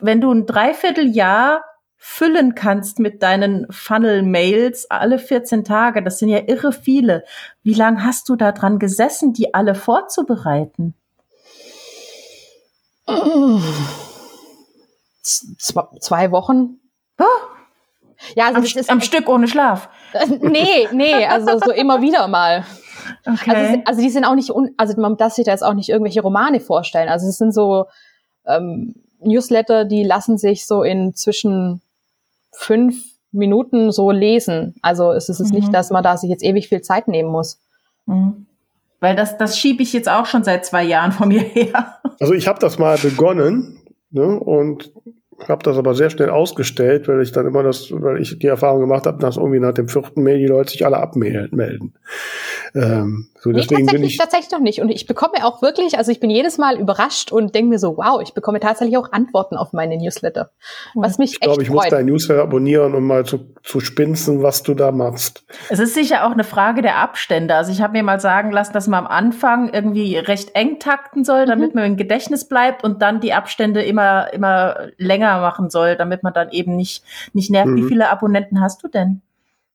wenn 0.00 0.20
du 0.20 0.32
ein 0.32 0.46
Dreivierteljahr 0.46 1.62
füllen 2.02 2.54
kannst 2.54 2.98
mit 2.98 3.22
deinen 3.22 3.66
Funnel-Mails 3.70 4.90
alle 4.90 5.18
14 5.18 5.64
Tage. 5.64 6.02
Das 6.02 6.18
sind 6.18 6.30
ja 6.30 6.40
irre 6.46 6.72
viele. 6.72 7.24
Wie 7.62 7.74
lange 7.74 8.02
hast 8.02 8.30
du 8.30 8.36
da 8.36 8.52
dran 8.52 8.78
gesessen, 8.78 9.34
die 9.34 9.52
alle 9.52 9.74
vorzubereiten? 9.74 10.94
zwei 15.22 16.30
Wochen. 16.30 16.80
Oh. 17.18 17.24
Ja, 18.34 18.46
also 18.46 18.58
am, 18.58 18.64
ist, 18.64 18.90
am 18.90 19.00
Stück 19.02 19.28
ohne 19.28 19.46
Schlaf. 19.46 19.90
nee, 20.40 20.88
nee, 20.92 21.26
also 21.26 21.58
so 21.58 21.70
immer 21.70 22.00
wieder 22.00 22.28
mal. 22.28 22.64
Okay. 23.26 23.50
Also, 23.50 23.82
also 23.84 24.00
die 24.00 24.10
sind 24.10 24.24
auch 24.24 24.34
nicht, 24.34 24.50
un, 24.50 24.70
also 24.78 24.98
man 24.98 25.18
darf 25.18 25.34
sich 25.34 25.44
da 25.44 25.50
jetzt 25.50 25.64
auch 25.64 25.74
nicht 25.74 25.90
irgendwelche 25.90 26.22
Romane 26.22 26.60
vorstellen. 26.60 27.10
Also 27.10 27.26
es 27.26 27.36
sind 27.36 27.52
so 27.52 27.86
ähm, 28.46 28.94
Newsletter, 29.20 29.84
die 29.84 30.02
lassen 30.02 30.38
sich 30.38 30.66
so 30.66 30.82
in 30.82 31.14
zwischen 31.14 31.82
fünf 32.52 32.96
Minuten 33.32 33.92
so 33.92 34.10
lesen. 34.10 34.74
Also 34.82 35.12
es 35.12 35.28
ist 35.28 35.40
es 35.40 35.50
mhm. 35.50 35.58
nicht, 35.58 35.74
dass 35.74 35.90
man 35.90 36.02
da 36.02 36.16
sich 36.16 36.30
jetzt 36.30 36.44
ewig 36.44 36.68
viel 36.68 36.82
Zeit 36.82 37.08
nehmen 37.08 37.30
muss. 37.30 37.60
Mhm. 38.06 38.46
Weil 39.00 39.16
das, 39.16 39.38
das 39.38 39.58
schiebe 39.58 39.82
ich 39.82 39.92
jetzt 39.92 40.08
auch 40.08 40.26
schon 40.26 40.44
seit 40.44 40.66
zwei 40.66 40.84
Jahren 40.84 41.12
von 41.12 41.28
mir 41.28 41.40
her. 41.40 42.00
Also 42.20 42.34
ich 42.34 42.46
habe 42.46 42.58
das 42.58 42.78
mal 42.78 42.98
begonnen 42.98 43.80
ne, 44.10 44.38
und 44.38 44.92
habe 45.48 45.62
das 45.62 45.76
aber 45.76 45.94
sehr 45.94 46.10
schnell 46.10 46.30
ausgestellt, 46.30 47.08
weil 47.08 47.22
ich 47.22 47.32
dann 47.32 47.46
immer 47.46 47.62
das, 47.62 47.90
weil 47.90 48.20
ich 48.20 48.38
die 48.38 48.46
Erfahrung 48.46 48.80
gemacht 48.80 49.06
habe, 49.06 49.18
dass 49.18 49.36
irgendwie 49.36 49.60
nach 49.60 49.74
dem 49.74 49.88
vierten 49.88 50.22
Mail 50.22 50.38
die 50.38 50.46
Leute 50.46 50.70
sich 50.70 50.84
alle 50.84 50.98
abmelden. 50.98 51.94
Ähm, 52.74 53.28
so 53.40 53.52
deswegen 53.52 53.86
nee, 53.86 53.92
bin 53.92 54.04
ich 54.04 54.18
tatsächlich 54.18 54.50
noch 54.52 54.60
nicht. 54.60 54.80
Und 54.80 54.90
ich 54.90 55.06
bekomme 55.06 55.44
auch 55.44 55.62
wirklich, 55.62 55.96
also 55.96 56.12
ich 56.12 56.20
bin 56.20 56.28
jedes 56.28 56.58
Mal 56.58 56.78
überrascht 56.78 57.32
und 57.32 57.54
denke 57.54 57.70
mir 57.70 57.78
so, 57.78 57.96
wow, 57.96 58.20
ich 58.22 58.34
bekomme 58.34 58.60
tatsächlich 58.60 58.98
auch 58.98 59.12
Antworten 59.12 59.56
auf 59.56 59.72
meine 59.72 59.96
Newsletter. 59.96 60.50
Was 60.94 61.18
mich 61.18 61.32
ich 61.32 61.40
glaube, 61.40 61.62
ich 61.62 61.68
freut. 61.68 61.76
muss 61.76 61.88
dein 61.88 62.06
Newsletter 62.06 62.42
abonnieren, 62.42 62.94
um 62.94 63.06
mal 63.06 63.24
zu, 63.24 63.40
zu 63.62 63.80
spinzen, 63.80 64.42
was 64.42 64.62
du 64.62 64.74
da 64.74 64.92
machst. 64.92 65.44
Es 65.70 65.78
ist 65.78 65.94
sicher 65.94 66.26
auch 66.26 66.32
eine 66.32 66.44
Frage 66.44 66.82
der 66.82 66.98
Abstände. 66.98 67.54
Also 67.54 67.72
ich 67.72 67.80
habe 67.80 67.94
mir 67.94 68.02
mal 68.02 68.20
sagen 68.20 68.52
lassen, 68.52 68.74
dass 68.74 68.86
man 68.88 69.06
am 69.06 69.10
Anfang 69.10 69.72
irgendwie 69.72 70.16
recht 70.18 70.54
eng 70.54 70.78
takten 70.78 71.24
soll, 71.24 71.46
damit 71.46 71.74
mhm. 71.74 71.80
man 71.80 71.90
im 71.92 71.96
Gedächtnis 71.96 72.46
bleibt 72.46 72.84
und 72.84 73.00
dann 73.00 73.20
die 73.20 73.32
Abstände 73.32 73.82
immer, 73.82 74.32
immer 74.34 74.88
länger 74.98 75.29
machen 75.38 75.70
soll, 75.70 75.96
damit 75.96 76.22
man 76.22 76.32
dann 76.32 76.50
eben 76.50 76.76
nicht, 76.76 77.04
nicht 77.32 77.50
nervt. 77.50 77.68
Mhm. 77.68 77.76
Wie 77.76 77.88
viele 77.88 78.10
Abonnenten 78.10 78.60
hast 78.60 78.82
du 78.82 78.88
denn? 78.88 79.22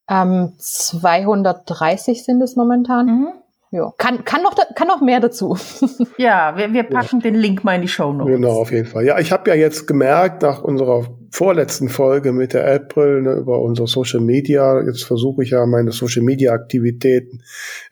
Ähm, 0.09 0.53
230 0.57 2.23
sind 2.23 2.41
es 2.41 2.55
momentan. 2.55 3.05
Mhm. 3.05 3.27
ja. 3.71 3.91
Kann, 3.97 4.23
kann, 4.23 4.43
noch, 4.43 4.55
kann 4.75 4.87
noch 4.87 5.01
mehr 5.01 5.19
dazu. 5.19 5.57
ja, 6.17 6.55
wir, 6.57 6.73
wir 6.73 6.83
packen 6.83 7.17
ja. 7.17 7.31
den 7.31 7.35
Link 7.35 7.63
mal 7.63 7.75
in 7.75 7.81
die 7.81 7.87
Show 7.87 8.13
Notes. 8.13 8.35
Genau, 8.35 8.61
auf 8.61 8.71
jeden 8.71 8.87
Fall. 8.87 9.05
Ja, 9.05 9.17
ich 9.19 9.31
habe 9.31 9.49
ja 9.49 9.55
jetzt 9.55 9.87
gemerkt, 9.87 10.43
nach 10.43 10.61
unserer 10.61 11.05
vorletzten 11.31 11.89
Folge 11.89 12.31
mit 12.31 12.53
der 12.53 12.71
April 12.73 13.21
ne, 13.23 13.33
über 13.33 13.61
unsere 13.61 13.87
Social 13.87 14.21
Media, 14.21 14.81
jetzt 14.81 15.03
versuche 15.03 15.43
ich 15.43 15.49
ja 15.49 15.65
meine 15.65 15.91
Social 15.91 16.23
Media 16.23 16.53
Aktivitäten 16.53 17.41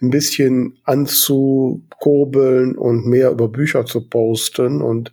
ein 0.01 0.11
bisschen 0.11 0.77
anzukurbeln 0.83 2.77
und 2.77 3.05
mehr 3.05 3.31
über 3.31 3.49
Bücher 3.49 3.85
zu 3.85 4.07
posten 4.07 4.81
und 4.81 5.11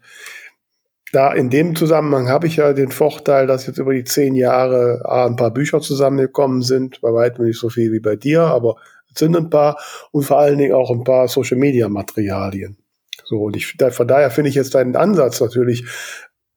da 1.12 1.32
in 1.32 1.50
dem 1.50 1.74
Zusammenhang 1.74 2.28
habe 2.28 2.46
ich 2.46 2.56
ja 2.56 2.72
den 2.72 2.90
Vorteil, 2.90 3.46
dass 3.46 3.66
jetzt 3.66 3.78
über 3.78 3.92
die 3.92 4.04
zehn 4.04 4.34
Jahre 4.34 5.02
A, 5.04 5.26
ein 5.26 5.36
paar 5.36 5.50
Bücher 5.50 5.80
zusammengekommen 5.80 6.62
sind, 6.62 7.00
bei 7.00 7.12
weitem 7.12 7.44
nicht 7.44 7.58
so 7.58 7.68
viel 7.68 7.92
wie 7.92 8.00
bei 8.00 8.16
dir, 8.16 8.42
aber 8.42 8.76
es 9.12 9.18
sind 9.18 9.36
ein 9.36 9.50
paar 9.50 9.78
und 10.12 10.22
vor 10.22 10.38
allen 10.38 10.58
Dingen 10.58 10.74
auch 10.74 10.90
ein 10.90 11.04
paar 11.04 11.26
Social 11.28 11.58
Media 11.58 11.88
Materialien. 11.88 12.76
So, 13.24 13.42
und 13.42 13.56
ich, 13.56 13.76
da, 13.76 13.90
von 13.90 14.08
daher 14.08 14.30
finde 14.30 14.50
ich 14.50 14.54
jetzt 14.54 14.74
deinen 14.74 14.96
Ansatz 14.96 15.40
natürlich 15.40 15.84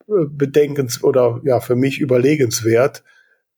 äh, 0.08 0.26
bedenkens 0.28 1.04
oder 1.04 1.42
ja, 1.44 1.60
für 1.60 1.76
mich 1.76 2.00
überlegenswert, 2.00 3.04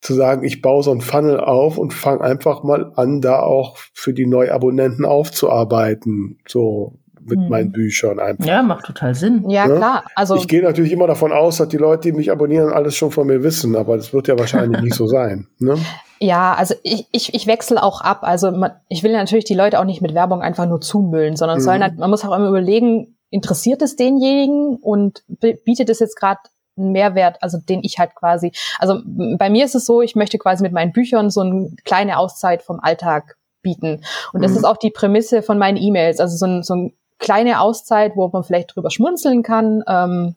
zu 0.01 0.13
sagen, 0.13 0.43
ich 0.43 0.61
baue 0.61 0.83
so 0.83 0.91
ein 0.91 1.01
Funnel 1.01 1.39
auf 1.39 1.77
und 1.77 1.93
fange 1.93 2.21
einfach 2.21 2.63
mal 2.63 2.91
an, 2.95 3.21
da 3.21 3.39
auch 3.39 3.77
für 3.93 4.13
die 4.13 4.27
Neuabonnenten 4.27 5.03
aufzuarbeiten. 5.03 6.39
So, 6.47 6.99
mit 7.25 7.39
mhm. 7.39 7.49
meinen 7.49 7.71
Büchern 7.71 8.19
einfach. 8.19 8.45
Ja, 8.45 8.61
macht 8.61 8.85
total 8.85 9.15
Sinn. 9.15 9.49
Ja, 9.49 9.67
ne? 9.67 9.75
klar. 9.75 10.03
Also 10.15 10.35
ich 10.35 10.47
gehe 10.47 10.61
natürlich 10.61 10.91
immer 10.91 11.07
davon 11.07 11.31
aus, 11.31 11.57
dass 11.57 11.67
die 11.67 11.77
Leute, 11.77 12.09
die 12.09 12.11
mich 12.11 12.31
abonnieren, 12.31 12.71
alles 12.71 12.95
schon 12.95 13.11
von 13.11 13.27
mir 13.27 13.43
wissen, 13.43 13.75
aber 13.75 13.97
das 13.97 14.13
wird 14.13 14.27
ja 14.27 14.37
wahrscheinlich 14.37 14.81
nicht 14.81 14.95
so 14.95 15.07
sein. 15.07 15.47
Ne? 15.59 15.77
Ja, 16.19 16.53
also 16.53 16.75
ich, 16.83 17.07
ich, 17.11 17.33
ich 17.33 17.47
wechsle 17.47 17.81
auch 17.81 18.01
ab. 18.01 18.19
Also 18.21 18.51
man, 18.51 18.71
ich 18.87 19.03
will 19.03 19.13
natürlich 19.13 19.45
die 19.45 19.55
Leute 19.55 19.79
auch 19.79 19.85
nicht 19.85 20.01
mit 20.01 20.13
Werbung 20.13 20.41
einfach 20.41 20.67
nur 20.67 20.81
zumüllen, 20.81 21.35
sondern 21.35 21.57
mhm. 21.57 21.63
sollen 21.63 21.83
halt, 21.83 21.97
man 21.97 22.09
muss 22.09 22.23
auch 22.23 22.35
immer 22.35 22.49
überlegen, 22.49 23.17
interessiert 23.31 23.81
es 23.81 23.95
denjenigen 23.95 24.77
und 24.77 25.23
bietet 25.27 25.89
es 25.89 25.99
jetzt 25.99 26.15
gerade 26.15 26.39
einen 26.77 26.91
Mehrwert, 26.91 27.37
also 27.41 27.57
den 27.57 27.81
ich 27.83 27.99
halt 27.99 28.15
quasi, 28.15 28.51
also 28.79 29.01
bei 29.05 29.49
mir 29.49 29.65
ist 29.65 29.75
es 29.75 29.85
so, 29.85 30.01
ich 30.01 30.15
möchte 30.15 30.37
quasi 30.37 30.61
mit 30.61 30.73
meinen 30.73 30.91
Büchern 30.91 31.29
so 31.29 31.41
eine 31.41 31.71
kleine 31.85 32.17
Auszeit 32.17 32.63
vom 32.63 32.79
Alltag 32.79 33.37
bieten. 33.61 34.03
Und 34.31 34.43
das 34.43 34.51
mhm. 34.51 34.57
ist 34.57 34.63
auch 34.65 34.77
die 34.77 34.91
Prämisse 34.91 35.41
von 35.41 35.57
meinen 35.57 35.77
E-Mails, 35.77 36.19
also 36.19 36.37
so 36.37 36.45
ein, 36.45 36.63
so 36.63 36.75
ein 36.75 36.93
kleine 37.19 37.61
Auszeit, 37.61 38.13
wo 38.15 38.27
man 38.27 38.43
vielleicht 38.43 38.75
drüber 38.75 38.91
schmunzeln 38.91 39.43
kann. 39.43 39.83
Ähm, 39.87 40.35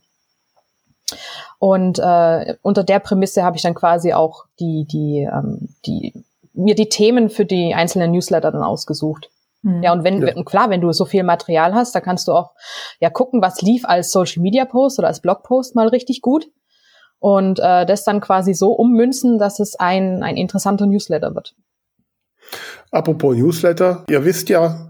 und 1.58 1.98
äh, 1.98 2.56
unter 2.62 2.84
der 2.84 3.00
Prämisse 3.00 3.42
habe 3.42 3.56
ich 3.56 3.62
dann 3.62 3.74
quasi 3.74 4.12
auch 4.12 4.44
die, 4.60 4.86
die, 4.90 5.28
ähm, 5.30 5.68
die, 5.86 6.12
mir 6.52 6.74
die 6.74 6.88
Themen 6.88 7.30
für 7.30 7.44
die 7.44 7.74
einzelnen 7.74 8.12
Newsletter 8.12 8.52
dann 8.52 8.62
ausgesucht. 8.62 9.30
Mhm. 9.62 9.82
Ja, 9.82 9.92
und 9.92 10.04
wenn, 10.04 10.22
ja. 10.22 10.42
klar, 10.44 10.70
wenn 10.70 10.80
du 10.80 10.92
so 10.92 11.04
viel 11.04 11.24
Material 11.24 11.74
hast, 11.74 11.94
da 11.94 12.00
kannst 12.00 12.28
du 12.28 12.32
auch 12.32 12.52
ja 13.00 13.10
gucken, 13.10 13.42
was 13.42 13.60
lief 13.62 13.84
als 13.84 14.12
Social 14.12 14.42
Media 14.42 14.64
Post 14.64 14.98
oder 14.98 15.08
als 15.08 15.20
Blogpost 15.20 15.74
mal 15.74 15.88
richtig 15.88 16.22
gut. 16.22 16.46
Und 17.20 17.58
äh, 17.58 17.84
das 17.84 18.04
dann 18.04 18.20
quasi 18.20 18.54
so 18.54 18.70
ummünzen, 18.72 19.38
dass 19.38 19.58
es 19.58 19.74
ein, 19.74 20.22
ein 20.22 20.36
interessanter 20.36 20.86
Newsletter 20.86 21.34
wird. 21.34 21.56
Apropos 22.92 23.36
Newsletter, 23.36 24.04
ihr 24.08 24.24
wisst 24.24 24.48
ja, 24.48 24.88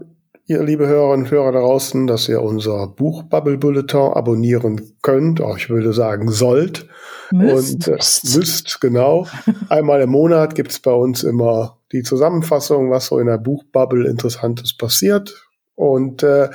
ihr 0.49 0.63
liebe 0.63 0.87
Hörerinnen 0.87 1.25
und 1.25 1.31
Hörer 1.31 1.51
da 1.51 1.59
draußen, 1.59 2.07
dass 2.07 2.27
ihr 2.27 2.41
unser 2.41 2.87
Buch 2.87 3.21
Bubble 3.23 3.59
Bulletin 3.59 4.13
abonnieren 4.13 4.95
könnt, 5.03 5.41
auch 5.41 5.57
ich 5.57 5.69
würde 5.69 5.93
sagen 5.93 6.31
sollt. 6.31 6.87
Müsst. 7.31 7.87
Und 7.87 7.87
äh, 7.87 8.37
müsst, 8.37 8.81
genau. 8.81 9.27
Einmal 9.69 10.01
im 10.01 10.09
Monat 10.09 10.55
gibt's 10.55 10.79
bei 10.79 10.91
uns 10.91 11.23
immer 11.23 11.77
die 11.91 12.01
Zusammenfassung, 12.01 12.89
was 12.89 13.05
so 13.05 13.19
in 13.19 13.27
der 13.27 13.37
Buchbubble 13.37 14.09
Interessantes 14.09 14.75
passiert. 14.75 15.47
Und 15.75 16.23
äh, 16.23 16.49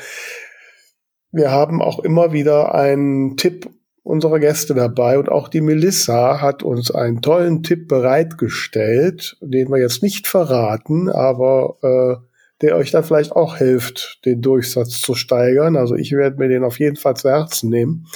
wir 1.30 1.52
haben 1.52 1.80
auch 1.80 2.00
immer 2.00 2.32
wieder 2.32 2.74
einen 2.74 3.36
Tipp 3.36 3.70
unserer 4.02 4.40
Gäste 4.40 4.74
dabei 4.74 5.18
und 5.18 5.30
auch 5.30 5.48
die 5.48 5.60
Melissa 5.60 6.40
hat 6.40 6.64
uns 6.64 6.90
einen 6.90 7.22
tollen 7.22 7.62
Tipp 7.62 7.86
bereitgestellt, 7.86 9.36
den 9.40 9.70
wir 9.70 9.78
jetzt 9.78 10.02
nicht 10.02 10.26
verraten, 10.26 11.08
aber 11.08 11.76
äh, 11.82 12.33
der 12.64 12.76
euch 12.76 12.90
dann 12.90 13.04
vielleicht 13.04 13.32
auch 13.32 13.58
hilft, 13.58 14.20
den 14.24 14.40
Durchsatz 14.40 15.02
zu 15.02 15.14
steigern. 15.14 15.76
Also 15.76 15.96
ich 15.96 16.12
werde 16.12 16.38
mir 16.38 16.48
den 16.48 16.64
auf 16.64 16.78
jeden 16.78 16.96
Fall 16.96 17.14
zu 17.14 17.28
Herzen 17.28 17.68
nehmen. 17.68 18.06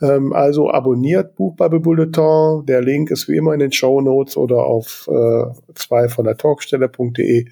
Ähm, 0.00 0.32
also 0.32 0.70
abonniert 0.70 1.34
Buchbubble 1.34 1.80
Bulletin. 1.80 2.64
Der 2.66 2.80
Link 2.80 3.10
ist 3.10 3.28
wie 3.28 3.36
immer 3.36 3.54
in 3.54 3.58
den 3.58 3.72
Show 3.72 4.00
Notes 4.00 4.36
oder 4.36 4.58
auf 4.58 5.08
äh, 5.10 5.72
zwei 5.74 6.08
von 6.08 6.26
der 6.26 6.36
Talkstelle.de. 6.36 7.46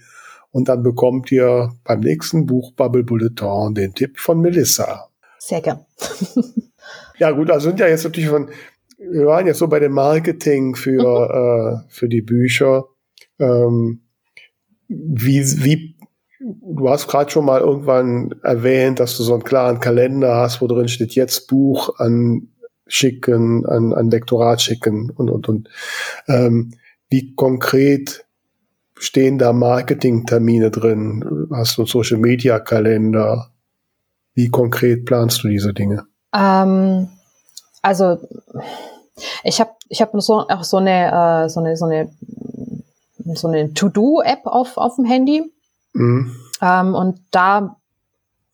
Und 0.53 0.68
dann 0.68 0.84
bekommt 0.84 1.32
ihr 1.32 1.72
beim 1.82 1.99
nächsten 1.99 2.47
Buchbubble 2.47 3.03
Bulletin 3.03 3.74
den 3.74 3.92
Tipp 3.92 4.20
von 4.20 4.40
Melissa. 4.40 5.09
Sehr 5.38 5.61
gern. 5.61 5.84
ja 7.18 7.32
gut, 7.32 7.51
also 7.51 7.70
sind 7.70 7.80
ja 7.80 7.88
jetzt 7.88 8.05
natürlich 8.05 8.30
von, 8.30 8.51
wir 8.99 9.26
waren 9.26 9.49
jetzt 9.49 9.59
so 9.59 9.66
bei 9.66 9.80
dem 9.80 9.92
Marketing 9.92 10.76
für, 10.76 10.92
mhm. 10.92 11.80
äh, 11.82 11.92
für 11.92 12.09
die 12.09 12.22
Bücher. 12.22 12.84
Ähm, 13.40 14.03
wie, 14.88 15.42
wie 15.64 15.95
Du 16.41 16.89
hast 16.89 17.09
gerade 17.09 17.30
schon 17.30 17.47
mal 17.47 17.61
irgendwann 17.61 18.34
erwähnt, 18.43 19.01
dass 19.01 19.16
du 19.16 19.22
so 19.22 19.32
einen 19.32 19.45
klaren 19.45 19.80
Kalender 19.80 20.37
hast, 20.37 20.61
wo 20.61 20.66
drin 20.66 20.89
steht, 20.89 21.14
jetzt 21.14 21.49
Buch 21.49 21.99
an 21.99 22.49
schicken, 22.87 23.66
an, 23.66 23.93
an 23.93 24.11
Lektorat 24.11 24.61
schicken 24.61 25.11
und, 25.11 25.30
und, 25.30 25.49
und. 25.49 25.68
Ähm, 26.28 26.74
wie 27.09 27.34
konkret 27.34 28.26
stehen 28.99 29.39
da 29.39 29.53
Marketingtermine 29.53 30.70
drin? 30.70 31.49
Hast 31.53 31.76
du 31.76 31.82
einen 31.82 31.87
Social 31.87 32.18
Media 32.18 32.59
Kalender? 32.59 33.51
Wie 34.34 34.49
konkret 34.49 35.05
planst 35.05 35.43
du 35.43 35.49
diese 35.49 35.72
Dinge? 35.72 36.07
Ähm, 36.34 37.09
also 37.82 38.18
ich 39.45 39.61
habe 39.61 39.70
ich 39.89 40.03
hab 40.03 40.11
so 40.20 40.47
auch 40.49 40.64
so 40.64 40.76
eine 40.76 41.45
äh, 41.45 41.49
so 41.49 41.61
eine 41.61 41.76
so 41.76 41.87
eine 41.87 42.11
so 43.34 43.49
eine 43.49 43.72
To-Do-App 43.72 44.47
auf 44.47 44.76
auf 44.76 44.97
dem 44.97 45.05
Handy 45.05 45.53
Mhm. 45.97 46.36
Ähm, 46.62 46.94
und 46.94 47.20
da 47.30 47.76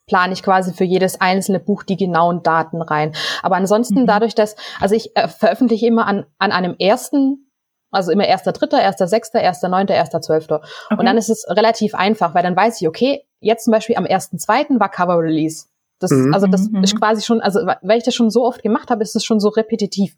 plane 0.07 0.33
ich 0.33 0.43
quasi 0.43 0.73
für 0.73 0.85
jedes 0.85 1.21
einzelne 1.21 1.61
Buch 1.61 1.83
die 1.83 1.97
genauen 1.97 2.43
Daten 2.43 2.83
rein. 2.83 3.15
Aber 3.43 3.57
ansonsten 3.57 4.03
mhm. 4.03 4.07
dadurch, 4.07 4.35
dass, 4.35 4.57
also 4.81 4.95
ich 4.95 5.17
äh, 5.17 5.29
veröffentliche 5.29 5.87
immer 5.87 6.07
an, 6.07 6.27
an 6.39 6.53
einem 6.53 6.75
ersten, 6.79 7.51
also 7.91 8.11
immer 8.11 8.27
erster 8.27 8.53
Dritter, 8.53 8.81
erster 8.81 9.09
Sechster, 9.09 9.41
erster 9.41 9.69
Neunter, 9.69 9.95
erster 9.95 10.21
Zwölfter. 10.21 10.63
Okay. 10.87 10.97
Und 10.99 11.07
dann 11.07 11.17
ist 11.17 11.31
es 11.31 11.47
relativ 11.49 11.95
einfach, 11.95 12.35
weil 12.35 12.43
dann 12.43 12.57
weiß 12.57 12.81
ich, 12.81 12.89
okay, 12.89 13.25
jetzt 13.41 13.65
zum 13.65 13.73
Beispiel 13.73 13.97
am 13.97 14.07
ersten 14.07 14.39
Zweiten 14.39 14.81
war 14.81 14.89
Cover 14.89 15.19
Release. 15.19 15.67
Das, 16.03 16.11
mhm. 16.11 16.35
Also 16.35 16.47
das 16.47 16.69
mhm. 16.69 16.83
ist 16.83 16.99
quasi 16.99 17.23
schon, 17.23 17.41
also 17.41 17.61
weil 17.83 17.99
ich 17.99 18.05
das 18.05 18.15
schon 18.15 18.31
so 18.31 18.45
oft 18.45 18.63
gemacht 18.63 18.91
habe, 18.91 19.03
ist 19.03 19.15
es 19.17 19.25
schon 19.25 19.41
so 19.41 19.49
repetitiv. 19.49 20.17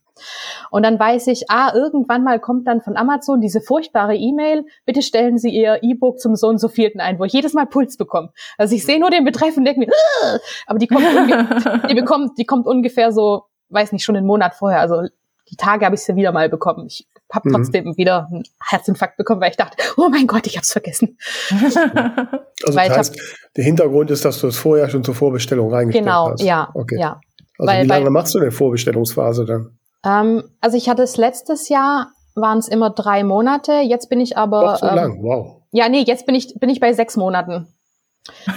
Und 0.70 0.84
dann 0.84 0.98
weiß 0.98 1.26
ich, 1.28 1.50
ah, 1.50 1.72
irgendwann 1.74 2.24
mal 2.24 2.40
kommt 2.40 2.66
dann 2.66 2.80
von 2.80 2.96
Amazon 2.96 3.40
diese 3.40 3.60
furchtbare 3.60 4.14
E-Mail, 4.14 4.64
bitte 4.86 5.02
stellen 5.02 5.38
Sie 5.38 5.50
Ihr 5.50 5.80
E-Book 5.82 6.18
zum 6.18 6.36
so 6.36 6.48
und 6.48 6.58
so 6.58 6.68
vierten 6.68 7.00
ein, 7.00 7.18
wo 7.18 7.24
ich 7.24 7.32
jedes 7.32 7.54
Mal 7.54 7.66
Puls 7.66 7.96
bekomme. 7.96 8.32
Also 8.58 8.74
ich 8.74 8.84
sehe 8.84 9.00
nur 9.00 9.10
den 9.10 9.24
Betreff 9.24 9.56
und 9.56 9.64
denke 9.64 9.80
mir, 9.80 9.88
Ugh! 9.88 10.40
aber 10.66 10.78
die 10.78 10.86
kommt, 10.86 11.04
die 11.90 11.94
bekommt, 11.94 12.38
die 12.38 12.44
kommt 12.44 12.66
ungefähr 12.66 13.12
so, 13.12 13.44
weiß 13.68 13.92
nicht, 13.92 14.04
schon 14.04 14.16
einen 14.16 14.26
Monat 14.26 14.54
vorher. 14.54 14.80
Also 14.80 15.02
die 15.50 15.56
Tage 15.56 15.84
habe 15.84 15.94
ich 15.94 16.02
sie 16.02 16.16
wieder 16.16 16.32
mal 16.32 16.48
bekommen. 16.48 16.86
Ich 16.86 17.06
habe 17.32 17.48
mhm. 17.48 17.54
trotzdem 17.54 17.96
wieder 17.96 18.28
einen 18.30 18.44
Herzinfarkt 18.62 19.16
bekommen, 19.16 19.40
weil 19.40 19.50
ich 19.50 19.56
dachte, 19.56 19.76
oh 19.96 20.08
mein 20.08 20.26
Gott, 20.26 20.46
ich 20.46 20.56
habe 20.56 20.62
es 20.62 20.72
vergessen. 20.72 21.18
also 21.50 22.78
weil 22.78 22.88
das 22.88 22.98
heißt, 22.98 23.20
der 23.56 23.64
Hintergrund 23.64 24.10
ist, 24.10 24.24
dass 24.24 24.40
du 24.40 24.46
es 24.46 24.56
vorher 24.56 24.88
schon 24.88 25.04
zur 25.04 25.14
Vorbestellung 25.14 25.72
reingestellt 25.72 26.04
genau, 26.04 26.30
hast. 26.30 26.40
Genau, 26.40 26.48
ja, 26.48 26.70
okay. 26.74 26.98
ja. 26.98 27.20
Also 27.58 27.72
weil, 27.72 27.84
wie 27.84 27.88
lange 27.88 28.04
weil, 28.06 28.10
machst 28.10 28.34
du 28.34 28.40
denn 28.40 28.50
Vorbestellungsphase 28.50 29.44
dann? 29.44 29.78
Ähm, 30.04 30.44
also 30.60 30.76
ich 30.76 30.88
hatte 30.88 31.02
es 31.02 31.16
letztes 31.16 31.68
Jahr, 31.68 32.12
waren 32.34 32.58
es 32.58 32.68
immer 32.68 32.90
drei 32.90 33.24
Monate. 33.24 33.72
Jetzt 33.72 34.08
bin 34.08 34.20
ich 34.20 34.36
aber. 34.36 34.62
Doch 34.62 34.78
so 34.78 34.86
ähm, 34.86 34.94
lang, 34.94 35.22
wow. 35.22 35.62
Ja, 35.72 35.88
nee, 35.88 36.04
jetzt 36.06 36.26
bin 36.26 36.34
ich 36.34 36.54
bin 36.58 36.68
ich 36.68 36.80
bei 36.80 36.92
sechs 36.92 37.16
Monaten. 37.16 37.68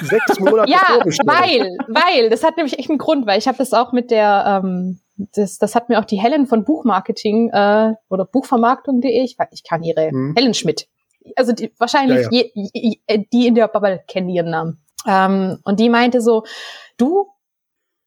Sechs 0.01 0.39
Monate 0.39 0.71
Ja, 0.71 0.79
weil, 1.25 1.77
weil, 1.87 2.29
das 2.29 2.43
hat 2.43 2.57
nämlich 2.57 2.79
echt 2.79 2.89
einen 2.89 2.99
Grund, 2.99 3.27
weil 3.27 3.37
ich 3.37 3.47
habe 3.47 3.57
das 3.57 3.73
auch 3.73 3.91
mit 3.91 4.11
der 4.11 4.61
ähm, 4.63 4.99
das, 5.17 5.57
das 5.57 5.75
hat 5.75 5.89
mir 5.89 5.99
auch 5.99 6.05
die 6.05 6.21
Helen 6.21 6.47
von 6.47 6.63
Buchmarketing 6.63 7.49
äh, 7.49 7.93
oder 8.09 8.25
Buchvermarktung.de, 8.25 9.23
ich, 9.23 9.37
ich 9.51 9.63
kann 9.63 9.83
ihre, 9.83 10.09
hm. 10.09 10.33
Helen 10.37 10.53
Schmidt. 10.53 10.87
Also 11.35 11.51
die, 11.51 11.73
wahrscheinlich 11.77 12.27
ja, 12.31 12.39
ja. 12.39 12.45
Je, 12.53 12.69
je, 12.73 12.99
äh, 13.07 13.23
die 13.33 13.47
in 13.47 13.55
der 13.55 13.67
Bubble 13.67 14.03
kennen 14.07 14.29
ihren 14.29 14.51
Namen. 14.51 14.83
Ähm, 15.05 15.59
und 15.63 15.79
die 15.79 15.89
meinte 15.89 16.21
so, 16.21 16.43
du, 16.97 17.27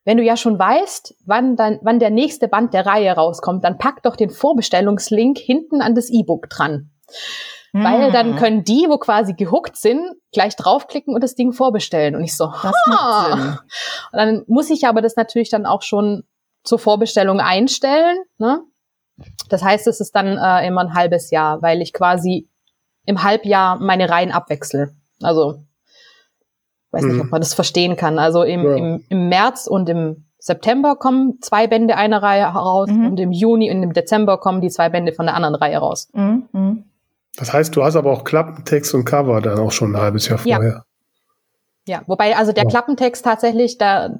wenn 0.04 0.16
du 0.16 0.22
ja 0.22 0.36
schon 0.36 0.58
weißt, 0.58 1.16
wann, 1.26 1.56
dann, 1.56 1.78
wann 1.82 1.98
der 1.98 2.10
nächste 2.10 2.48
Band 2.48 2.72
der 2.72 2.86
Reihe 2.86 3.12
rauskommt, 3.12 3.64
dann 3.64 3.78
pack 3.78 4.02
doch 4.02 4.16
den 4.16 4.30
Vorbestellungslink 4.30 5.38
hinten 5.38 5.82
an 5.82 5.94
das 5.94 6.10
E-Book 6.10 6.48
dran. 6.48 6.90
Mhm. 7.72 7.84
Weil 7.84 8.12
dann 8.12 8.36
können 8.36 8.64
die, 8.64 8.86
wo 8.88 8.98
quasi 8.98 9.34
gehuckt 9.34 9.76
sind, 9.76 10.00
gleich 10.32 10.56
draufklicken 10.56 11.14
und 11.14 11.22
das 11.22 11.34
Ding 11.34 11.52
vorbestellen. 11.52 12.16
Und 12.16 12.24
ich 12.24 12.36
so, 12.36 12.46
das 12.46 12.72
ha! 12.86 13.60
Und 14.12 14.16
dann 14.16 14.44
muss 14.46 14.70
ich 14.70 14.86
aber 14.86 15.02
das 15.02 15.16
natürlich 15.16 15.50
dann 15.50 15.66
auch 15.66 15.82
schon 15.82 16.24
zur 16.62 16.78
Vorbestellung 16.78 17.40
einstellen. 17.40 18.18
Ne? 18.38 18.62
Das 19.48 19.62
heißt, 19.62 19.86
es 19.86 20.00
ist 20.00 20.14
dann 20.14 20.38
äh, 20.38 20.66
immer 20.66 20.82
ein 20.82 20.94
halbes 20.94 21.30
Jahr, 21.30 21.62
weil 21.62 21.82
ich 21.82 21.92
quasi 21.92 22.48
im 23.06 23.22
Halbjahr 23.22 23.78
meine 23.78 24.08
Reihen 24.08 24.32
abwechsel. 24.32 24.94
Also 25.22 25.62
weiß 26.90 27.04
nicht, 27.04 27.18
ob 27.18 27.24
mhm. 27.24 27.30
man 27.30 27.40
das 27.40 27.54
verstehen 27.54 27.96
kann. 27.96 28.18
Also 28.18 28.42
im, 28.42 28.64
ja. 28.64 28.74
im, 28.76 29.04
im 29.08 29.28
März 29.28 29.66
und 29.66 29.88
im 29.88 30.24
September 30.38 30.96
kommen 30.96 31.38
zwei 31.40 31.66
Bände 31.66 31.96
einer 31.96 32.22
Reihe 32.22 32.44
raus 32.44 32.88
mhm. 32.90 33.08
und 33.08 33.20
im 33.20 33.30
Juni 33.30 33.70
und 33.70 33.82
im 33.82 33.92
Dezember 33.92 34.38
kommen 34.38 34.60
die 34.60 34.70
zwei 34.70 34.88
Bände 34.88 35.12
von 35.12 35.26
der 35.26 35.34
anderen 35.34 35.54
Reihe 35.54 35.78
raus. 35.78 36.08
Mhm. 36.12 36.48
mhm. 36.52 36.84
Das 37.36 37.52
heißt, 37.52 37.74
du 37.76 37.84
hast 37.84 37.94
aber 37.94 38.10
auch 38.10 38.24
Klappentext 38.24 38.92
und 38.92 39.04
Cover 39.04 39.40
dann 39.40 39.58
auch 39.60 39.70
schon 39.70 39.94
ein 39.94 40.00
halbes 40.00 40.28
Jahr 40.28 40.38
vorher. 40.38 40.84
Ja, 41.86 41.98
ja. 41.98 42.02
wobei 42.06 42.36
also 42.36 42.52
der 42.52 42.64
ja. 42.64 42.68
Klappentext 42.68 43.24
tatsächlich, 43.24 43.78
da, 43.78 44.18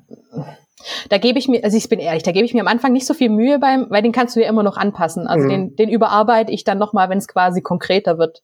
da 1.09 1.19
gebe 1.19 1.39
ich 1.39 1.49
mir, 1.49 1.65
also 1.65 1.77
ich 1.77 1.89
bin 1.89 1.99
ehrlich, 1.99 2.23
da 2.23 2.33
gebe 2.33 2.45
ich 2.45 2.55
mir 2.55 2.61
am 2.61 2.69
Anfang 2.69 2.93
nicht 2.93 3.07
so 3.07 3.15
viel 3.15 3.31
Mühe 3.31 3.59
beim, 3.59 3.87
weil 3.91 4.03
den 4.03 4.13
kannst 4.13 4.37
du 4.37 4.41
ja 4.41 4.49
immer 4.49 4.63
noch 4.63 4.77
anpassen. 4.77 5.27
Also 5.27 5.45
mhm. 5.45 5.51
den, 5.51 5.77
den 5.77 5.89
überarbeite 5.89 6.53
ich 6.53 6.65
dann 6.65 6.79
nochmal, 6.79 7.09
wenn 7.09 7.19
es 7.19 7.29
quasi 7.29 7.61
konkreter 7.61 8.19
wird. 8.19 8.43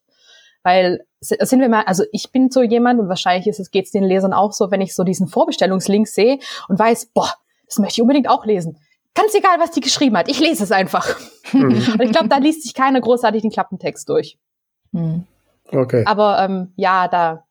Weil 0.62 1.04
sind 1.20 1.60
wir 1.60 1.68
mal, 1.68 1.84
also 1.84 2.04
ich 2.12 2.32
bin 2.32 2.50
so 2.50 2.62
jemand 2.62 3.00
und 3.00 3.08
wahrscheinlich 3.08 3.46
ist 3.46 3.60
es 3.60 3.70
geht's 3.70 3.92
den 3.92 4.04
Lesern 4.04 4.32
auch 4.32 4.52
so, 4.52 4.70
wenn 4.70 4.80
ich 4.80 4.94
so 4.94 5.04
diesen 5.04 5.28
Vorbestellungslink 5.28 6.08
sehe 6.08 6.38
und 6.68 6.78
weiß, 6.78 7.06
boah, 7.14 7.32
das 7.66 7.78
möchte 7.78 7.94
ich 7.94 8.02
unbedingt 8.02 8.28
auch 8.28 8.44
lesen. 8.44 8.78
Ganz 9.14 9.34
egal, 9.34 9.58
was 9.58 9.70
die 9.70 9.80
geschrieben 9.80 10.16
hat, 10.16 10.28
ich 10.28 10.40
lese 10.40 10.64
es 10.64 10.72
einfach. 10.72 11.16
Mhm. 11.52 11.62
und 11.92 12.02
ich 12.02 12.12
glaube, 12.12 12.28
da 12.28 12.38
liest 12.38 12.64
sich 12.64 12.74
keiner 12.74 13.00
großartig 13.00 13.42
den 13.42 13.50
Klappentext 13.50 14.08
durch. 14.08 14.38
Mhm. 14.92 15.24
Okay. 15.72 16.04
Aber 16.06 16.38
ähm, 16.40 16.72
ja, 16.76 17.08
da, 17.08 17.44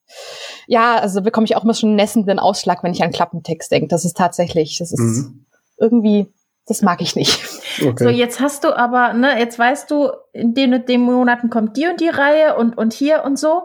ja, 0.68 0.98
also 0.98 1.22
bekomme 1.22 1.46
ich 1.46 1.56
auch 1.56 1.64
immer 1.64 1.74
schon 1.74 1.90
einen 1.90 1.96
nässenden 1.96 2.40
Ausschlag, 2.40 2.84
wenn 2.84 2.92
ich 2.92 3.04
an 3.04 3.12
Klappentext 3.12 3.72
denke. 3.72 3.88
Das 3.88 4.06
ist 4.06 4.18
tatsächlich, 4.18 4.78
das 4.78 4.92
ist 4.92 5.00
mhm. 5.00 5.46
irgendwie, 5.78 6.34
das 6.66 6.82
mag 6.82 7.02
ich 7.02 7.16
nicht. 7.16 7.44
Okay. 7.82 8.04
So, 8.06 8.10
jetzt 8.10 8.40
hast 8.40 8.64
du 8.64 8.76
aber, 8.76 9.14
ne, 9.14 9.38
jetzt 9.38 9.60
weißt 9.60 9.92
du, 9.92 10.12
in 10.34 10.54
den 10.54 10.74
und 10.74 10.90
den 10.90 11.02
Monaten 11.02 11.50
kommt 11.50 11.78
die 11.78 11.88
und 11.88 12.00
die 12.00 12.10
Reihe 12.10 12.56
und, 12.56 12.78
und 12.78 12.94
hier 12.94 13.24
und 13.26 13.38
so. 13.38 13.64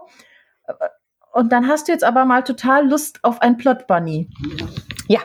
Und 1.33 1.53
dann 1.53 1.69
hast 1.69 1.87
du 1.89 1.93
jetzt 1.93 2.05
aber 2.05 2.25
mal 2.25 2.43
total 2.43 2.89
Lust 2.89 3.21
auf 3.23 3.41
ein 3.41 3.57
Plot 3.57 3.87
Bunny. 3.87 4.29
Ja. 5.07 5.21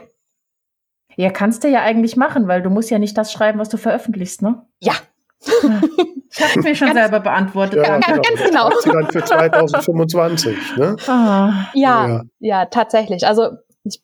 Ja, 1.17 1.31
kannst 1.31 1.63
du 1.63 1.69
ja 1.69 1.81
eigentlich 1.81 2.15
machen, 2.15 2.47
weil 2.47 2.61
du 2.61 2.69
musst 2.69 2.91
ja 2.91 2.99
nicht 2.99 3.17
das 3.17 3.31
schreiben, 3.31 3.57
was 3.57 3.69
du 3.69 3.77
veröffentlichst, 3.77 4.41
ne? 4.41 4.65
Ja. 4.79 4.93
Ich 6.37 6.43
habe 6.43 6.61
mir 6.63 6.75
schon 6.75 6.87
ganz, 6.87 6.99
selber 6.99 7.19
beantwortet. 7.21 7.85
Ja, 7.85 7.97
ganz, 7.99 8.27
ganz 8.27 8.43
genau. 8.43 8.69
Sie 8.81 8.89
dann 8.89 9.09
für 9.09 9.23
2025, 9.23 10.77
ne? 10.77 10.95
Ah. 11.07 11.67
Ja, 11.73 12.07
ja, 12.07 12.23
ja, 12.39 12.65
tatsächlich. 12.65 13.25
Also 13.25 13.51
ich, 13.83 14.01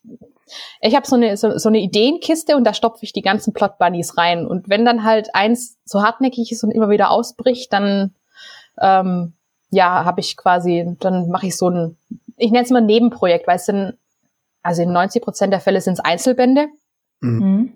ich 0.80 0.94
habe 0.94 1.06
so 1.06 1.16
eine, 1.16 1.36
so, 1.36 1.58
so 1.58 1.68
eine 1.68 1.80
Ideenkiste 1.80 2.56
und 2.56 2.64
da 2.64 2.72
stopfe 2.72 3.04
ich 3.04 3.12
die 3.12 3.22
ganzen 3.22 3.52
Plot 3.52 3.78
Bunnies 3.78 4.16
rein. 4.16 4.46
Und 4.46 4.68
wenn 4.68 4.84
dann 4.84 5.04
halt 5.04 5.34
eins 5.34 5.78
so 5.84 6.02
hartnäckig 6.02 6.50
ist 6.52 6.64
und 6.64 6.70
immer 6.70 6.88
wieder 6.88 7.10
ausbricht, 7.10 7.72
dann 7.72 8.14
ähm, 8.80 9.34
ja, 9.70 10.04
habe 10.04 10.20
ich 10.20 10.36
quasi, 10.36 10.96
dann 11.00 11.28
mache 11.28 11.46
ich 11.46 11.56
so 11.56 11.68
ein, 11.68 11.96
ich 12.36 12.50
nenne 12.50 12.64
es 12.64 12.70
mal 12.70 12.82
Nebenprojekt, 12.82 13.46
weil 13.46 13.56
es 13.56 13.66
sind, 13.66 13.94
also 14.62 14.82
in 14.82 14.92
90 14.92 15.22
Prozent 15.22 15.52
der 15.52 15.60
Fälle 15.60 15.80
sind 15.80 15.94
es 15.94 16.00
Einzelbände. 16.00 16.68
Mhm. 17.20 17.74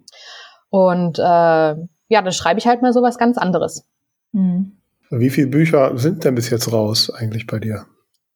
Und 0.71 1.19
äh, 1.19 1.75
ja, 2.09 2.23
dann 2.23 2.33
schreibe 2.33 2.59
ich 2.59 2.67
halt 2.67 2.83
mal 2.83 2.93
sowas 2.93 3.19
ganz 3.19 3.39
anderes. 3.39 3.85
Mhm. 4.33 4.73
Wie 5.11 5.31
viele 5.31 5.47
Bücher 5.47 5.97
sind 5.97 6.25
denn 6.25 6.35
bis 6.35 6.51
jetzt 6.51 6.71
raus 6.73 7.11
eigentlich 7.11 7.47
bei 7.47 7.59
dir? 7.59 7.87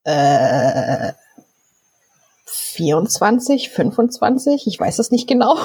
Äh, 0.05 1.12
24, 2.47 3.68
25, 3.71 4.66
ich 4.66 4.81
weiß 4.81 4.99
es 4.99 5.11
nicht 5.11 5.29
genau. 5.29 5.59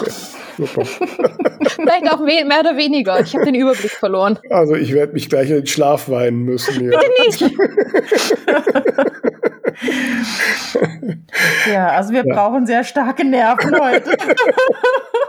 Okay, 0.60 0.86
Vielleicht 1.68 2.12
auch 2.12 2.20
mehr 2.20 2.60
oder 2.60 2.76
weniger. 2.78 3.22
Ich 3.22 3.34
habe 3.34 3.46
den 3.46 3.56
Überblick 3.56 3.92
verloren. 3.92 4.38
Also 4.50 4.76
ich 4.76 4.94
werde 4.94 5.14
mich 5.14 5.30
gleich 5.30 5.50
in 5.50 5.56
den 5.58 5.68
Schlaf 5.68 6.10
weinen 6.10 6.44
müssen. 6.44 6.74
Hier. 6.74 6.92
Bitte 6.92 7.12
nicht. 7.26 7.42
ja, 11.72 11.88
also 11.90 12.14
wir 12.14 12.24
ja. 12.26 12.34
brauchen 12.34 12.66
sehr 12.68 12.84
starke 12.84 13.26
Nerven 13.26 13.80
heute. 13.80 14.16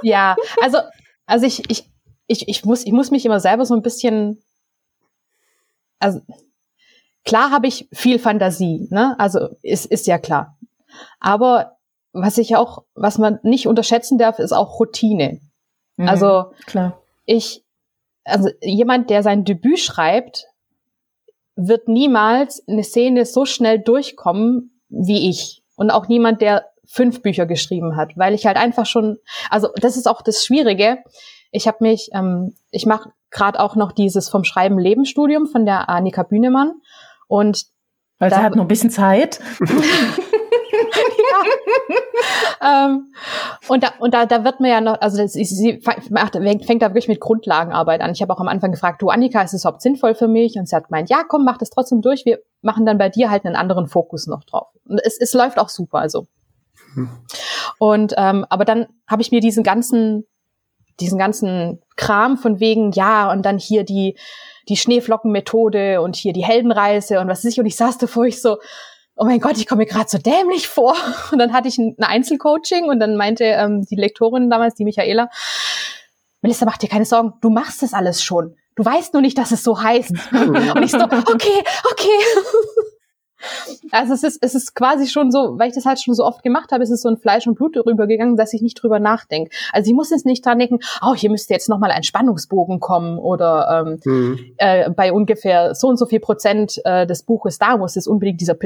ja, 0.03 0.37
also, 0.61 0.79
also 1.27 1.47
ich, 1.47 1.71
ich, 1.71 1.89
ich, 2.27 2.49
ich, 2.49 2.65
muss, 2.65 2.85
ich 2.85 2.93
muss 2.93 3.11
mich 3.11 3.25
immer 3.25 3.41
selber 3.41 3.65
so 3.65 3.75
ein 3.75 3.83
bisschen, 3.83 4.43
also 5.99 6.21
klar 7.25 7.51
habe 7.51 7.67
ich 7.67 7.89
viel 7.93 8.19
Fantasie, 8.19 8.89
ne? 8.91 9.15
Also 9.19 9.49
ist, 9.63 9.87
ist 9.87 10.07
ja 10.07 10.19
klar. 10.19 10.59
Aber 11.21 11.77
was 12.13 12.39
ich 12.39 12.57
auch, 12.57 12.85
was 12.95 13.19
man 13.19 13.39
nicht 13.43 13.67
unterschätzen 13.67 14.19
darf, 14.19 14.39
ist 14.39 14.53
auch 14.53 14.81
Routine. 14.81 15.41
Mhm, 15.97 16.09
also 16.09 16.53
klar. 16.67 17.01
ich, 17.25 17.65
also 18.25 18.49
jemand, 18.61 19.11
der 19.11 19.23
sein 19.23 19.45
Debüt 19.45 19.79
schreibt, 19.79 20.47
wird 21.55 21.89
niemals 21.89 22.67
eine 22.69 22.85
Szene 22.85 23.25
so 23.25 23.45
schnell 23.45 23.79
durchkommen 23.79 24.81
wie 24.89 25.29
ich. 25.29 25.63
Und 25.77 25.91
auch 25.91 26.09
niemand, 26.09 26.41
der 26.41 26.67
fünf 26.87 27.23
Bücher 27.23 27.47
geschrieben 27.47 27.97
hat, 27.97 28.17
weil 28.17 28.35
ich 28.35 28.47
halt 28.47 28.57
einfach 28.57 28.87
schon, 28.87 29.19
also 29.51 29.69
das 29.81 29.97
ist 29.97 30.07
auch 30.07 30.23
das 30.23 30.45
Schwierige. 30.45 30.99
Ich 31.57 31.67
habe 31.67 31.79
mich, 31.81 32.11
ähm, 32.13 32.55
ich 32.71 32.87
mache 32.87 33.11
gerade 33.31 33.59
auch 33.61 33.77
noch 33.77 33.93
dieses 33.93 34.29
vom 34.29 34.45
Schreiben 34.45 34.79
Leben 34.79 35.07
Studium 35.07 35.47
von 35.47 35.65
der 35.65 35.89
Annika 35.89 36.23
Bühnemann 36.23 36.75
und 37.29 37.65
weil 38.19 38.31
sie 38.31 38.37
hat 38.37 38.55
noch 38.55 38.65
ein 38.65 38.69
bisschen 38.69 38.91
Zeit. 38.91 39.41
ähm, 42.63 43.13
und 43.69 43.83
da, 43.83 43.93
und 43.99 44.15
da, 44.15 44.27
da 44.27 44.45
wird 44.45 44.61
mir 44.61 44.71
ja 44.71 44.81
noch, 44.81 45.01
also 45.01 45.19
das, 45.19 45.33
sie 45.33 45.83
macht, 46.11 46.35
fängt 46.35 46.83
da 46.83 46.89
wirklich 46.89 47.09
mit 47.09 47.21
Grundlagenarbeit 47.21 48.01
an. 48.01 48.13
Ich 48.13 48.23
habe 48.23 48.33
auch 48.33 48.41
am 48.41 48.49
Anfang 48.49 48.71
gefragt, 48.71 49.03
du 49.03 49.09
Annika, 49.09 49.43
ist 49.43 49.55
es 49.55 49.65
überhaupt 49.65 49.83
sinnvoll 49.83 50.15
für 50.15 50.29
mich? 50.29 50.57
Und 50.57 50.69
sie 50.69 50.77
hat 50.77 50.89
gemeint, 50.89 51.11
ja, 51.11 51.23
komm, 51.27 51.45
mach 51.45 51.59
das 51.59 51.71
trotzdem 51.71 52.03
durch. 52.03 52.25
Wir 52.25 52.39
machen 52.63 52.87
dann 52.87 52.99
bei 52.99 53.09
dir 53.09 53.31
halt 53.31 53.45
einen 53.45 53.57
anderen 53.57 53.89
Fokus 53.89 54.27
noch 54.27 54.45
drauf. 54.45 54.69
Und 54.87 55.01
es, 55.05 55.19
es 55.19 55.35
läuft 55.35 55.59
auch 55.59 55.69
super, 55.69 55.99
also. 55.99 56.27
Hm. 56.95 57.09
Und 57.79 58.15
ähm, 58.17 58.47
aber 58.49 58.65
dann 58.65 58.87
habe 59.07 59.23
ich 59.23 59.31
mir 59.31 59.41
diesen 59.41 59.63
ganzen, 59.63 60.27
diesen 61.01 61.19
ganzen 61.19 61.83
Kram 61.97 62.37
von 62.37 62.61
wegen, 62.61 62.93
ja, 62.93 63.31
und 63.31 63.43
dann 63.43 63.59
hier 63.59 63.85
die, 63.85 64.17
die 64.69 64.77
Schneeflockenmethode 64.77 66.01
und 66.01 66.17
hier 66.17 66.33
die 66.33 66.45
Heldenreise 66.45 67.21
und 67.21 67.29
was 67.29 67.45
weiß 67.45 67.53
ich. 67.53 67.61
Und 67.61 67.67
ich 67.67 67.77
saß 67.77 67.99
davor, 67.99 68.25
ich 68.25 68.41
so, 68.41 68.59
oh 69.17 69.25
mein 69.25 69.41
Gott, 69.41 69.57
ich 69.57 69.67
komme 69.67 69.81
mir 69.81 69.87
gerade 69.87 70.09
so 70.09 70.19
dämlich 70.19 70.69
vor. 70.69 70.95
Und 71.33 71.39
dann 71.39 71.53
hatte 71.53 71.69
ich 71.69 71.79
ein, 71.79 71.97
Einzelcoaching 71.99 72.89
und 72.89 73.01
dann 73.01 73.17
meinte 73.17 73.45
ähm, 73.45 73.87
die 73.87 73.97
Lektorin 73.97 74.51
damals, 74.51 74.75
die 74.75 74.85
Michaela, 74.85 75.31
Melissa, 76.43 76.67
mach 76.67 76.77
dir 76.77 76.89
keine 76.89 77.07
Sorgen, 77.07 77.33
du 77.41 77.49
machst 77.51 77.83
das 77.83 77.95
alles 77.95 78.23
schon. 78.23 78.57
Du 78.75 78.85
weißt 78.85 79.15
nur 79.15 79.23
nicht, 79.23 79.39
dass 79.39 79.53
es 79.53 79.63
so 79.63 79.83
heißt. 79.83 80.11
und 80.33 80.83
ich 80.83 80.91
so, 80.91 81.01
okay, 81.01 81.65
okay. 81.91 82.19
Also 83.91 84.15
es 84.15 84.23
ist, 84.23 84.39
es 84.43 84.55
ist 84.55 84.75
quasi 84.75 85.07
schon 85.07 85.31
so, 85.31 85.59
weil 85.59 85.69
ich 85.69 85.75
das 85.75 85.85
halt 85.85 86.01
schon 86.01 86.15
so 86.15 86.25
oft 86.25 86.43
gemacht 86.43 86.73
habe, 86.73 86.83
ist 86.83 86.91
es 86.91 87.03
so 87.03 87.09
ein 87.09 87.19
Fleisch 87.19 87.47
und 87.47 87.55
Blut 87.55 87.77
darüber 87.77 88.07
gegangen, 88.07 88.37
dass 88.37 88.53
ich 88.53 88.63
nicht 88.63 88.83
drüber 88.83 88.99
nachdenke. 88.99 89.51
Also 89.73 89.91
ich 89.91 89.95
muss 89.95 90.11
jetzt 90.11 90.27
nicht 90.27 90.45
dran 90.45 90.59
denken, 90.59 90.79
oh, 91.03 91.15
hier 91.15 91.31
müsste 91.31 91.53
jetzt 91.53 91.69
nochmal 91.69 91.91
ein 91.91 92.03
Spannungsbogen 92.03 92.81
kommen 92.81 93.19
oder 93.19 93.85
ähm, 93.87 94.01
mhm. 94.05 94.39
äh, 94.57 94.91
bei 94.91 95.13
ungefähr 95.13 95.75
so 95.75 95.89
und 95.89 95.99
so 95.99 96.07
viel 96.07 96.21
Prozent 96.21 96.81
äh, 96.85 97.07
des 97.07 97.23
Buches 97.23 97.59
da 97.59 97.77
muss 97.77 97.97
es 97.97 98.07
unbedingt 98.07 98.41
dieser 98.41 98.57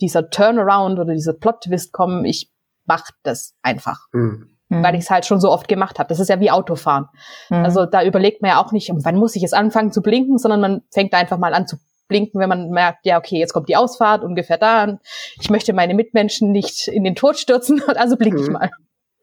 dieser 0.00 0.30
Turnaround 0.30 0.98
oder 0.98 1.14
dieser 1.14 1.32
Plot-Twist 1.32 1.92
kommen, 1.92 2.24
ich 2.24 2.50
mach 2.86 3.04
das 3.22 3.54
einfach. 3.62 4.06
Mhm. 4.12 4.48
Weil 4.70 4.94
ich 4.96 5.04
es 5.04 5.10
halt 5.10 5.24
schon 5.24 5.40
so 5.40 5.50
oft 5.50 5.66
gemacht 5.66 5.98
habe. 5.98 6.08
Das 6.10 6.20
ist 6.20 6.28
ja 6.28 6.40
wie 6.40 6.50
Autofahren. 6.50 7.06
Mhm. 7.48 7.64
Also 7.64 7.86
da 7.86 8.04
überlegt 8.04 8.42
man 8.42 8.50
ja 8.50 8.62
auch 8.62 8.70
nicht, 8.70 8.92
wann 8.92 9.16
muss 9.16 9.34
ich 9.34 9.42
jetzt 9.42 9.54
anfangen 9.54 9.92
zu 9.92 10.02
blinken, 10.02 10.36
sondern 10.36 10.60
man 10.60 10.82
fängt 10.92 11.14
einfach 11.14 11.38
mal 11.38 11.54
an 11.54 11.66
zu 11.66 11.78
blinken, 12.08 12.40
wenn 12.40 12.48
man 12.48 12.70
merkt, 12.70 13.06
ja, 13.06 13.18
okay, 13.18 13.38
jetzt 13.38 13.52
kommt 13.52 13.68
die 13.68 13.76
Ausfahrt 13.76 14.24
ungefähr 14.24 14.58
da. 14.58 14.98
Ich 15.40 15.50
möchte 15.50 15.72
meine 15.72 15.94
Mitmenschen 15.94 16.50
nicht 16.50 16.88
in 16.88 17.04
den 17.04 17.14
Tod 17.14 17.38
stürzen, 17.38 17.82
also 17.96 18.16
blinke 18.16 18.38
mhm. 18.38 18.44
ich 18.44 18.50
mal. 18.50 18.70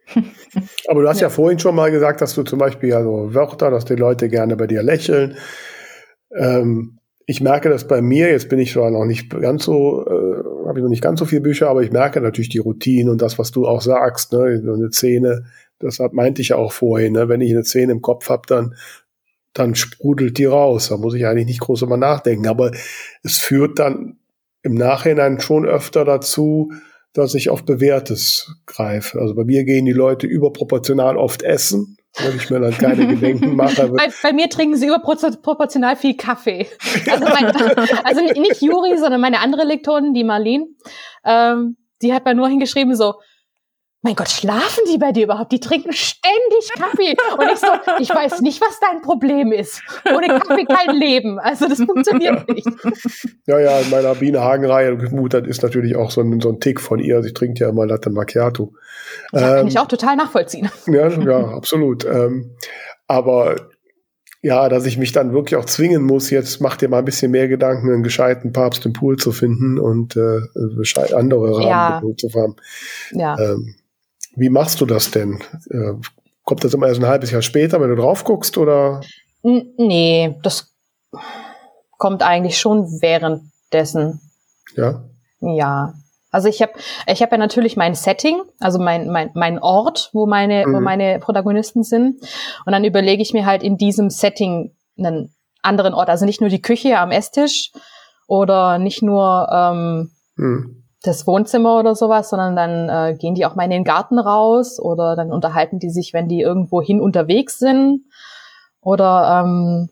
Aber 0.88 1.02
du 1.02 1.10
hast 1.10 1.20
ja. 1.20 1.28
ja. 1.28 1.30
vorhin 1.30 1.60
schon 1.60 1.76
mal 1.76 1.92
gesagt, 1.92 2.22
dass 2.22 2.36
du 2.36 2.44
zum 2.44 2.60
Beispiel 2.60 2.94
also 2.94 3.34
Wörter, 3.34 3.72
dass 3.72 3.86
die 3.86 3.96
Leute 3.96 4.30
gerne 4.30 4.56
bei 4.56 4.68
dir 4.68 4.84
lächeln. 4.84 5.36
Ähm, 6.36 7.00
ich 7.28 7.42
merke 7.42 7.70
das 7.70 7.88
bei 7.88 8.02
mir, 8.02 8.30
jetzt 8.30 8.50
bin 8.50 8.60
ich 8.60 8.74
zwar 8.74 8.92
noch 8.92 9.06
nicht 9.06 9.30
ganz 9.30 9.64
so, 9.64 10.06
äh, 10.06 10.68
habe 10.68 10.80
ich 10.80 10.84
noch 10.84 10.90
nicht 10.90 11.02
ganz 11.02 11.20
so 11.20 11.26
viele 11.26 11.42
Bücher, 11.42 11.70
aber 11.70 11.82
ich 11.82 11.92
merke 11.92 12.22
natürlich 12.22 12.50
die 12.50 12.60
Routine 12.60 13.10
und 13.10 13.22
das, 13.22 13.40
was 13.40 13.52
du 13.52 13.66
auch 13.66 13.82
sagst, 13.82 14.32
ne, 14.32 14.62
so 14.64 14.74
eine 14.74 14.92
Szene, 14.92 15.46
das 15.80 16.00
meinte 16.12 16.42
ich 16.42 16.50
ja 16.50 16.58
auch 16.58 16.72
vorhin, 16.72 17.14
ne, 17.14 17.28
wenn 17.28 17.42
ich 17.42 17.52
eine 17.52 17.64
Szene 17.64 17.94
im 17.94 18.02
Kopf 18.02 18.30
habe, 18.30 18.44
dann 18.48 18.76
dann 19.56 19.74
sprudelt 19.74 20.38
die 20.38 20.46
raus. 20.46 20.90
Da 20.90 20.98
muss 20.98 21.16
ich 21.16 21.26
eigentlich 21.26 21.48
nicht 21.48 21.62
groß 21.62 21.80
drüber 21.80 21.98
nachdenken. 21.98 22.48
Aber 22.48 22.72
es 23.24 23.38
führt 23.38 23.80
dann 23.80 24.20
im 24.62 24.76
Nachhinein 24.76 25.40
schon 25.40 25.66
öfter 25.66 26.06
dazu, 26.06 26.72
dass 27.14 27.34
ich 27.34 27.50
auf 27.50 27.64
Bewährtes 27.64 28.54
greife. 28.66 29.20
Also 29.20 29.34
bei 29.34 29.46
mir 29.46 29.64
gehen 29.64 29.86
die 29.86 29.94
Leute 29.94 30.28
überproportional 30.28 31.16
oft 31.16 31.42
essen, 31.42 31.98
wenn 32.18 32.36
ich 32.36 32.50
mir 32.50 32.60
dann 32.60 32.78
keine 32.78 33.08
Gedenken 33.16 33.56
mache. 33.56 33.88
Bei, 33.88 34.10
bei, 34.22 34.34
mir 34.34 34.50
trinken 34.50 34.76
sie 34.76 34.88
überproportional 34.88 35.96
viel 35.96 36.18
Kaffee. 36.18 36.68
Also, 37.10 37.24
mein, 37.24 37.46
also 38.04 38.22
nicht 38.22 38.62
Juri, 38.62 38.98
sondern 38.98 39.22
meine 39.22 39.40
andere 39.40 39.64
Lektorin, 39.64 40.14
die 40.14 40.26
Marlene, 40.26 40.66
ähm, 41.24 41.78
die 42.02 42.14
hat 42.14 42.26
mir 42.26 42.36
nur 42.36 42.50
hingeschrieben 42.50 42.94
so, 42.96 43.14
mein 44.06 44.16
Gott, 44.16 44.30
schlafen 44.30 44.84
die 44.88 45.00
bei 45.00 45.12
dir 45.12 45.24
überhaupt? 45.24 45.52
Die 45.52 45.60
trinken 45.60 45.92
ständig 45.92 46.72
Kaffee. 46.78 47.16
Und 47.38 47.52
ich 47.52 47.60
so, 47.60 47.68
ich 48.00 48.10
weiß 48.10 48.42
nicht, 48.42 48.62
was 48.62 48.80
dein 48.80 49.02
Problem 49.02 49.52
ist. 49.52 49.82
Ohne 50.06 50.28
Kaffee 50.28 50.66
kein 50.66 50.96
Leben. 50.96 51.40
Also 51.40 51.68
das 51.68 51.80
funktioniert 51.80 52.48
nicht. 52.54 52.68
Ja, 53.48 53.60
ja, 53.60 53.80
in 53.80 53.90
meiner 53.90 54.14
Biene 54.14 54.42
Hagen-Reihe, 54.42 54.96
das 54.96 55.48
ist 55.48 55.64
natürlich 55.64 55.96
auch 55.96 56.12
so 56.12 56.22
ein, 56.22 56.40
so 56.40 56.50
ein 56.50 56.60
Tick 56.60 56.80
von 56.80 57.00
ihr. 57.00 57.24
Sie 57.24 57.34
trinkt 57.34 57.58
ja 57.58 57.68
immer 57.68 57.88
Latte 57.88 58.12
Macchiato. 58.12 58.74
Ja, 59.34 59.40
ähm, 59.40 59.56
kann 59.58 59.68
ich 59.68 59.80
auch 59.80 59.88
total 59.88 60.16
nachvollziehen. 60.16 60.70
Ja, 60.86 61.10
ja, 61.10 61.40
absolut. 61.50 62.06
Ähm, 62.06 62.56
aber 63.08 63.56
ja, 64.44 64.70
dass 64.70 64.86
ich 64.86 65.00
mich 65.00 65.14
dann 65.14 65.34
wirklich 65.34 65.56
auch 65.56 65.66
zwingen 65.66 66.04
muss, 66.04 66.30
jetzt 66.30 66.62
mach 66.62 66.78
dir 66.78 66.90
mal 66.90 67.00
ein 67.00 67.06
bisschen 67.06 67.32
mehr 67.32 67.48
Gedanken, 67.48 67.92
einen 67.92 68.04
gescheiten 68.04 68.54
Papst 68.54 68.86
im 68.86 68.94
Pool 68.94 69.18
zu 69.18 69.32
finden 69.32 69.80
und 69.80 70.16
äh, 70.16 70.42
andere 71.16 71.58
Rahmenbedingungen 71.58 72.16
ja. 72.20 72.30
zu 72.30 72.40
haben. 72.40 72.56
Ja. 73.12 73.40
Ähm, 73.40 73.74
wie 74.36 74.50
machst 74.50 74.82
du 74.82 74.86
das 74.86 75.12
denn? 75.12 75.40
Äh, 75.70 75.94
kommt 76.44 76.64
das 76.64 76.74
immer 76.74 76.88
erst 76.88 77.02
ein 77.02 77.08
halbes 77.08 77.32
Jahr 77.32 77.42
später, 77.42 77.82
wenn 77.82 77.90
du 77.90 77.96
drauf 77.96 78.24
guckst, 78.24 78.58
oder? 78.58 79.02
Nee, 79.44 80.36
das 80.44 80.74
kommt 81.98 82.24
eigentlich 82.24 82.58
schon 82.58 83.02
währenddessen. 83.02 84.22
Ja. 84.76 85.04
Ja. 85.42 85.94
Also 86.32 86.50
ich 86.50 86.62
habe 86.62 86.74
ich 87.08 87.22
hab 87.22 87.32
ja 87.32 87.38
natürlich 87.38 87.78
mein 87.78 87.96
Setting, 87.96 88.42
also 88.60 88.78
mein, 88.78 89.10
mein, 89.10 89.32
mein 89.36 89.58
Ort, 89.60 90.10
wo 90.12 90.26
meine, 90.26 90.68
mhm. 90.68 90.74
wo 90.74 90.80
meine 90.82 91.20
Protagonisten 91.20 91.84
sind. 91.84 92.22
Und 92.66 92.72
dann 92.74 92.84
überlege 92.84 93.22
ich 93.22 93.34
mir 93.34 93.46
halt 93.46 93.64
in 93.64 93.78
diesem 93.78 94.10
Setting 94.10 94.76
einen 94.98 95.34
anderen 95.62 95.94
Ort. 95.94 96.10
Also 96.10 96.26
nicht 96.26 96.42
nur 96.42 96.50
die 96.50 96.62
Küche 96.62 97.00
am 97.00 97.12
Esstisch 97.12 97.72
oder 98.28 98.80
nicht 98.80 99.02
nur 99.02 99.48
ähm, 99.52 100.12
mhm 100.36 100.85
das 101.08 101.28
Wohnzimmer 101.28 101.80
oder 101.80 101.96
sowas, 101.96 102.30
sondern 102.30 102.56
dann 102.56 102.90
äh, 102.90 103.16
gehen 103.18 103.36
die 103.36 103.46
auch 103.46 103.56
mal 103.56 103.64
in 103.64 103.70
den 103.70 103.84
Garten 103.84 104.20
raus 104.20 104.80
oder 104.80 105.16
dann 105.16 105.32
unterhalten 105.32 105.80
die 105.80 105.90
sich, 105.90 106.14
wenn 106.14 106.28
die 106.28 106.42
irgendwo 106.42 106.82
hin 106.82 107.02
unterwegs 107.02 107.60
sind. 107.60 108.04
Oder 108.82 109.44
ähm, 109.44 109.90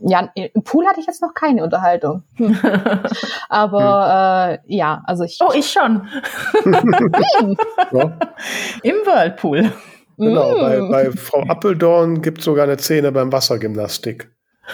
ja, 0.00 0.30
im 0.34 0.62
Pool 0.62 0.86
hatte 0.86 1.00
ich 1.00 1.06
jetzt 1.06 1.22
noch 1.22 1.34
keine 1.34 1.62
Unterhaltung. 1.64 2.22
Aber 3.48 4.58
hm. 4.58 4.68
äh, 4.68 4.76
ja, 4.76 5.02
also 5.06 5.24
ich. 5.24 5.38
Oh, 5.40 5.52
ich 5.54 5.70
schon. 5.70 6.06
ja. 7.92 8.18
Im 8.82 8.94
Whirlpool. 9.04 9.72
Genau, 10.18 10.56
mm. 10.56 10.60
bei, 10.60 10.80
bei 10.80 11.10
Frau 11.10 11.42
Appeldorn 11.42 12.22
gibt 12.22 12.38
es 12.38 12.46
sogar 12.46 12.64
eine 12.64 12.78
Szene 12.78 13.12
beim 13.12 13.32
Wassergymnastik. 13.32 14.30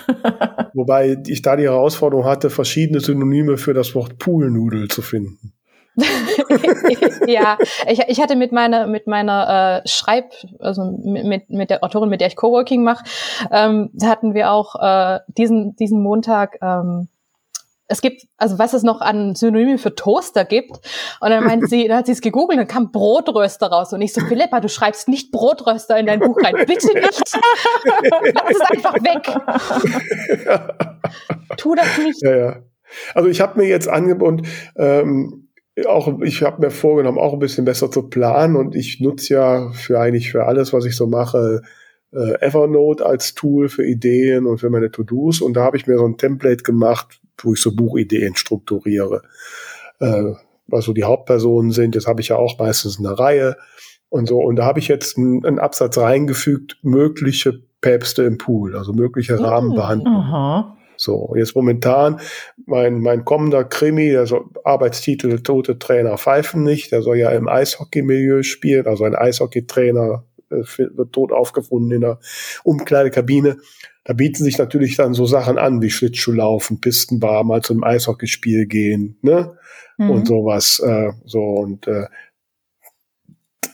Wobei 0.74 1.18
ich 1.26 1.42
da 1.42 1.56
die 1.56 1.64
Herausforderung 1.64 2.24
hatte, 2.24 2.48
verschiedene 2.48 3.00
Synonyme 3.00 3.56
für 3.58 3.74
das 3.74 3.94
Wort 3.94 4.18
Poolnudel 4.18 4.88
zu 4.88 5.02
finden. 5.02 5.52
ja, 7.26 7.58
ich, 7.88 8.00
ich 8.08 8.20
hatte 8.20 8.36
mit 8.36 8.52
meiner 8.52 8.86
mit 8.86 9.06
meiner 9.06 9.82
äh, 9.84 9.88
Schreib, 9.88 10.32
also 10.58 10.84
mit, 10.84 11.50
mit 11.50 11.70
der 11.70 11.84
Autorin, 11.84 12.08
mit 12.08 12.20
der 12.20 12.28
ich 12.28 12.36
Coworking 12.36 12.82
mache, 12.82 13.04
ähm, 13.50 13.90
hatten 14.02 14.34
wir 14.34 14.52
auch 14.52 14.76
äh, 14.80 15.20
diesen 15.28 15.76
diesen 15.76 16.02
Montag. 16.02 16.58
Ähm, 16.62 17.08
es 17.92 18.00
gibt, 18.00 18.26
also 18.38 18.58
was 18.58 18.72
es 18.72 18.82
noch 18.82 19.02
an 19.02 19.34
Synonymen 19.34 19.76
für 19.76 19.94
Toaster 19.94 20.46
gibt. 20.46 20.80
Und 21.20 21.30
dann 21.30 21.44
meint 21.44 21.68
sie, 21.68 21.86
dann 21.88 21.98
hat 21.98 22.06
sie 22.06 22.12
es 22.12 22.22
gegoogelt, 22.22 22.58
dann 22.58 22.66
kam 22.66 22.90
Brotröster 22.90 23.66
raus. 23.66 23.92
Und 23.92 24.00
ich 24.00 24.14
so, 24.14 24.22
Philippa, 24.22 24.60
du 24.60 24.68
schreibst 24.68 25.08
nicht 25.08 25.30
Brotröster 25.30 25.98
in 25.98 26.06
dein 26.06 26.20
Buch 26.20 26.38
rein. 26.42 26.54
Bitte 26.66 26.86
nicht. 26.94 27.22
Lass 28.34 28.50
es 28.50 28.60
einfach 28.60 28.94
weg. 28.94 29.28
Tu 31.58 31.74
das 31.74 31.98
nicht. 31.98 32.22
Ja, 32.22 32.34
ja. 32.34 32.56
Also 33.14 33.28
ich 33.28 33.40
habe 33.40 33.60
mir 33.60 33.68
jetzt 33.68 33.88
angeboten, 33.88 34.46
ähm, 34.76 35.41
auch 35.86 36.20
ich 36.20 36.42
habe 36.42 36.60
mir 36.60 36.70
vorgenommen, 36.70 37.18
auch 37.18 37.32
ein 37.32 37.38
bisschen 37.38 37.64
besser 37.64 37.90
zu 37.90 38.08
planen 38.08 38.56
und 38.56 38.74
ich 38.74 39.00
nutze 39.00 39.34
ja 39.34 39.70
für 39.72 39.98
eigentlich 39.98 40.30
für 40.30 40.44
alles, 40.44 40.72
was 40.72 40.84
ich 40.84 40.96
so 40.96 41.06
mache, 41.06 41.62
äh, 42.12 42.34
Evernote 42.40 43.04
als 43.04 43.34
Tool 43.34 43.68
für 43.68 43.84
Ideen 43.84 44.46
und 44.46 44.58
für 44.58 44.70
meine 44.70 44.90
To-Dos 44.90 45.40
und 45.40 45.54
da 45.54 45.64
habe 45.64 45.76
ich 45.76 45.86
mir 45.86 45.96
so 45.96 46.04
ein 46.04 46.18
Template 46.18 46.62
gemacht, 46.62 47.20
wo 47.38 47.54
ich 47.54 47.60
so 47.60 47.74
Buchideen 47.74 48.36
strukturiere. 48.36 49.22
Äh, 49.98 50.32
was 50.68 50.84
so 50.84 50.92
die 50.92 51.04
Hauptpersonen 51.04 51.70
sind, 51.72 51.96
das 51.96 52.06
habe 52.06 52.20
ich 52.20 52.28
ja 52.28 52.36
auch 52.36 52.58
meistens 52.58 52.98
eine 52.98 53.18
Reihe 53.18 53.56
und 54.08 54.28
so 54.28 54.40
und 54.40 54.56
da 54.56 54.64
habe 54.64 54.78
ich 54.78 54.88
jetzt 54.88 55.16
einen, 55.16 55.44
einen 55.44 55.58
Absatz 55.58 55.96
reingefügt, 55.98 56.78
mögliche 56.82 57.62
Päpste 57.80 58.22
im 58.24 58.38
Pool, 58.38 58.76
also 58.76 58.92
mögliche 58.92 59.38
oh, 59.38 59.42
Rahmenbehandlungen. 59.42 60.76
So, 61.02 61.34
jetzt 61.36 61.56
momentan 61.56 62.20
mein, 62.64 63.00
mein 63.00 63.24
kommender 63.24 63.64
Krimi, 63.64 64.10
der 64.10 64.26
so, 64.26 64.50
Arbeitstitel 64.62 65.40
Tote 65.40 65.80
Trainer 65.80 66.16
pfeifen 66.16 66.62
nicht, 66.62 66.92
der 66.92 67.02
soll 67.02 67.16
ja 67.16 67.30
im 67.30 67.48
Eishockey-Milieu 67.48 68.44
spielen, 68.44 68.86
also 68.86 69.02
ein 69.02 69.16
Eishockeytrainer 69.16 70.24
äh, 70.50 70.62
wird 70.76 71.12
tot 71.12 71.32
aufgefunden 71.32 71.90
in 71.90 72.02
der 72.02 72.20
Umkleidekabine. 72.62 73.56
Da 74.04 74.12
bieten 74.12 74.44
sich 74.44 74.58
natürlich 74.58 74.96
dann 74.96 75.12
so 75.12 75.26
Sachen 75.26 75.58
an 75.58 75.82
wie 75.82 75.90
Schlittschuhlaufen, 75.90 76.80
Pistenbar, 76.80 77.42
mal 77.42 77.62
zum 77.62 77.82
Eishockeyspiel 77.82 78.66
gehen, 78.66 79.18
ne? 79.22 79.56
Mhm. 79.98 80.10
Und 80.10 80.28
sowas. 80.28 80.78
Äh, 80.78 81.10
so 81.24 81.40
und 81.40 81.88
äh, 81.88 82.06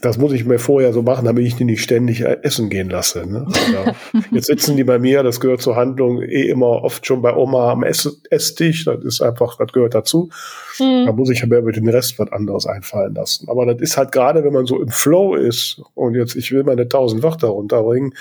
das 0.00 0.18
muss 0.18 0.32
ich 0.32 0.44
mir 0.44 0.58
vorher 0.58 0.92
so 0.92 1.02
machen, 1.02 1.24
damit 1.24 1.44
ich 1.44 1.56
die 1.56 1.64
nicht 1.64 1.82
ständig 1.82 2.20
essen 2.20 2.70
gehen 2.70 2.88
lasse. 2.88 3.26
Ne? 3.26 3.46
jetzt 4.30 4.46
sitzen 4.46 4.76
die 4.76 4.84
bei 4.84 4.98
mir, 4.98 5.22
das 5.22 5.40
gehört 5.40 5.60
zur 5.60 5.76
Handlung 5.76 6.22
eh 6.22 6.48
immer 6.48 6.84
oft 6.84 7.04
schon 7.04 7.22
bei 7.22 7.34
Oma 7.34 7.72
am 7.72 7.82
Ess 7.82 8.20
Esstisch. 8.30 8.84
Das 8.84 9.02
ist 9.02 9.20
einfach, 9.20 9.56
das 9.56 9.72
gehört 9.72 9.94
dazu. 9.94 10.30
Mhm. 10.78 11.06
Da 11.06 11.12
muss 11.12 11.30
ich 11.30 11.44
mir 11.44 11.62
mit 11.62 11.76
dem 11.76 11.88
Rest 11.88 12.18
was 12.18 12.30
anderes 12.30 12.66
einfallen 12.66 13.14
lassen. 13.14 13.48
Aber 13.48 13.66
das 13.66 13.80
ist 13.80 13.96
halt 13.96 14.12
gerade, 14.12 14.44
wenn 14.44 14.52
man 14.52 14.66
so 14.66 14.80
im 14.80 14.88
Flow 14.88 15.34
ist 15.34 15.80
und 15.94 16.14
jetzt 16.14 16.36
ich 16.36 16.52
will 16.52 16.62
meine 16.62 16.88
tausend 16.88 17.22
Wörter 17.22 17.48
runterbringen, 17.48 18.14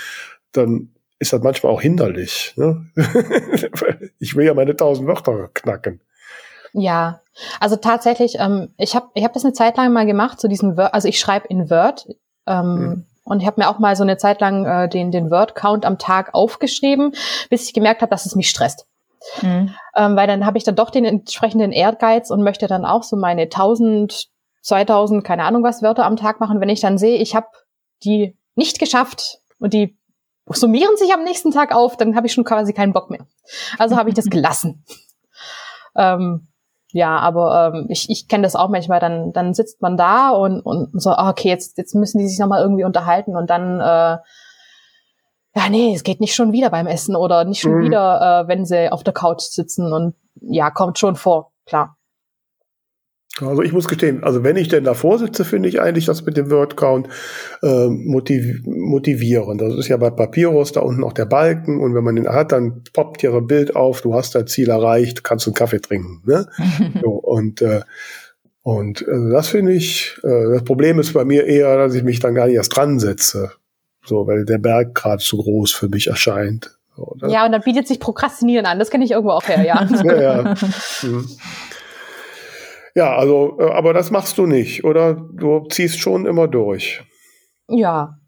dann 0.52 0.90
ist 1.20 1.32
das 1.32 1.42
manchmal 1.42 1.72
auch 1.72 1.80
hinderlich. 1.80 2.54
Ne? 2.56 2.86
ich 4.18 4.34
will 4.36 4.46
ja 4.46 4.54
meine 4.54 4.74
tausend 4.74 5.06
Wörter 5.06 5.50
knacken. 5.54 6.00
Ja, 6.72 7.22
also 7.60 7.76
tatsächlich, 7.76 8.36
ähm, 8.38 8.74
ich 8.78 8.94
habe 8.94 9.08
ich 9.14 9.24
hab 9.24 9.32
das 9.32 9.44
eine 9.44 9.52
Zeit 9.52 9.76
lang 9.76 9.92
mal 9.92 10.06
gemacht, 10.06 10.40
so 10.40 10.48
diesen 10.48 10.76
Word, 10.76 10.94
also 10.94 11.08
ich 11.08 11.18
schreibe 11.20 11.48
in 11.48 11.70
Word 11.70 12.06
ähm, 12.46 12.66
mhm. 12.66 13.06
und 13.24 13.40
ich 13.40 13.46
habe 13.46 13.60
mir 13.60 13.68
auch 13.68 13.78
mal 13.78 13.96
so 13.96 14.02
eine 14.02 14.16
Zeit 14.16 14.40
lang 14.40 14.64
äh, 14.64 14.88
den, 14.88 15.10
den 15.10 15.30
Word-Count 15.30 15.84
am 15.84 15.98
Tag 15.98 16.34
aufgeschrieben, 16.34 17.12
bis 17.50 17.64
ich 17.64 17.74
gemerkt 17.74 18.02
habe, 18.02 18.10
dass 18.10 18.26
es 18.26 18.34
mich 18.34 18.48
stresst. 18.48 18.86
Mhm. 19.42 19.74
Ähm, 19.96 20.16
weil 20.16 20.26
dann 20.26 20.46
habe 20.46 20.58
ich 20.58 20.64
dann 20.64 20.76
doch 20.76 20.90
den 20.90 21.04
entsprechenden 21.04 21.72
Ehrgeiz 21.72 22.30
und 22.30 22.42
möchte 22.42 22.66
dann 22.66 22.84
auch 22.84 23.02
so 23.02 23.16
meine 23.16 23.42
1000, 23.42 24.28
2000, 24.62 25.24
keine 25.24 25.44
Ahnung 25.44 25.62
was 25.62 25.82
Wörter 25.82 26.04
am 26.04 26.16
Tag 26.16 26.40
machen. 26.40 26.60
Wenn 26.60 26.68
ich 26.68 26.80
dann 26.80 26.98
sehe, 26.98 27.18
ich 27.18 27.34
habe 27.34 27.48
die 28.04 28.36
nicht 28.54 28.78
geschafft 28.78 29.38
und 29.58 29.72
die 29.74 29.96
summieren 30.46 30.96
sich 30.96 31.12
am 31.12 31.24
nächsten 31.24 31.50
Tag 31.50 31.74
auf, 31.74 31.96
dann 31.96 32.16
habe 32.16 32.26
ich 32.26 32.32
schon 32.32 32.44
quasi 32.44 32.72
keinen 32.72 32.92
Bock 32.92 33.10
mehr. 33.10 33.26
Also 33.78 33.96
habe 33.96 34.08
ich 34.08 34.14
das 34.14 34.24
gelassen. 34.30 34.84
ähm, 35.96 36.48
ja, 36.92 37.18
aber 37.18 37.72
ähm, 37.74 37.86
ich, 37.90 38.08
ich 38.08 38.28
kenne 38.28 38.44
das 38.44 38.56
auch 38.56 38.68
manchmal, 38.68 39.00
dann, 39.00 39.32
dann 39.32 39.52
sitzt 39.52 39.82
man 39.82 39.96
da 39.96 40.30
und, 40.30 40.60
und 40.60 41.00
so, 41.00 41.10
ah, 41.10 41.30
okay, 41.30 41.48
jetzt, 41.48 41.76
jetzt 41.76 41.94
müssen 41.94 42.18
die 42.18 42.28
sich 42.28 42.38
nochmal 42.38 42.62
irgendwie 42.62 42.84
unterhalten 42.84 43.36
und 43.36 43.50
dann, 43.50 43.80
äh, 43.80 44.18
ja, 45.54 45.68
nee, 45.70 45.94
es 45.94 46.02
geht 46.02 46.20
nicht 46.20 46.34
schon 46.34 46.52
wieder 46.52 46.70
beim 46.70 46.86
Essen 46.86 47.16
oder 47.16 47.44
nicht 47.44 47.60
schon 47.60 47.78
mhm. 47.78 47.84
wieder, 47.84 48.44
äh, 48.44 48.48
wenn 48.48 48.64
sie 48.64 48.90
auf 48.90 49.04
der 49.04 49.12
Couch 49.12 49.40
sitzen 49.40 49.92
und 49.92 50.14
ja, 50.40 50.70
kommt 50.70 50.98
schon 50.98 51.16
vor, 51.16 51.52
klar. 51.66 51.97
Also 53.40 53.62
ich 53.62 53.72
muss 53.72 53.88
gestehen, 53.88 54.24
also 54.24 54.44
wenn 54.44 54.56
ich 54.56 54.68
denn 54.68 54.84
davor 54.84 55.18
sitze, 55.18 55.44
finde 55.44 55.68
ich 55.68 55.80
eigentlich 55.80 56.06
das 56.06 56.24
mit 56.24 56.36
dem 56.36 56.50
Wordcount 56.50 57.08
äh, 57.62 57.88
motiv 57.88 58.64
motivierend. 58.64 59.60
Das 59.60 59.74
ist 59.74 59.88
ja 59.88 59.96
bei 59.96 60.10
Papyrus 60.10 60.72
da 60.72 60.80
unten 60.80 61.04
auch 61.04 61.12
der 61.12 61.26
Balken 61.26 61.80
und 61.80 61.94
wenn 61.94 62.04
man 62.04 62.16
den 62.16 62.28
hat, 62.28 62.52
dann 62.52 62.82
poppt 62.92 63.20
hier 63.20 63.30
so 63.30 63.38
ein 63.38 63.46
Bild 63.46 63.76
auf, 63.76 64.00
du 64.00 64.14
hast 64.14 64.34
dein 64.34 64.46
Ziel 64.46 64.70
erreicht, 64.70 65.24
kannst 65.24 65.46
du 65.46 65.50
einen 65.50 65.56
Kaffee 65.56 65.80
trinken. 65.80 66.22
Ne? 66.26 66.48
so, 67.02 67.10
und 67.10 67.62
äh, 67.62 67.82
und 68.62 69.00
äh, 69.00 69.30
das 69.32 69.48
finde 69.48 69.72
ich, 69.72 70.18
äh, 70.22 70.52
das 70.52 70.62
Problem 70.64 70.98
ist 70.98 71.14
bei 71.14 71.24
mir 71.24 71.46
eher, 71.46 71.78
dass 71.78 71.94
ich 71.94 72.02
mich 72.02 72.20
dann 72.20 72.34
gar 72.34 72.46
nicht 72.46 72.56
erst 72.56 72.76
dran 72.76 72.98
setze. 72.98 73.52
So, 74.04 74.26
weil 74.26 74.44
der 74.44 74.58
Berg 74.58 74.94
gerade 74.94 75.22
zu 75.22 75.38
groß 75.38 75.72
für 75.72 75.88
mich 75.88 76.08
erscheint. 76.08 76.78
So, 76.96 77.16
ne? 77.20 77.32
Ja, 77.32 77.46
und 77.46 77.52
dann 77.52 77.62
bietet 77.62 77.86
sich 77.86 78.00
Prokrastinieren 78.00 78.66
an. 78.66 78.78
Das 78.78 78.90
kenne 78.90 79.04
ich 79.04 79.12
irgendwo 79.12 79.30
auch 79.30 79.46
her, 79.46 79.64
ja. 79.64 79.88
ja, 80.04 80.20
ja. 80.20 80.54
Mhm. 81.02 81.26
Ja, 82.98 83.14
also, 83.14 83.56
äh, 83.60 83.70
aber 83.70 83.94
das 83.94 84.10
machst 84.10 84.38
du 84.38 84.46
nicht, 84.46 84.82
oder? 84.82 85.14
Du 85.14 85.64
ziehst 85.68 86.00
schon 86.00 86.26
immer 86.26 86.48
durch. 86.48 87.00
Ja. 87.68 88.18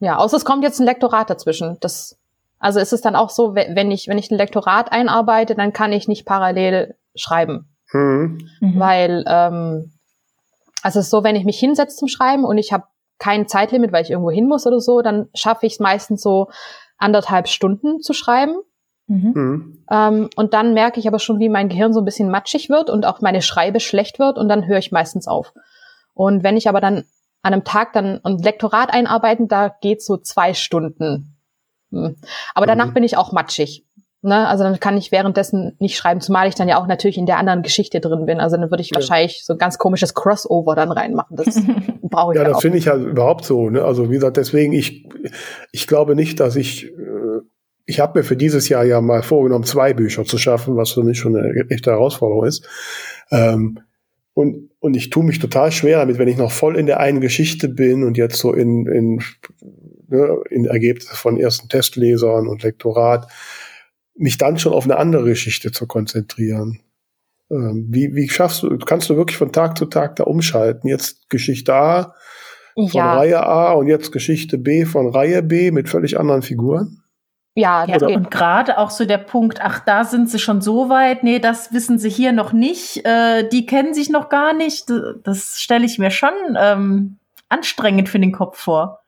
Ja, 0.00 0.18
außer 0.18 0.36
es 0.36 0.44
kommt 0.44 0.64
jetzt 0.64 0.80
ein 0.80 0.84
Lektorat 0.84 1.30
dazwischen. 1.30 1.78
Das, 1.80 2.18
also 2.58 2.78
ist 2.78 2.92
es 2.92 3.00
dann 3.00 3.16
auch 3.16 3.30
so, 3.30 3.54
wenn 3.54 3.90
ich, 3.90 4.06
wenn 4.06 4.18
ich 4.18 4.30
ein 4.30 4.36
Lektorat 4.36 4.92
einarbeite, 4.92 5.54
dann 5.54 5.72
kann 5.72 5.94
ich 5.94 6.08
nicht 6.08 6.26
parallel 6.26 6.94
schreiben. 7.14 7.74
Mhm. 7.94 8.38
mhm. 8.60 8.78
Weil, 8.78 9.24
ähm, 9.26 9.92
also 10.82 10.98
es 10.98 11.06
ist 11.06 11.10
so, 11.10 11.24
wenn 11.24 11.34
ich 11.34 11.46
mich 11.46 11.58
hinsetze 11.58 11.96
zum 11.96 12.08
Schreiben 12.08 12.44
und 12.44 12.58
ich 12.58 12.70
habe 12.70 12.84
kein 13.18 13.48
Zeitlimit, 13.48 13.92
weil 13.92 14.04
ich 14.04 14.10
irgendwo 14.10 14.30
hin 14.30 14.46
muss 14.46 14.66
oder 14.66 14.78
so, 14.78 15.00
dann 15.00 15.30
schaffe 15.34 15.64
ich 15.64 15.72
es 15.72 15.80
meistens 15.80 16.20
so 16.20 16.48
anderthalb 16.98 17.48
Stunden 17.48 18.02
zu 18.02 18.12
schreiben. 18.12 18.58
Mhm. 19.08 19.32
Mhm. 19.34 19.78
Ähm, 19.90 20.30
und 20.36 20.54
dann 20.54 20.74
merke 20.74 21.00
ich 21.00 21.08
aber 21.08 21.18
schon, 21.18 21.40
wie 21.40 21.48
mein 21.48 21.68
Gehirn 21.68 21.92
so 21.92 22.00
ein 22.00 22.04
bisschen 22.04 22.30
matschig 22.30 22.68
wird 22.68 22.90
und 22.90 23.06
auch 23.06 23.20
meine 23.20 23.42
Schreibe 23.42 23.80
schlecht 23.80 24.18
wird 24.18 24.38
und 24.38 24.48
dann 24.48 24.66
höre 24.66 24.78
ich 24.78 24.92
meistens 24.92 25.26
auf. 25.26 25.52
Und 26.14 26.42
wenn 26.42 26.56
ich 26.56 26.68
aber 26.68 26.80
dann 26.80 27.04
an 27.42 27.52
einem 27.52 27.64
Tag 27.64 27.92
dann 27.92 28.20
ein 28.24 28.38
Lektorat 28.38 28.92
einarbeiten, 28.92 29.48
da 29.48 29.68
geht 29.80 30.02
so 30.02 30.16
zwei 30.18 30.54
Stunden. 30.54 31.36
Hm. 31.90 32.16
Aber 32.54 32.66
danach 32.66 32.88
mhm. 32.88 32.94
bin 32.94 33.02
ich 33.04 33.16
auch 33.16 33.32
matschig. 33.32 33.86
Ne? 34.20 34.48
Also 34.48 34.64
dann 34.64 34.80
kann 34.80 34.96
ich 34.96 35.12
währenddessen 35.12 35.76
nicht 35.78 35.96
schreiben, 35.96 36.20
zumal 36.20 36.48
ich 36.48 36.56
dann 36.56 36.68
ja 36.68 36.80
auch 36.80 36.88
natürlich 36.88 37.18
in 37.18 37.26
der 37.26 37.38
anderen 37.38 37.62
Geschichte 37.62 38.00
drin 38.00 38.26
bin. 38.26 38.40
Also 38.40 38.56
dann 38.56 38.68
würde 38.70 38.80
ich 38.80 38.90
ja. 38.90 38.96
wahrscheinlich 38.96 39.44
so 39.44 39.52
ein 39.52 39.58
ganz 39.58 39.78
komisches 39.78 40.12
Crossover 40.12 40.74
dann 40.74 40.90
reinmachen. 40.90 41.36
Das 41.36 41.46
brauche 42.02 42.32
ich 42.32 42.36
ja. 42.36 42.42
Ja, 42.42 42.50
das 42.50 42.60
finde 42.60 42.78
ich 42.78 42.88
halt 42.88 43.06
überhaupt 43.06 43.44
so. 43.44 43.70
Ne? 43.70 43.84
Also 43.84 44.10
wie 44.10 44.14
gesagt, 44.14 44.36
deswegen, 44.36 44.72
ich, 44.72 45.08
ich 45.70 45.86
glaube 45.86 46.16
nicht, 46.16 46.40
dass 46.40 46.56
ich, 46.56 46.86
äh, 46.86 46.90
ich 47.88 48.00
habe 48.00 48.18
mir 48.18 48.22
für 48.24 48.36
dieses 48.36 48.68
Jahr 48.68 48.84
ja 48.84 49.00
mal 49.00 49.22
vorgenommen, 49.22 49.64
zwei 49.64 49.94
Bücher 49.94 50.24
zu 50.24 50.36
schaffen, 50.36 50.76
was 50.76 50.90
für 50.90 51.02
mich 51.02 51.18
schon 51.18 51.34
eine 51.34 51.70
echte 51.70 51.90
Herausforderung 51.90 52.44
ist. 52.44 52.68
Ähm, 53.30 53.80
und, 54.34 54.70
und 54.78 54.94
ich 54.94 55.08
tue 55.08 55.24
mich 55.24 55.38
total 55.38 55.72
schwer 55.72 56.00
damit, 56.00 56.18
wenn 56.18 56.28
ich 56.28 56.36
noch 56.36 56.52
voll 56.52 56.76
in 56.76 56.84
der 56.84 57.00
einen 57.00 57.22
Geschichte 57.22 57.66
bin 57.66 58.04
und 58.04 58.18
jetzt 58.18 58.36
so 58.36 58.52
in, 58.52 58.86
in, 58.86 59.22
ne, 60.06 60.36
in 60.50 60.66
Ergebnisse 60.66 61.16
von 61.16 61.40
ersten 61.40 61.70
Testlesern 61.70 62.46
und 62.46 62.62
Lektorat, 62.62 63.32
mich 64.14 64.36
dann 64.36 64.58
schon 64.58 64.74
auf 64.74 64.84
eine 64.84 64.98
andere 64.98 65.24
Geschichte 65.24 65.72
zu 65.72 65.86
konzentrieren. 65.86 66.80
Ähm, 67.50 67.86
wie, 67.88 68.14
wie 68.14 68.28
schaffst 68.28 68.64
du, 68.64 68.76
kannst 68.76 69.08
du 69.08 69.16
wirklich 69.16 69.38
von 69.38 69.50
Tag 69.50 69.78
zu 69.78 69.86
Tag 69.86 70.16
da 70.16 70.24
umschalten? 70.24 70.90
Jetzt 70.90 71.30
Geschichte 71.30 71.72
A 71.72 72.14
von 72.74 72.86
ja. 72.92 73.16
Reihe 73.16 73.42
A 73.46 73.72
und 73.72 73.86
jetzt 73.86 74.12
Geschichte 74.12 74.58
B 74.58 74.84
von 74.84 75.08
Reihe 75.08 75.42
B 75.42 75.70
mit 75.70 75.88
völlig 75.88 76.20
anderen 76.20 76.42
Figuren? 76.42 77.02
Ja, 77.54 77.84
ja 77.86 78.06
und 78.06 78.30
gerade 78.30 78.78
auch 78.78 78.90
so 78.90 79.04
der 79.04 79.18
Punkt, 79.18 79.60
ach, 79.60 79.80
da 79.80 80.04
sind 80.04 80.30
sie 80.30 80.38
schon 80.38 80.60
so 80.60 80.88
weit, 80.88 81.24
nee, 81.24 81.40
das 81.40 81.72
wissen 81.72 81.98
sie 81.98 82.10
hier 82.10 82.32
noch 82.32 82.52
nicht, 82.52 83.04
äh, 83.04 83.48
die 83.48 83.66
kennen 83.66 83.94
sich 83.94 84.10
noch 84.10 84.28
gar 84.28 84.52
nicht. 84.52 84.84
Das 85.24 85.60
stelle 85.60 85.84
ich 85.84 85.98
mir 85.98 86.10
schon 86.10 86.56
ähm, 86.56 87.18
anstrengend 87.48 88.08
für 88.08 88.20
den 88.20 88.32
Kopf 88.32 88.58
vor. 88.58 89.00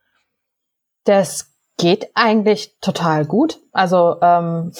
Das 1.04 1.52
geht 1.78 2.10
eigentlich 2.14 2.76
total 2.80 3.24
gut. 3.24 3.58
Also 3.72 4.16
ähm, 4.20 4.72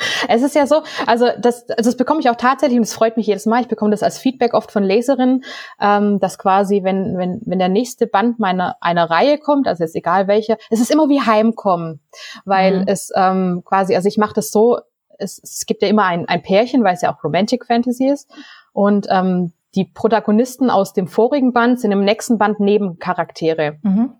Es 0.28 0.42
ist 0.42 0.54
ja 0.54 0.66
so, 0.66 0.82
also 1.06 1.28
das, 1.38 1.68
also 1.70 1.90
das 1.90 1.96
bekomme 1.96 2.20
ich 2.20 2.30
auch 2.30 2.36
tatsächlich 2.36 2.78
und 2.78 2.84
es 2.84 2.94
freut 2.94 3.16
mich 3.16 3.26
jedes 3.26 3.46
Mal. 3.46 3.62
Ich 3.62 3.68
bekomme 3.68 3.90
das 3.90 4.02
als 4.02 4.18
Feedback 4.18 4.54
oft 4.54 4.70
von 4.70 4.82
Leserinnen, 4.82 5.44
ähm, 5.80 6.18
dass 6.20 6.38
quasi, 6.38 6.82
wenn, 6.82 7.16
wenn, 7.16 7.40
wenn 7.44 7.58
der 7.58 7.68
nächste 7.68 8.06
Band 8.06 8.38
meiner 8.38 8.76
einer 8.80 9.10
Reihe 9.10 9.38
kommt, 9.38 9.66
also 9.66 9.84
jetzt 9.84 9.96
egal 9.96 10.28
welche, 10.28 10.56
es 10.70 10.80
ist 10.80 10.90
immer 10.90 11.08
wie 11.08 11.20
Heimkommen, 11.20 12.00
weil 12.44 12.80
mhm. 12.80 12.84
es 12.86 13.10
ähm, 13.14 13.62
quasi, 13.64 13.94
also 13.94 14.08
ich 14.08 14.18
mache 14.18 14.34
das 14.34 14.50
so, 14.50 14.78
es, 15.18 15.40
es 15.42 15.66
gibt 15.66 15.82
ja 15.82 15.88
immer 15.88 16.04
ein, 16.04 16.28
ein 16.28 16.42
Pärchen, 16.42 16.84
weil 16.84 16.94
es 16.94 17.02
ja 17.02 17.12
auch 17.14 17.22
Romantic 17.22 17.66
Fantasy 17.66 18.08
ist 18.08 18.30
und 18.72 19.06
ähm, 19.10 19.52
die 19.74 19.84
Protagonisten 19.84 20.70
aus 20.70 20.92
dem 20.92 21.06
vorigen 21.06 21.52
Band 21.52 21.80
sind 21.80 21.92
im 21.92 22.04
nächsten 22.04 22.38
Band 22.38 22.60
Nebencharaktere. 22.60 23.78
Mhm. 23.82 24.14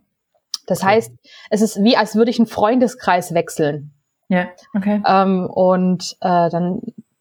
Das 0.66 0.85
heißt, 0.85 1.12
es 1.51 1.62
ist 1.62 1.83
wie, 1.83 1.97
als 1.97 2.14
würde 2.14 2.31
ich 2.31 2.39
einen 2.39 2.47
Freundeskreis 2.47 3.35
wechseln. 3.35 3.93
Ja, 4.31 4.47
okay. 4.76 5.03
Ähm, 5.05 5.51
und 5.51 6.16
äh, 6.20 6.49
dann, 6.51 6.81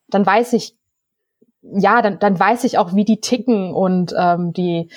dann 0.09 0.25
weiß 0.25 0.53
ich, 0.53 0.75
ja, 1.63 2.03
dann, 2.03 2.19
dann 2.19 2.39
weiß 2.39 2.63
ich 2.65 2.77
auch, 2.77 2.93
wie 2.93 3.03
die 3.03 3.19
ticken 3.19 3.73
und 3.73 4.13
ähm, 4.15 4.53
die, 4.53 4.91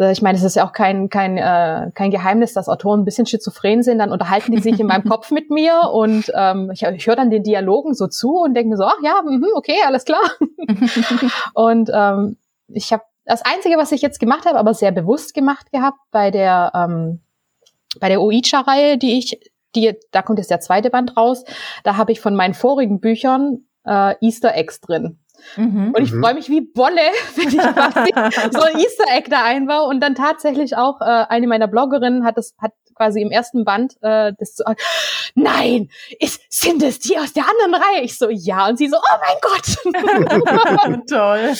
äh, 0.00 0.10
ich 0.10 0.20
meine, 0.20 0.36
es 0.36 0.42
ist 0.42 0.56
ja 0.56 0.66
auch 0.66 0.72
kein, 0.72 1.08
kein, 1.10 1.38
äh, 1.38 1.92
kein 1.94 2.10
Geheimnis, 2.10 2.54
dass 2.54 2.68
Autoren 2.68 3.00
ein 3.00 3.04
bisschen 3.04 3.26
schizophren 3.26 3.84
sind, 3.84 4.00
dann 4.00 4.10
unterhalten 4.10 4.50
die 4.50 4.60
sich 4.60 4.80
in 4.80 4.88
meinem 4.88 5.04
Kopf 5.08 5.30
mit 5.30 5.50
mir 5.50 5.90
und 5.92 6.30
ähm, 6.34 6.72
ich, 6.72 6.82
ich 6.82 7.06
höre 7.06 7.14
dann 7.14 7.30
den 7.30 7.44
Dialogen 7.44 7.94
so 7.94 8.08
zu 8.08 8.36
und 8.40 8.54
denke 8.54 8.70
mir 8.70 8.76
so, 8.76 8.84
ach 8.84 8.98
ja, 9.04 9.22
mh, 9.24 9.46
okay, 9.54 9.76
alles 9.86 10.04
klar. 10.04 10.28
und 11.54 11.88
ähm, 11.94 12.36
ich 12.66 12.92
habe 12.92 13.04
das 13.26 13.42
Einzige, 13.42 13.78
was 13.78 13.92
ich 13.92 14.02
jetzt 14.02 14.18
gemacht 14.18 14.44
habe, 14.44 14.58
aber 14.58 14.74
sehr 14.74 14.90
bewusst 14.90 15.34
gemacht 15.34 15.70
gehabt 15.70 16.00
bei 16.10 16.32
der 16.32 16.72
ähm, 16.74 17.20
bei 18.00 18.08
der 18.08 18.20
Oicha-Reihe, 18.20 18.98
die 18.98 19.18
ich 19.18 19.38
die, 19.74 19.94
da 20.10 20.22
kommt 20.22 20.38
jetzt 20.38 20.50
der 20.50 20.60
zweite 20.60 20.90
Band 20.90 21.16
raus, 21.16 21.44
da 21.82 21.96
habe 21.96 22.12
ich 22.12 22.20
von 22.20 22.34
meinen 22.34 22.54
vorigen 22.54 23.00
Büchern 23.00 23.66
äh, 23.84 24.14
Easter 24.20 24.54
Eggs 24.54 24.80
drin. 24.80 25.18
Mhm. 25.56 25.92
Und 25.94 26.02
ich 26.02 26.12
mhm. 26.12 26.22
freue 26.22 26.34
mich 26.34 26.48
wie 26.48 26.60
Bolle, 26.60 26.96
wenn 27.36 27.48
ich 27.48 27.58
quasi 27.58 28.12
so 28.52 28.62
ein 28.62 28.78
Easter 28.78 29.04
Egg 29.14 29.28
da 29.30 29.44
einbaue. 29.44 29.88
Und 29.88 30.00
dann 30.00 30.14
tatsächlich 30.14 30.76
auch 30.76 31.00
äh, 31.00 31.26
eine 31.28 31.46
meiner 31.46 31.68
Bloggerinnen 31.68 32.24
hat 32.24 32.38
das 32.38 32.54
hat 32.58 32.72
quasi 32.94 33.20
im 33.20 33.30
ersten 33.30 33.64
Band 33.64 33.94
äh, 34.02 34.32
das 34.38 34.56
so, 34.56 34.64
nein, 35.34 35.88
ist, 36.18 36.40
sind 36.48 36.82
es 36.82 36.98
die 36.98 37.18
aus 37.18 37.32
der 37.32 37.44
anderen 37.48 37.82
Reihe? 37.82 38.02
Ich 38.02 38.16
so, 38.18 38.28
ja. 38.30 38.68
Und 38.68 38.78
sie 38.78 38.88
so, 38.88 38.96
oh 38.96 39.18
mein 39.20 39.36
Gott. 39.42 41.06
Toll. 41.08 41.54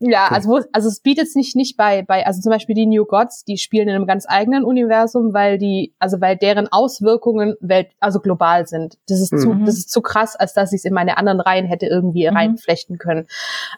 Ja, 0.00 0.28
also, 0.28 0.48
wo, 0.48 0.60
also 0.72 0.88
es 0.88 1.00
bietet 1.00 1.26
es 1.26 1.34
nicht, 1.34 1.56
nicht 1.56 1.76
bei, 1.76 2.02
bei, 2.02 2.26
also 2.26 2.40
zum 2.40 2.50
Beispiel 2.50 2.74
die 2.74 2.86
New 2.86 3.04
Gods, 3.04 3.44
die 3.44 3.58
spielen 3.58 3.88
in 3.88 3.94
einem 3.94 4.06
ganz 4.06 4.26
eigenen 4.28 4.64
Universum, 4.64 5.34
weil 5.34 5.58
die, 5.58 5.94
also 5.98 6.20
weil 6.20 6.36
deren 6.36 6.68
Auswirkungen 6.68 7.54
welt, 7.60 7.88
also 8.00 8.20
global 8.20 8.66
sind. 8.66 8.98
Das 9.08 9.20
ist 9.20 9.32
mhm. 9.32 9.38
zu, 9.38 9.54
das 9.66 9.76
ist 9.76 9.90
zu 9.90 10.00
krass, 10.00 10.36
als 10.36 10.54
dass 10.54 10.72
ich 10.72 10.78
es 10.78 10.84
in 10.84 10.94
meine 10.94 11.18
anderen 11.18 11.40
Reihen 11.40 11.66
hätte 11.66 11.86
irgendwie 11.86 12.28
mhm. 12.28 12.36
reinflechten 12.36 12.98
können. 12.98 13.26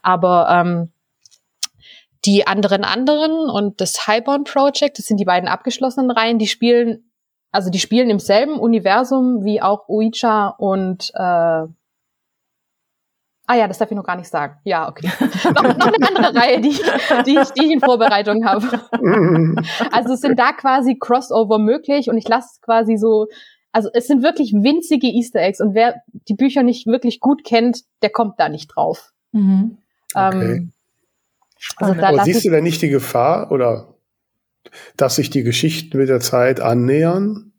Aber 0.02 0.48
ähm, 0.48 0.92
die 2.24 2.46
anderen 2.46 2.84
anderen 2.84 3.50
und 3.50 3.80
das 3.80 4.06
Highborn 4.06 4.44
Project, 4.44 4.98
das 4.98 5.06
sind 5.06 5.18
die 5.18 5.24
beiden 5.24 5.48
abgeschlossenen 5.48 6.10
Reihen, 6.10 6.38
die 6.38 6.46
spielen, 6.46 7.10
also 7.50 7.70
die 7.70 7.80
spielen 7.80 8.10
im 8.10 8.18
selben 8.18 8.58
Universum 8.58 9.44
wie 9.44 9.60
auch 9.60 9.88
Uicha 9.88 10.48
und 10.48 11.10
äh, 11.14 11.66
Ah 13.48 13.56
ja, 13.56 13.66
das 13.66 13.78
darf 13.78 13.90
ich 13.90 13.96
noch 13.96 14.04
gar 14.04 14.16
nicht 14.16 14.28
sagen. 14.28 14.56
Ja, 14.64 14.88
okay. 14.88 15.10
noch, 15.44 15.62
noch 15.76 15.92
eine 15.92 16.08
andere 16.08 16.34
Reihe, 16.34 16.60
die, 16.60 16.78
die, 17.26 17.38
ich, 17.38 17.50
die 17.50 17.66
ich 17.66 17.72
in 17.72 17.80
Vorbereitung 17.80 18.46
habe. 18.46 18.66
also 19.90 20.14
es 20.14 20.20
sind 20.20 20.38
da 20.38 20.52
quasi 20.52 20.96
Crossover 20.98 21.58
möglich 21.58 22.08
und 22.08 22.16
ich 22.16 22.28
lasse 22.28 22.60
quasi 22.62 22.96
so, 22.96 23.26
also 23.72 23.90
es 23.92 24.06
sind 24.06 24.22
wirklich 24.22 24.52
winzige 24.52 25.08
Easter 25.08 25.40
Eggs 25.40 25.60
und 25.60 25.74
wer 25.74 26.02
die 26.28 26.34
Bücher 26.34 26.62
nicht 26.62 26.86
wirklich 26.86 27.18
gut 27.18 27.42
kennt, 27.44 27.82
der 28.02 28.10
kommt 28.10 28.38
da 28.38 28.48
nicht 28.48 28.68
drauf. 28.68 29.12
Mhm. 29.32 29.78
Okay. 30.14 30.54
Ähm, 30.54 30.72
also 31.76 31.94
da 31.94 32.08
Aber 32.08 32.24
siehst 32.24 32.44
du 32.44 32.50
denn 32.50 32.64
nicht 32.64 32.82
die 32.82 32.88
Gefahr 32.88 33.50
oder 33.50 33.94
dass 34.96 35.16
sich 35.16 35.30
die 35.30 35.42
Geschichten 35.42 35.98
mit 35.98 36.08
der 36.08 36.20
Zeit 36.20 36.60
annähern? 36.60 37.52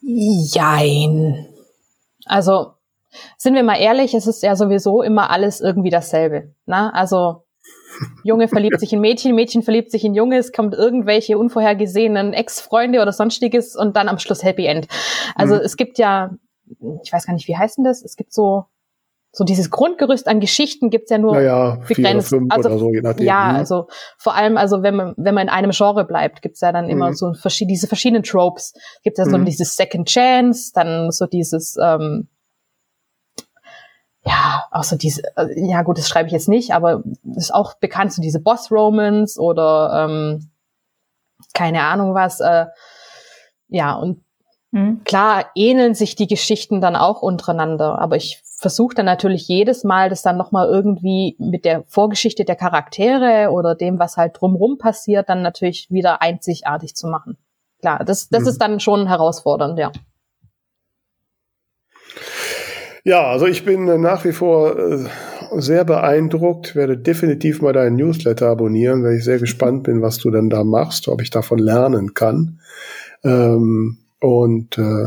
Jein. 0.00 1.46
Also 2.24 2.72
sind 3.38 3.54
wir 3.54 3.62
mal 3.62 3.80
ehrlich, 3.80 4.14
es 4.14 4.26
ist 4.26 4.42
ja 4.42 4.56
sowieso 4.56 5.02
immer 5.02 5.30
alles 5.30 5.60
irgendwie 5.60 5.90
dasselbe. 5.90 6.54
Ne? 6.66 6.92
Also 6.94 7.44
Junge 8.22 8.48
verliebt 8.48 8.78
sich 8.78 8.92
in 8.92 9.00
Mädchen, 9.00 9.34
Mädchen 9.34 9.62
verliebt 9.62 9.90
sich 9.90 10.04
in 10.04 10.14
Junge, 10.14 10.36
es 10.36 10.52
kommt 10.52 10.74
irgendwelche 10.74 11.38
unvorhergesehenen 11.38 12.32
Ex-Freunde 12.34 13.00
oder 13.00 13.12
sonstiges 13.12 13.74
und 13.74 13.96
dann 13.96 14.08
am 14.08 14.18
Schluss 14.18 14.44
Happy 14.44 14.66
End. 14.66 14.86
Also 15.34 15.54
mhm. 15.54 15.60
es 15.62 15.76
gibt 15.76 15.98
ja, 15.98 16.30
ich 17.02 17.12
weiß 17.12 17.26
gar 17.26 17.34
nicht, 17.34 17.48
wie 17.48 17.56
heißt 17.56 17.78
denn 17.78 17.84
das? 17.84 18.02
Es 18.02 18.16
gibt 18.16 18.32
so 18.32 18.66
so 19.36 19.44
dieses 19.44 19.70
Grundgerüst 19.70 20.28
an 20.28 20.40
Geschichten 20.40 20.88
gibt's 20.88 21.10
ja 21.10 21.18
nur 21.18 21.34
naja, 21.34 21.76
begrenzt. 21.86 22.30
Vier 22.30 22.38
oder 22.38 22.46
fünf 22.46 22.54
also, 22.54 22.68
oder 22.70 22.78
so, 22.78 22.90
je 22.90 23.02
nachdem. 23.02 23.26
Ja, 23.26 23.50
mhm. 23.50 23.56
also 23.56 23.86
vor 24.16 24.34
allem, 24.34 24.56
also 24.56 24.82
wenn 24.82 24.96
man, 24.96 25.14
wenn 25.18 25.34
man 25.34 25.48
in 25.48 25.52
einem 25.52 25.72
Genre 25.72 26.06
bleibt, 26.06 26.40
gibt's 26.40 26.62
ja 26.62 26.72
dann 26.72 26.88
immer 26.88 27.10
mhm. 27.10 27.14
so 27.16 27.34
verschiedene, 27.34 27.74
diese 27.74 27.86
verschiedenen 27.86 28.22
Tropes. 28.22 28.72
Gibt 29.02 29.18
ja 29.18 29.26
so 29.26 29.36
mhm. 29.36 29.44
dieses 29.44 29.76
Second 29.76 30.08
Chance, 30.08 30.72
dann 30.74 31.10
so 31.10 31.26
dieses, 31.26 31.76
ähm, 31.76 32.28
ja, 34.24 34.64
auch 34.70 34.84
so 34.84 34.96
diese, 34.96 35.20
äh, 35.36 35.68
ja 35.68 35.82
gut, 35.82 35.98
das 35.98 36.08
schreibe 36.08 36.28
ich 36.28 36.32
jetzt 36.32 36.48
nicht, 36.48 36.72
aber 36.72 37.02
ist 37.36 37.52
auch 37.52 37.74
bekannt, 37.74 38.14
so 38.14 38.22
diese 38.22 38.40
Boss-Romans 38.40 39.38
oder 39.38 40.06
ähm, 40.08 40.48
keine 41.52 41.82
Ahnung 41.82 42.14
was. 42.14 42.40
Äh, 42.40 42.64
ja, 43.68 43.92
und 43.96 44.24
mhm. 44.70 45.02
klar 45.04 45.44
ähneln 45.54 45.92
sich 45.92 46.16
die 46.16 46.26
Geschichten 46.26 46.80
dann 46.80 46.96
auch 46.96 47.20
untereinander, 47.20 47.98
aber 47.98 48.16
ich 48.16 48.40
versuche 48.56 48.94
dann 48.94 49.06
natürlich 49.06 49.46
jedes 49.48 49.84
Mal, 49.84 50.08
das 50.08 50.22
dann 50.22 50.36
nochmal 50.36 50.68
irgendwie 50.68 51.36
mit 51.38 51.64
der 51.64 51.84
Vorgeschichte 51.86 52.44
der 52.44 52.56
Charaktere 52.56 53.50
oder 53.50 53.74
dem, 53.74 53.98
was 53.98 54.16
halt 54.16 54.36
drumrum 54.40 54.78
passiert, 54.78 55.28
dann 55.28 55.42
natürlich 55.42 55.88
wieder 55.90 56.22
einzigartig 56.22 56.96
zu 56.96 57.06
machen. 57.06 57.36
Klar, 57.80 58.04
das, 58.04 58.28
das 58.28 58.42
mhm. 58.42 58.48
ist 58.48 58.58
dann 58.58 58.80
schon 58.80 59.06
herausfordernd, 59.06 59.78
ja. 59.78 59.92
Ja, 63.04 63.26
also 63.26 63.46
ich 63.46 63.64
bin 63.64 64.00
nach 64.00 64.24
wie 64.24 64.32
vor 64.32 64.76
äh, 64.76 65.04
sehr 65.58 65.84
beeindruckt, 65.84 66.74
werde 66.74 66.98
definitiv 66.98 67.62
mal 67.62 67.72
deinen 67.72 67.96
Newsletter 67.96 68.48
abonnieren, 68.48 69.04
weil 69.04 69.18
ich 69.18 69.24
sehr 69.24 69.38
gespannt 69.38 69.84
bin, 69.84 70.02
was 70.02 70.18
du 70.18 70.30
denn 70.30 70.50
da 70.50 70.64
machst, 70.64 71.06
ob 71.08 71.20
ich 71.20 71.30
davon 71.30 71.58
lernen 71.58 72.14
kann. 72.14 72.60
Ähm, 73.22 73.98
und 74.18 74.78
äh, 74.78 75.06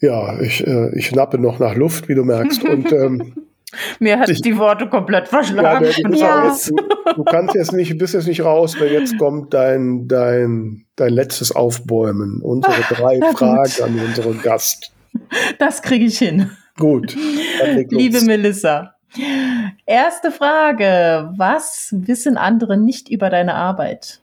ja, 0.00 0.40
ich, 0.40 0.66
äh, 0.66 0.96
ich 0.96 1.06
schnappe 1.06 1.38
noch 1.38 1.58
nach 1.58 1.74
Luft, 1.74 2.08
wie 2.08 2.14
du 2.14 2.24
merkst. 2.24 2.64
Und 2.64 2.92
ähm, 2.92 3.34
mir 3.98 4.18
hat 4.18 4.28
ich, 4.28 4.42
die 4.42 4.58
Worte 4.58 4.88
komplett 4.88 5.28
verschlagen. 5.28 5.86
Ja, 5.86 6.08
du, 6.08 6.16
ja. 6.16 6.40
Raus, 6.42 6.64
du, 6.66 7.14
du, 7.14 7.24
kannst 7.24 7.54
jetzt 7.54 7.72
nicht, 7.72 7.96
bist 7.98 8.14
jetzt 8.14 8.26
nicht 8.26 8.44
raus, 8.44 8.80
weil 8.80 8.92
jetzt 8.92 9.16
kommt 9.18 9.54
dein, 9.54 10.08
dein, 10.08 10.86
dein 10.96 11.12
letztes 11.12 11.54
Aufbäumen. 11.54 12.40
Unsere 12.42 12.80
drei 12.94 13.20
Fragen 13.32 13.82
an 13.82 14.00
unseren 14.00 14.40
Gast. 14.42 14.92
Das 15.58 15.82
kriege 15.82 16.04
ich 16.04 16.18
hin. 16.18 16.50
Gut. 16.78 17.16
Liebe 17.90 18.22
Melissa, 18.22 18.94
Erste 19.86 20.30
Frage. 20.30 21.32
Was 21.36 21.88
wissen 21.96 22.36
andere 22.36 22.76
nicht 22.76 23.08
über 23.08 23.28
deine 23.28 23.54
Arbeit? 23.54 24.20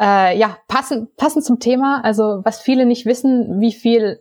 Äh, 0.00 0.38
ja, 0.38 0.56
passend, 0.68 1.16
passend 1.16 1.44
zum 1.44 1.58
Thema. 1.58 2.02
Also, 2.04 2.40
was 2.44 2.60
viele 2.60 2.86
nicht 2.86 3.04
wissen, 3.04 3.60
wie 3.60 3.72
viel 3.72 4.20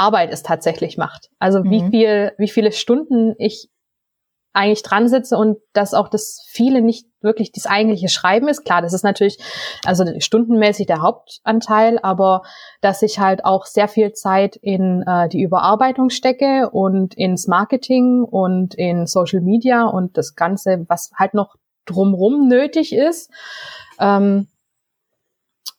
Arbeit 0.00 0.32
es 0.32 0.42
tatsächlich 0.42 0.96
macht. 0.96 1.28
Also, 1.38 1.60
mhm. 1.60 1.70
wie 1.70 1.90
viel, 1.90 2.32
wie 2.38 2.48
viele 2.48 2.72
Stunden 2.72 3.34
ich 3.38 3.68
eigentlich 4.52 4.82
dran 4.82 5.08
sitze 5.08 5.36
und 5.36 5.58
dass 5.72 5.94
auch 5.94 6.08
das 6.08 6.44
viele 6.48 6.82
nicht 6.82 7.06
wirklich 7.20 7.52
das 7.52 7.66
eigentliche 7.66 8.08
Schreiben 8.08 8.48
ist. 8.48 8.64
Klar, 8.64 8.82
das 8.82 8.92
ist 8.92 9.04
natürlich 9.04 9.38
also 9.84 10.04
stundenmäßig 10.18 10.86
der 10.86 11.02
Hauptanteil, 11.02 11.98
aber 12.02 12.42
dass 12.80 13.02
ich 13.02 13.20
halt 13.20 13.44
auch 13.44 13.66
sehr 13.66 13.86
viel 13.86 14.12
Zeit 14.12 14.56
in 14.56 15.04
äh, 15.06 15.28
die 15.28 15.42
Überarbeitung 15.42 16.10
stecke 16.10 16.68
und 16.70 17.14
ins 17.14 17.46
Marketing 17.46 18.24
und 18.24 18.74
in 18.74 19.06
Social 19.06 19.40
Media 19.40 19.84
und 19.84 20.16
das 20.16 20.34
Ganze, 20.34 20.84
was 20.88 21.10
halt 21.14 21.34
noch 21.34 21.54
drumrum 21.86 22.48
nötig 22.48 22.92
ist. 22.92 23.30
Ähm, 24.00 24.48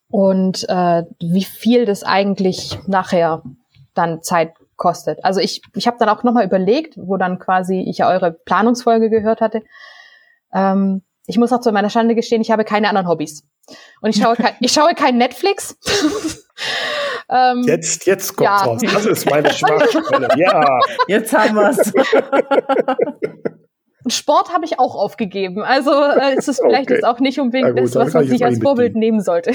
und 0.09 0.67
äh, 0.69 1.03
wie 1.19 1.43
viel 1.43 1.86
das 1.86 2.03
eigentlich 2.03 2.78
nachher 2.86 3.43
dann 3.94 4.22
Zeit 4.22 4.54
kostet. 4.76 5.24
Also 5.24 5.39
ich, 5.39 5.62
ich 5.76 5.88
habe 5.88 5.98
dann 6.00 6.10
auch 6.10 6.24
nochmal 6.24 6.46
überlegt, 6.46 6.96
wo 6.98 7.18
dann 7.18 7.39
quasi 7.39 7.86
ich 7.88 8.00
ja 8.00 8.10
eure 8.10 8.32
Planungsfolge 8.32 9.10
gehört 9.10 9.42
hatte. 9.42 9.64
Ähm, 10.54 11.04
ich 11.28 11.38
muss 11.38 11.54
auch 11.54 11.62
zu 11.62 11.72
meiner 11.72 11.89
Schande 11.89 12.16
gestehen, 12.16 12.42
ich 12.42 12.52
habe 12.52 12.64
keine 12.64 12.89
anderen 12.89 13.08
Hobbys. 13.08 13.44
Und 14.02 14.16
ich 14.16 14.22
schaue, 14.22 14.36
kein, 14.36 14.54
ich 14.60 14.72
schaue 14.72 14.94
kein 14.96 15.18
Netflix. 15.18 15.78
ähm, 17.30 17.64
jetzt, 17.68 18.06
jetzt 18.06 18.36
kommt 18.36 18.50
ja. 18.50 18.58
raus. 18.58 18.82
Das 18.82 19.06
ist 19.06 19.30
meine 19.30 19.52
Schwachstelle. 19.52 20.30
Ja. 20.36 20.80
Jetzt 21.08 21.34
haben 21.34 21.56
wir's. 21.56 21.94
Sport 24.08 24.52
habe 24.52 24.66
ich 24.66 24.80
auch 24.80 24.96
aufgegeben. 24.96 25.62
Also 25.62 25.92
äh, 25.92 26.36
es 26.38 26.48
ist 26.48 26.60
vielleicht 26.62 26.89
okay. 26.89 26.96
jetzt 26.96 27.06
auch 27.06 27.20
nicht 27.20 27.39
unbedingt 27.39 27.76
gut, 27.76 27.84
das, 27.84 27.96
was 27.96 28.14
man 28.14 28.28
sich 28.28 28.44
als 28.44 28.60
Vorbild 28.60 28.96
nehmen 28.96 29.22
sollte. 29.22 29.54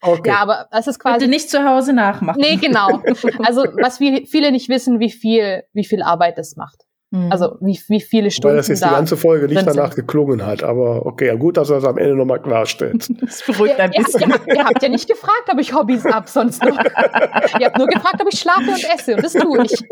Okay. 0.00 0.30
Ja, 0.30 0.36
aber 0.36 0.68
es 0.70 0.86
ist 0.86 0.98
quasi. 0.98 1.18
Bitte 1.18 1.30
nicht 1.30 1.50
zu 1.50 1.64
Hause 1.64 1.92
nachmachen. 1.92 2.40
Nee, 2.40 2.56
genau. 2.56 3.02
Also, 3.44 3.62
was 3.80 4.00
wir, 4.00 4.26
viele 4.26 4.52
nicht 4.52 4.68
wissen, 4.68 5.00
wie 5.00 5.10
viel, 5.10 5.62
wie 5.72 5.84
viel 5.84 6.02
Arbeit 6.02 6.38
das 6.38 6.56
macht. 6.56 6.84
Mhm. 7.10 7.32
Also, 7.32 7.56
wie, 7.60 7.80
wie 7.88 8.00
viele 8.00 8.30
Stunden. 8.30 8.50
Weil 8.50 8.56
das 8.58 8.68
jetzt 8.68 8.82
da 8.82 8.88
die 8.88 8.94
ganze 8.94 9.16
Folge 9.16 9.46
nicht 9.46 9.66
danach 9.66 9.92
sind. 9.92 10.06
geklungen 10.06 10.44
hat. 10.44 10.62
Aber 10.62 11.06
okay, 11.06 11.28
ja, 11.28 11.34
gut, 11.34 11.56
dass 11.56 11.70
er 11.70 11.78
es 11.78 11.84
am 11.84 11.98
Ende 11.98 12.14
nochmal 12.14 12.40
klarstellt. 12.40 13.08
Das 13.20 13.42
beruhigt 13.42 13.78
ein 13.80 13.90
bisschen. 13.90 14.30
Ihr, 14.30 14.40
ihr, 14.46 14.54
ihr, 14.56 14.64
habt 14.64 14.82
ja 14.82 14.88
nicht 14.88 15.08
gefragt, 15.08 15.48
ob 15.50 15.58
ich 15.58 15.74
Hobbys 15.74 16.06
ab, 16.06 16.28
sonst 16.28 16.62
noch. 16.62 16.78
ihr 16.78 17.66
habt 17.66 17.78
nur 17.78 17.86
gefragt, 17.86 18.20
ob 18.20 18.28
ich 18.32 18.38
schlafe 18.38 18.70
und 18.70 18.84
esse. 18.94 19.16
Und 19.16 19.24
das 19.24 19.32
tue 19.32 19.64
ich. 19.64 19.82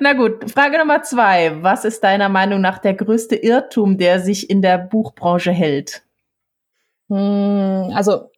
Na 0.00 0.12
gut, 0.12 0.50
Frage 0.50 0.78
Nummer 0.78 1.02
zwei. 1.02 1.56
Was 1.62 1.84
ist 1.84 2.04
deiner 2.04 2.28
Meinung 2.28 2.60
nach 2.60 2.78
der 2.78 2.94
größte 2.94 3.36
Irrtum, 3.36 3.98
der 3.98 4.20
sich 4.20 4.50
in 4.50 4.62
der 4.62 4.78
Buchbranche 4.78 5.50
hält? 5.50 6.02
Hm, 7.10 7.92
also 7.94 8.30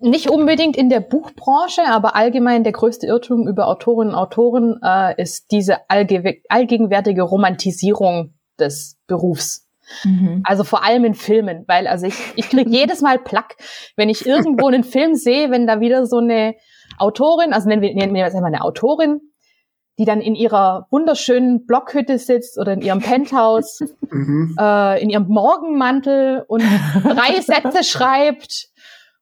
nicht 0.00 0.30
unbedingt 0.30 0.76
in 0.76 0.88
der 0.88 1.00
Buchbranche, 1.00 1.82
aber 1.86 2.16
allgemein 2.16 2.64
der 2.64 2.72
größte 2.72 3.06
Irrtum 3.06 3.46
über 3.46 3.68
Autorinnen 3.68 4.14
und 4.14 4.18
Autoren 4.18 4.80
äh, 4.82 5.20
ist 5.20 5.52
diese 5.52 5.88
allge 5.88 6.40
allgegenwärtige 6.48 7.22
Romantisierung 7.22 8.34
des 8.58 8.98
Berufs. 9.06 9.68
Mhm. 10.04 10.42
Also 10.44 10.64
vor 10.64 10.84
allem 10.84 11.04
in 11.04 11.14
Filmen, 11.14 11.64
weil 11.68 11.86
also 11.86 12.06
ich, 12.06 12.16
ich 12.34 12.48
kriege 12.48 12.70
jedes 12.76 13.00
Mal 13.02 13.18
Plack, 13.18 13.56
wenn 13.94 14.08
ich 14.08 14.26
irgendwo 14.26 14.66
einen 14.66 14.84
Film 14.84 15.14
sehe, 15.14 15.50
wenn 15.50 15.66
da 15.66 15.80
wieder 15.80 16.06
so 16.06 16.18
eine 16.18 16.54
Autorin, 16.98 17.52
also 17.52 17.68
nennen 17.68 17.82
wir, 17.82 17.94
nennen 17.94 18.14
wir 18.14 18.22
jetzt 18.22 18.34
einmal 18.34 18.52
eine 18.52 18.64
Autorin, 18.64 19.20
die 19.98 20.04
dann 20.04 20.20
in 20.20 20.34
ihrer 20.34 20.86
wunderschönen 20.90 21.66
Blockhütte 21.66 22.18
sitzt 22.18 22.58
oder 22.58 22.72
in 22.72 22.80
ihrem 22.80 23.00
Penthouse, 23.02 23.80
mhm. 24.10 24.56
äh, 24.58 25.02
in 25.02 25.10
ihrem 25.10 25.28
Morgenmantel 25.28 26.44
und 26.48 26.62
drei 27.04 27.40
Sätze 27.40 27.84
schreibt 27.84 28.71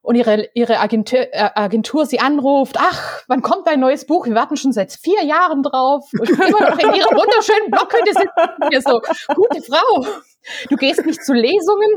und 0.03 0.15
ihre, 0.15 0.49
ihre 0.55 0.79
Agentur, 0.79 1.21
äh, 1.33 1.51
Agentur 1.55 2.07
sie 2.07 2.21
anruft, 2.21 2.77
ach, 2.79 3.23
wann 3.29 3.43
kommt 3.43 3.67
dein 3.67 3.81
neues 3.81 4.07
Buch? 4.07 4.27
Wir 4.27 4.35
warten 4.35 4.57
schon 4.57 4.73
seit 4.73 4.93
vier 4.93 5.25
Jahren 5.25 5.63
drauf. 5.63 6.09
Und 6.19 6.31
immer 6.31 6.49
noch 6.49 6.79
in 6.79 6.95
ihrer 6.95 7.11
wunderschönen 7.11 7.71
Blockhütte 7.71 8.13
sitzen 8.13 8.71
wir 8.71 8.81
so, 8.83 9.01
gute 9.35 9.63
Frau, 9.63 10.07
Du 10.71 10.77
gehst 10.77 11.05
nicht 11.05 11.23
zu 11.23 11.35
Lesungen. 11.35 11.91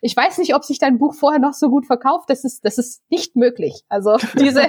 Ich 0.00 0.16
weiß 0.16 0.38
nicht, 0.38 0.54
ob 0.54 0.64
sich 0.64 0.78
dein 0.78 0.98
Buch 0.98 1.14
vorher 1.14 1.40
noch 1.40 1.52
so 1.52 1.68
gut 1.68 1.86
verkauft. 1.86 2.30
Das 2.30 2.44
ist, 2.44 2.64
das 2.64 2.78
ist 2.78 3.02
nicht 3.10 3.36
möglich. 3.36 3.82
Also 3.88 4.16
diese, 4.38 4.62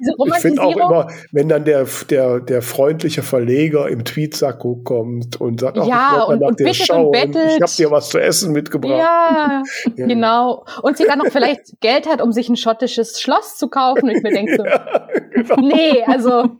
diese 0.00 0.12
Romantisierung. 0.18 0.30
Ich 0.34 0.40
finde 0.40 0.62
auch 0.62 0.72
immer, 0.74 1.08
wenn 1.30 1.48
dann 1.48 1.64
der, 1.64 1.86
der, 2.10 2.40
der 2.40 2.62
freundliche 2.62 3.22
Verleger 3.22 3.88
im 3.88 4.04
Tweetsacko 4.04 4.76
kommt 4.82 5.40
und 5.40 5.60
sagt, 5.60 5.78
ach, 5.78 5.86
ja, 5.86 6.22
ich 6.22 6.28
und, 6.28 6.40
nach 6.40 6.48
und 6.48 6.60
dir 6.60 6.74
schauen. 6.74 7.14
ich 7.14 7.62
habe 7.62 7.72
dir 7.76 7.90
was 7.90 8.08
zu 8.08 8.18
essen 8.18 8.52
mitgebracht. 8.52 8.98
Ja, 8.98 9.62
ja, 9.96 10.06
genau. 10.06 10.64
Und 10.82 10.96
sie 10.96 11.04
dann 11.04 11.18
noch 11.18 11.30
vielleicht 11.30 11.80
Geld 11.80 12.08
hat, 12.08 12.15
um 12.20 12.32
sich 12.32 12.48
ein 12.48 12.56
schottisches 12.56 13.20
Schloss 13.20 13.56
zu 13.56 13.68
kaufen. 13.68 14.04
Und 14.04 14.16
ich 14.16 14.22
mir 14.22 14.32
denke 14.32 14.56
so, 14.56 14.64
ja, 14.66 15.08
genau. 15.30 15.56
nee, 15.60 16.02
also 16.04 16.56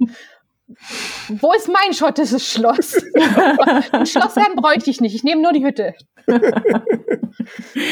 wo 1.29 1.53
ist 1.53 1.69
mein 1.69 1.95
schottisches 1.95 2.51
Schloss? 2.51 2.97
Ein 3.93 4.07
Schlossherrn 4.07 4.57
bräuchte 4.57 4.91
ich 4.91 5.01
nicht. 5.01 5.15
Ich 5.15 5.23
nehme 5.23 5.41
nur 5.41 5.53
die 5.53 5.65
Hütte. 5.65 5.95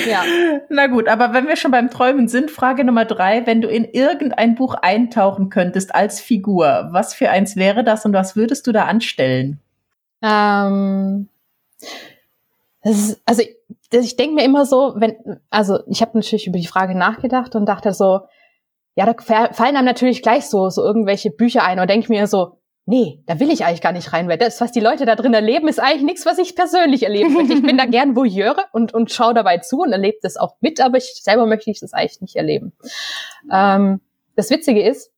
ja. 0.08 0.24
Na 0.68 0.88
gut, 0.88 1.06
aber 1.06 1.32
wenn 1.32 1.46
wir 1.46 1.54
schon 1.54 1.70
beim 1.70 1.88
Träumen 1.88 2.26
sind, 2.26 2.50
Frage 2.50 2.84
Nummer 2.84 3.04
drei. 3.04 3.46
Wenn 3.46 3.60
du 3.60 3.68
in 3.68 3.84
irgendein 3.84 4.56
Buch 4.56 4.74
eintauchen 4.74 5.50
könntest 5.50 5.94
als 5.94 6.20
Figur, 6.20 6.88
was 6.90 7.14
für 7.14 7.30
eins 7.30 7.54
wäre 7.54 7.84
das 7.84 8.04
und 8.04 8.12
was 8.12 8.34
würdest 8.34 8.66
du 8.66 8.72
da 8.72 8.86
anstellen? 8.86 9.60
Ähm, 10.20 11.28
ist, 12.82 13.20
also 13.24 13.44
ich, 13.92 14.16
denke 14.16 14.34
mir 14.34 14.44
immer 14.44 14.66
so, 14.66 14.94
wenn, 14.96 15.16
also 15.50 15.78
ich 15.88 16.00
habe 16.00 16.18
natürlich 16.18 16.46
über 16.46 16.58
die 16.58 16.66
Frage 16.66 16.96
nachgedacht 16.96 17.54
und 17.54 17.66
dachte 17.66 17.92
so, 17.92 18.20
ja, 18.96 19.06
da 19.06 19.14
fallen 19.52 19.76
einem 19.76 19.86
natürlich 19.86 20.22
gleich 20.22 20.46
so, 20.46 20.70
so 20.70 20.82
irgendwelche 20.82 21.30
Bücher 21.30 21.64
ein 21.64 21.80
und 21.80 21.90
denke 21.90 22.12
mir 22.12 22.26
so, 22.26 22.58
nee, 22.86 23.22
da 23.26 23.40
will 23.40 23.50
ich 23.50 23.64
eigentlich 23.64 23.80
gar 23.80 23.92
nicht 23.92 24.12
rein, 24.12 24.28
weil 24.28 24.38
das, 24.38 24.60
was 24.60 24.72
die 24.72 24.80
Leute 24.80 25.06
da 25.06 25.16
drin 25.16 25.34
erleben, 25.34 25.68
ist 25.68 25.80
eigentlich 25.80 26.02
nichts, 26.02 26.26
was 26.26 26.38
ich 26.38 26.54
persönlich 26.54 27.02
erleben 27.02 27.32
möchte. 27.32 27.54
Ich 27.54 27.62
bin 27.62 27.78
da 27.78 27.86
gern 27.90 28.14
Voyeure 28.14 28.64
und, 28.72 28.92
und 28.92 29.10
schaue 29.10 29.34
dabei 29.34 29.58
zu 29.58 29.80
und 29.80 29.92
erlebe 29.92 30.18
das 30.22 30.36
auch 30.36 30.56
mit, 30.60 30.80
aber 30.80 30.98
ich 30.98 31.20
selber 31.22 31.46
möchte 31.46 31.70
ich 31.70 31.80
das 31.80 31.92
eigentlich 31.92 32.20
nicht 32.20 32.36
erleben. 32.36 32.72
Ähm, 33.50 34.00
das 34.36 34.50
Witzige 34.50 34.82
ist, 34.82 35.12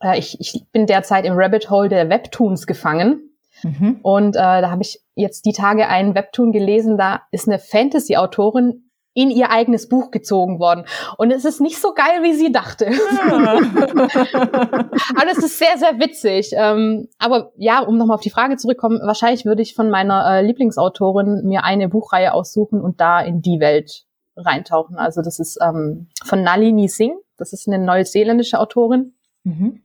äh, 0.00 0.18
ich, 0.18 0.40
ich 0.40 0.64
bin 0.72 0.86
derzeit 0.86 1.24
im 1.24 1.34
Rabbit 1.36 1.70
Hole 1.70 1.88
der 1.88 2.08
Webtoons 2.08 2.66
gefangen. 2.66 3.31
Mhm. 3.62 4.00
Und 4.02 4.36
äh, 4.36 4.60
da 4.60 4.70
habe 4.70 4.82
ich 4.82 5.00
jetzt 5.14 5.44
die 5.44 5.52
Tage 5.52 5.88
einen 5.88 6.14
Webtoon 6.14 6.52
gelesen, 6.52 6.96
da 6.96 7.22
ist 7.30 7.48
eine 7.48 7.58
Fantasy-Autorin 7.58 8.88
in 9.14 9.30
ihr 9.30 9.50
eigenes 9.50 9.88
Buch 9.88 10.10
gezogen 10.10 10.58
worden. 10.58 10.84
Und 11.18 11.30
es 11.30 11.44
ist 11.44 11.60
nicht 11.60 11.80
so 11.80 11.92
geil, 11.92 12.22
wie 12.22 12.32
sie 12.32 12.50
dachte. 12.50 12.86
Ja. 12.86 13.58
aber 15.16 15.30
es 15.30 15.38
ist 15.38 15.58
sehr, 15.58 15.76
sehr 15.76 15.98
witzig. 15.98 16.52
Ähm, 16.54 17.08
aber 17.18 17.52
ja, 17.56 17.80
um 17.80 17.98
nochmal 17.98 18.14
auf 18.14 18.22
die 18.22 18.30
Frage 18.30 18.56
zurückzukommen, 18.56 19.00
wahrscheinlich 19.02 19.44
würde 19.44 19.62
ich 19.62 19.74
von 19.74 19.90
meiner 19.90 20.38
äh, 20.38 20.42
Lieblingsautorin 20.42 21.42
mir 21.44 21.64
eine 21.64 21.88
Buchreihe 21.88 22.32
aussuchen 22.32 22.80
und 22.80 23.00
da 23.00 23.20
in 23.20 23.42
die 23.42 23.60
Welt 23.60 24.06
reintauchen. 24.34 24.96
Also 24.96 25.20
das 25.20 25.38
ist 25.38 25.58
ähm, 25.62 26.08
von 26.24 26.42
Nalini 26.42 26.88
Singh. 26.88 27.16
Das 27.36 27.52
ist 27.52 27.68
eine 27.68 27.78
neuseeländische 27.78 28.58
Autorin. 28.58 29.14
Mhm. 29.44 29.82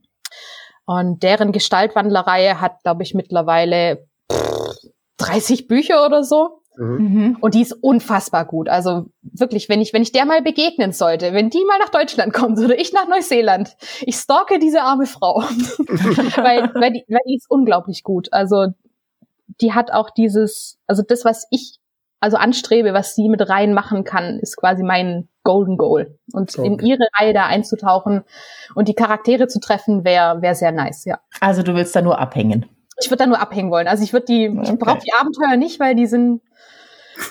Und 0.88 1.22
deren 1.22 1.52
Gestaltwandlerreihe 1.52 2.62
hat, 2.62 2.82
glaube 2.82 3.02
ich, 3.02 3.12
mittlerweile 3.12 4.08
30 5.18 5.68
Bücher 5.68 6.06
oder 6.06 6.24
so. 6.24 6.62
Mhm. 6.78 6.96
mhm. 6.96 7.36
Und 7.42 7.54
die 7.54 7.60
ist 7.60 7.72
unfassbar 7.72 8.46
gut. 8.46 8.70
Also 8.70 9.04
wirklich, 9.20 9.68
wenn 9.68 9.82
ich, 9.82 9.92
wenn 9.92 10.00
ich 10.00 10.12
der 10.12 10.24
mal 10.24 10.40
begegnen 10.40 10.92
sollte, 10.92 11.34
wenn 11.34 11.50
die 11.50 11.62
mal 11.66 11.78
nach 11.78 11.90
Deutschland 11.90 12.32
kommt 12.32 12.58
oder 12.58 12.78
ich 12.78 12.94
nach 12.94 13.06
Neuseeland, 13.06 13.76
ich 14.00 14.16
stalke 14.16 14.58
diese 14.58 14.80
arme 14.80 15.04
Frau. 15.04 15.40
weil, 16.36 16.70
weil, 16.74 16.92
die, 16.92 17.04
weil 17.06 17.20
die 17.28 17.36
ist 17.36 17.50
unglaublich 17.50 18.02
gut. 18.02 18.32
Also 18.32 18.68
die 19.60 19.74
hat 19.74 19.92
auch 19.92 20.08
dieses, 20.08 20.78
also 20.86 21.02
das, 21.06 21.26
was 21.26 21.46
ich 21.50 21.80
also 22.18 22.38
anstrebe, 22.38 22.94
was 22.94 23.14
sie 23.14 23.28
mit 23.28 23.46
rein 23.46 23.74
machen 23.74 24.04
kann, 24.04 24.38
ist 24.38 24.56
quasi 24.56 24.82
mein 24.82 25.28
Golden 25.48 25.78
Goal. 25.78 26.18
Und 26.34 26.58
okay. 26.58 26.66
in 26.66 26.78
ihre 26.80 27.08
Reihe 27.18 27.32
da 27.32 27.46
einzutauchen 27.46 28.22
und 28.74 28.86
die 28.86 28.92
Charaktere 28.92 29.48
zu 29.48 29.60
treffen, 29.60 30.04
wäre 30.04 30.42
wär 30.42 30.54
sehr 30.54 30.72
nice, 30.72 31.06
ja. 31.06 31.20
Also 31.40 31.62
du 31.62 31.74
willst 31.74 31.96
da 31.96 32.02
nur 32.02 32.18
abhängen. 32.18 32.66
Ich 33.00 33.08
würde 33.08 33.24
da 33.24 33.26
nur 33.26 33.40
abhängen 33.40 33.70
wollen. 33.70 33.88
Also 33.88 34.04
ich 34.04 34.12
würde 34.12 34.26
die, 34.26 34.50
okay. 34.50 34.70
ich 34.70 34.78
brauche 34.78 34.98
die 34.98 35.14
Abenteuer 35.18 35.56
nicht, 35.56 35.80
weil 35.80 35.94
die 35.94 36.04
sind 36.04 36.42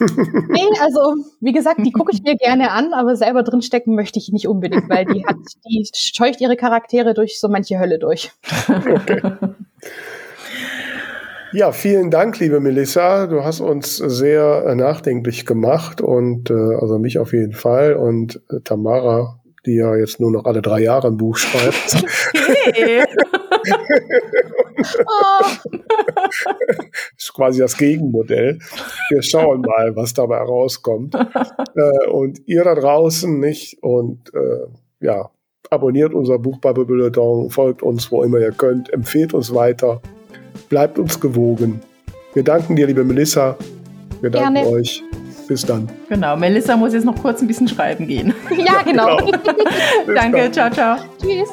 nee, 0.49 0.65
also 0.81 1.15
wie 1.39 1.53
gesagt, 1.53 1.79
die 1.85 1.91
gucke 1.91 2.11
ich 2.11 2.23
mir 2.23 2.35
gerne 2.35 2.71
an, 2.71 2.93
aber 2.93 3.15
selber 3.15 3.43
drinstecken 3.43 3.93
möchte 3.93 4.17
ich 4.17 4.31
nicht 4.33 4.47
unbedingt, 4.47 4.89
weil 4.89 5.05
die 5.05 5.25
hat, 5.25 5.37
die 5.69 5.87
scheucht 5.93 6.41
ihre 6.41 6.57
Charaktere 6.57 7.13
durch 7.13 7.39
so 7.39 7.47
manche 7.49 7.77
Hölle 7.77 7.99
durch. 7.99 8.31
Okay. 8.67 9.21
Ja, 11.53 11.71
vielen 11.71 12.11
Dank, 12.11 12.39
liebe 12.39 12.59
Melissa. 12.59 13.25
Du 13.25 13.43
hast 13.43 13.61
uns 13.61 13.95
sehr 13.95 14.65
äh, 14.67 14.75
nachdenklich 14.75 15.45
gemacht 15.45 16.01
und 16.01 16.49
äh, 16.49 16.53
also 16.53 16.99
mich 16.99 17.19
auf 17.19 17.31
jeden 17.31 17.53
Fall 17.53 17.93
und 17.93 18.41
äh, 18.49 18.59
Tamara, 18.65 19.39
die 19.65 19.75
ja 19.75 19.95
jetzt 19.95 20.19
nur 20.19 20.29
noch 20.29 20.43
alle 20.43 20.61
drei 20.61 20.81
Jahre 20.81 21.07
ein 21.07 21.15
Buch 21.15 21.37
schreibt. 21.37 22.05
oh. 25.05 25.45
ist 27.17 27.33
quasi 27.33 27.59
das 27.59 27.77
Gegenmodell. 27.77 28.59
Wir 29.09 29.21
schauen 29.21 29.61
mal, 29.61 29.95
was 29.95 30.13
dabei 30.13 30.39
rauskommt. 30.39 31.15
Äh, 31.75 32.09
und 32.09 32.39
ihr 32.47 32.63
da 32.63 32.73
draußen 32.73 33.39
nicht 33.39 33.83
und 33.83 34.33
äh, 34.33 34.65
ja, 34.99 35.29
abonniert 35.69 36.15
unser 36.15 36.39
Buchbubble 36.39 36.85
Bulletin, 36.85 37.51
folgt 37.51 37.83
uns, 37.83 38.11
wo 38.11 38.23
immer 38.23 38.39
ihr 38.39 38.51
könnt, 38.51 38.91
empfehlt 38.91 39.35
uns 39.35 39.53
weiter, 39.53 40.01
Bleibt 40.69 40.99
uns 40.99 41.19
gewogen. 41.19 41.81
Wir 42.33 42.43
danken 42.43 42.75
dir, 42.75 42.87
liebe 42.87 43.03
Melissa. 43.03 43.57
Wir 44.21 44.29
danken 44.29 44.55
Gerne. 44.55 44.69
euch. 44.69 45.03
Bis 45.47 45.65
dann. 45.65 45.87
Genau, 46.09 46.35
Melissa 46.35 46.75
muss 46.75 46.93
jetzt 46.93 47.05
noch 47.05 47.19
kurz 47.21 47.41
ein 47.41 47.47
bisschen 47.47 47.67
schreiben 47.67 48.05
gehen. 48.05 48.33
Ja, 48.57 48.81
genau. 48.81 49.17
genau. 49.17 49.31
Danke, 50.13 50.37
dann. 50.37 50.53
ciao, 50.53 50.69
ciao. 50.69 50.97
Tschüss. 51.21 51.49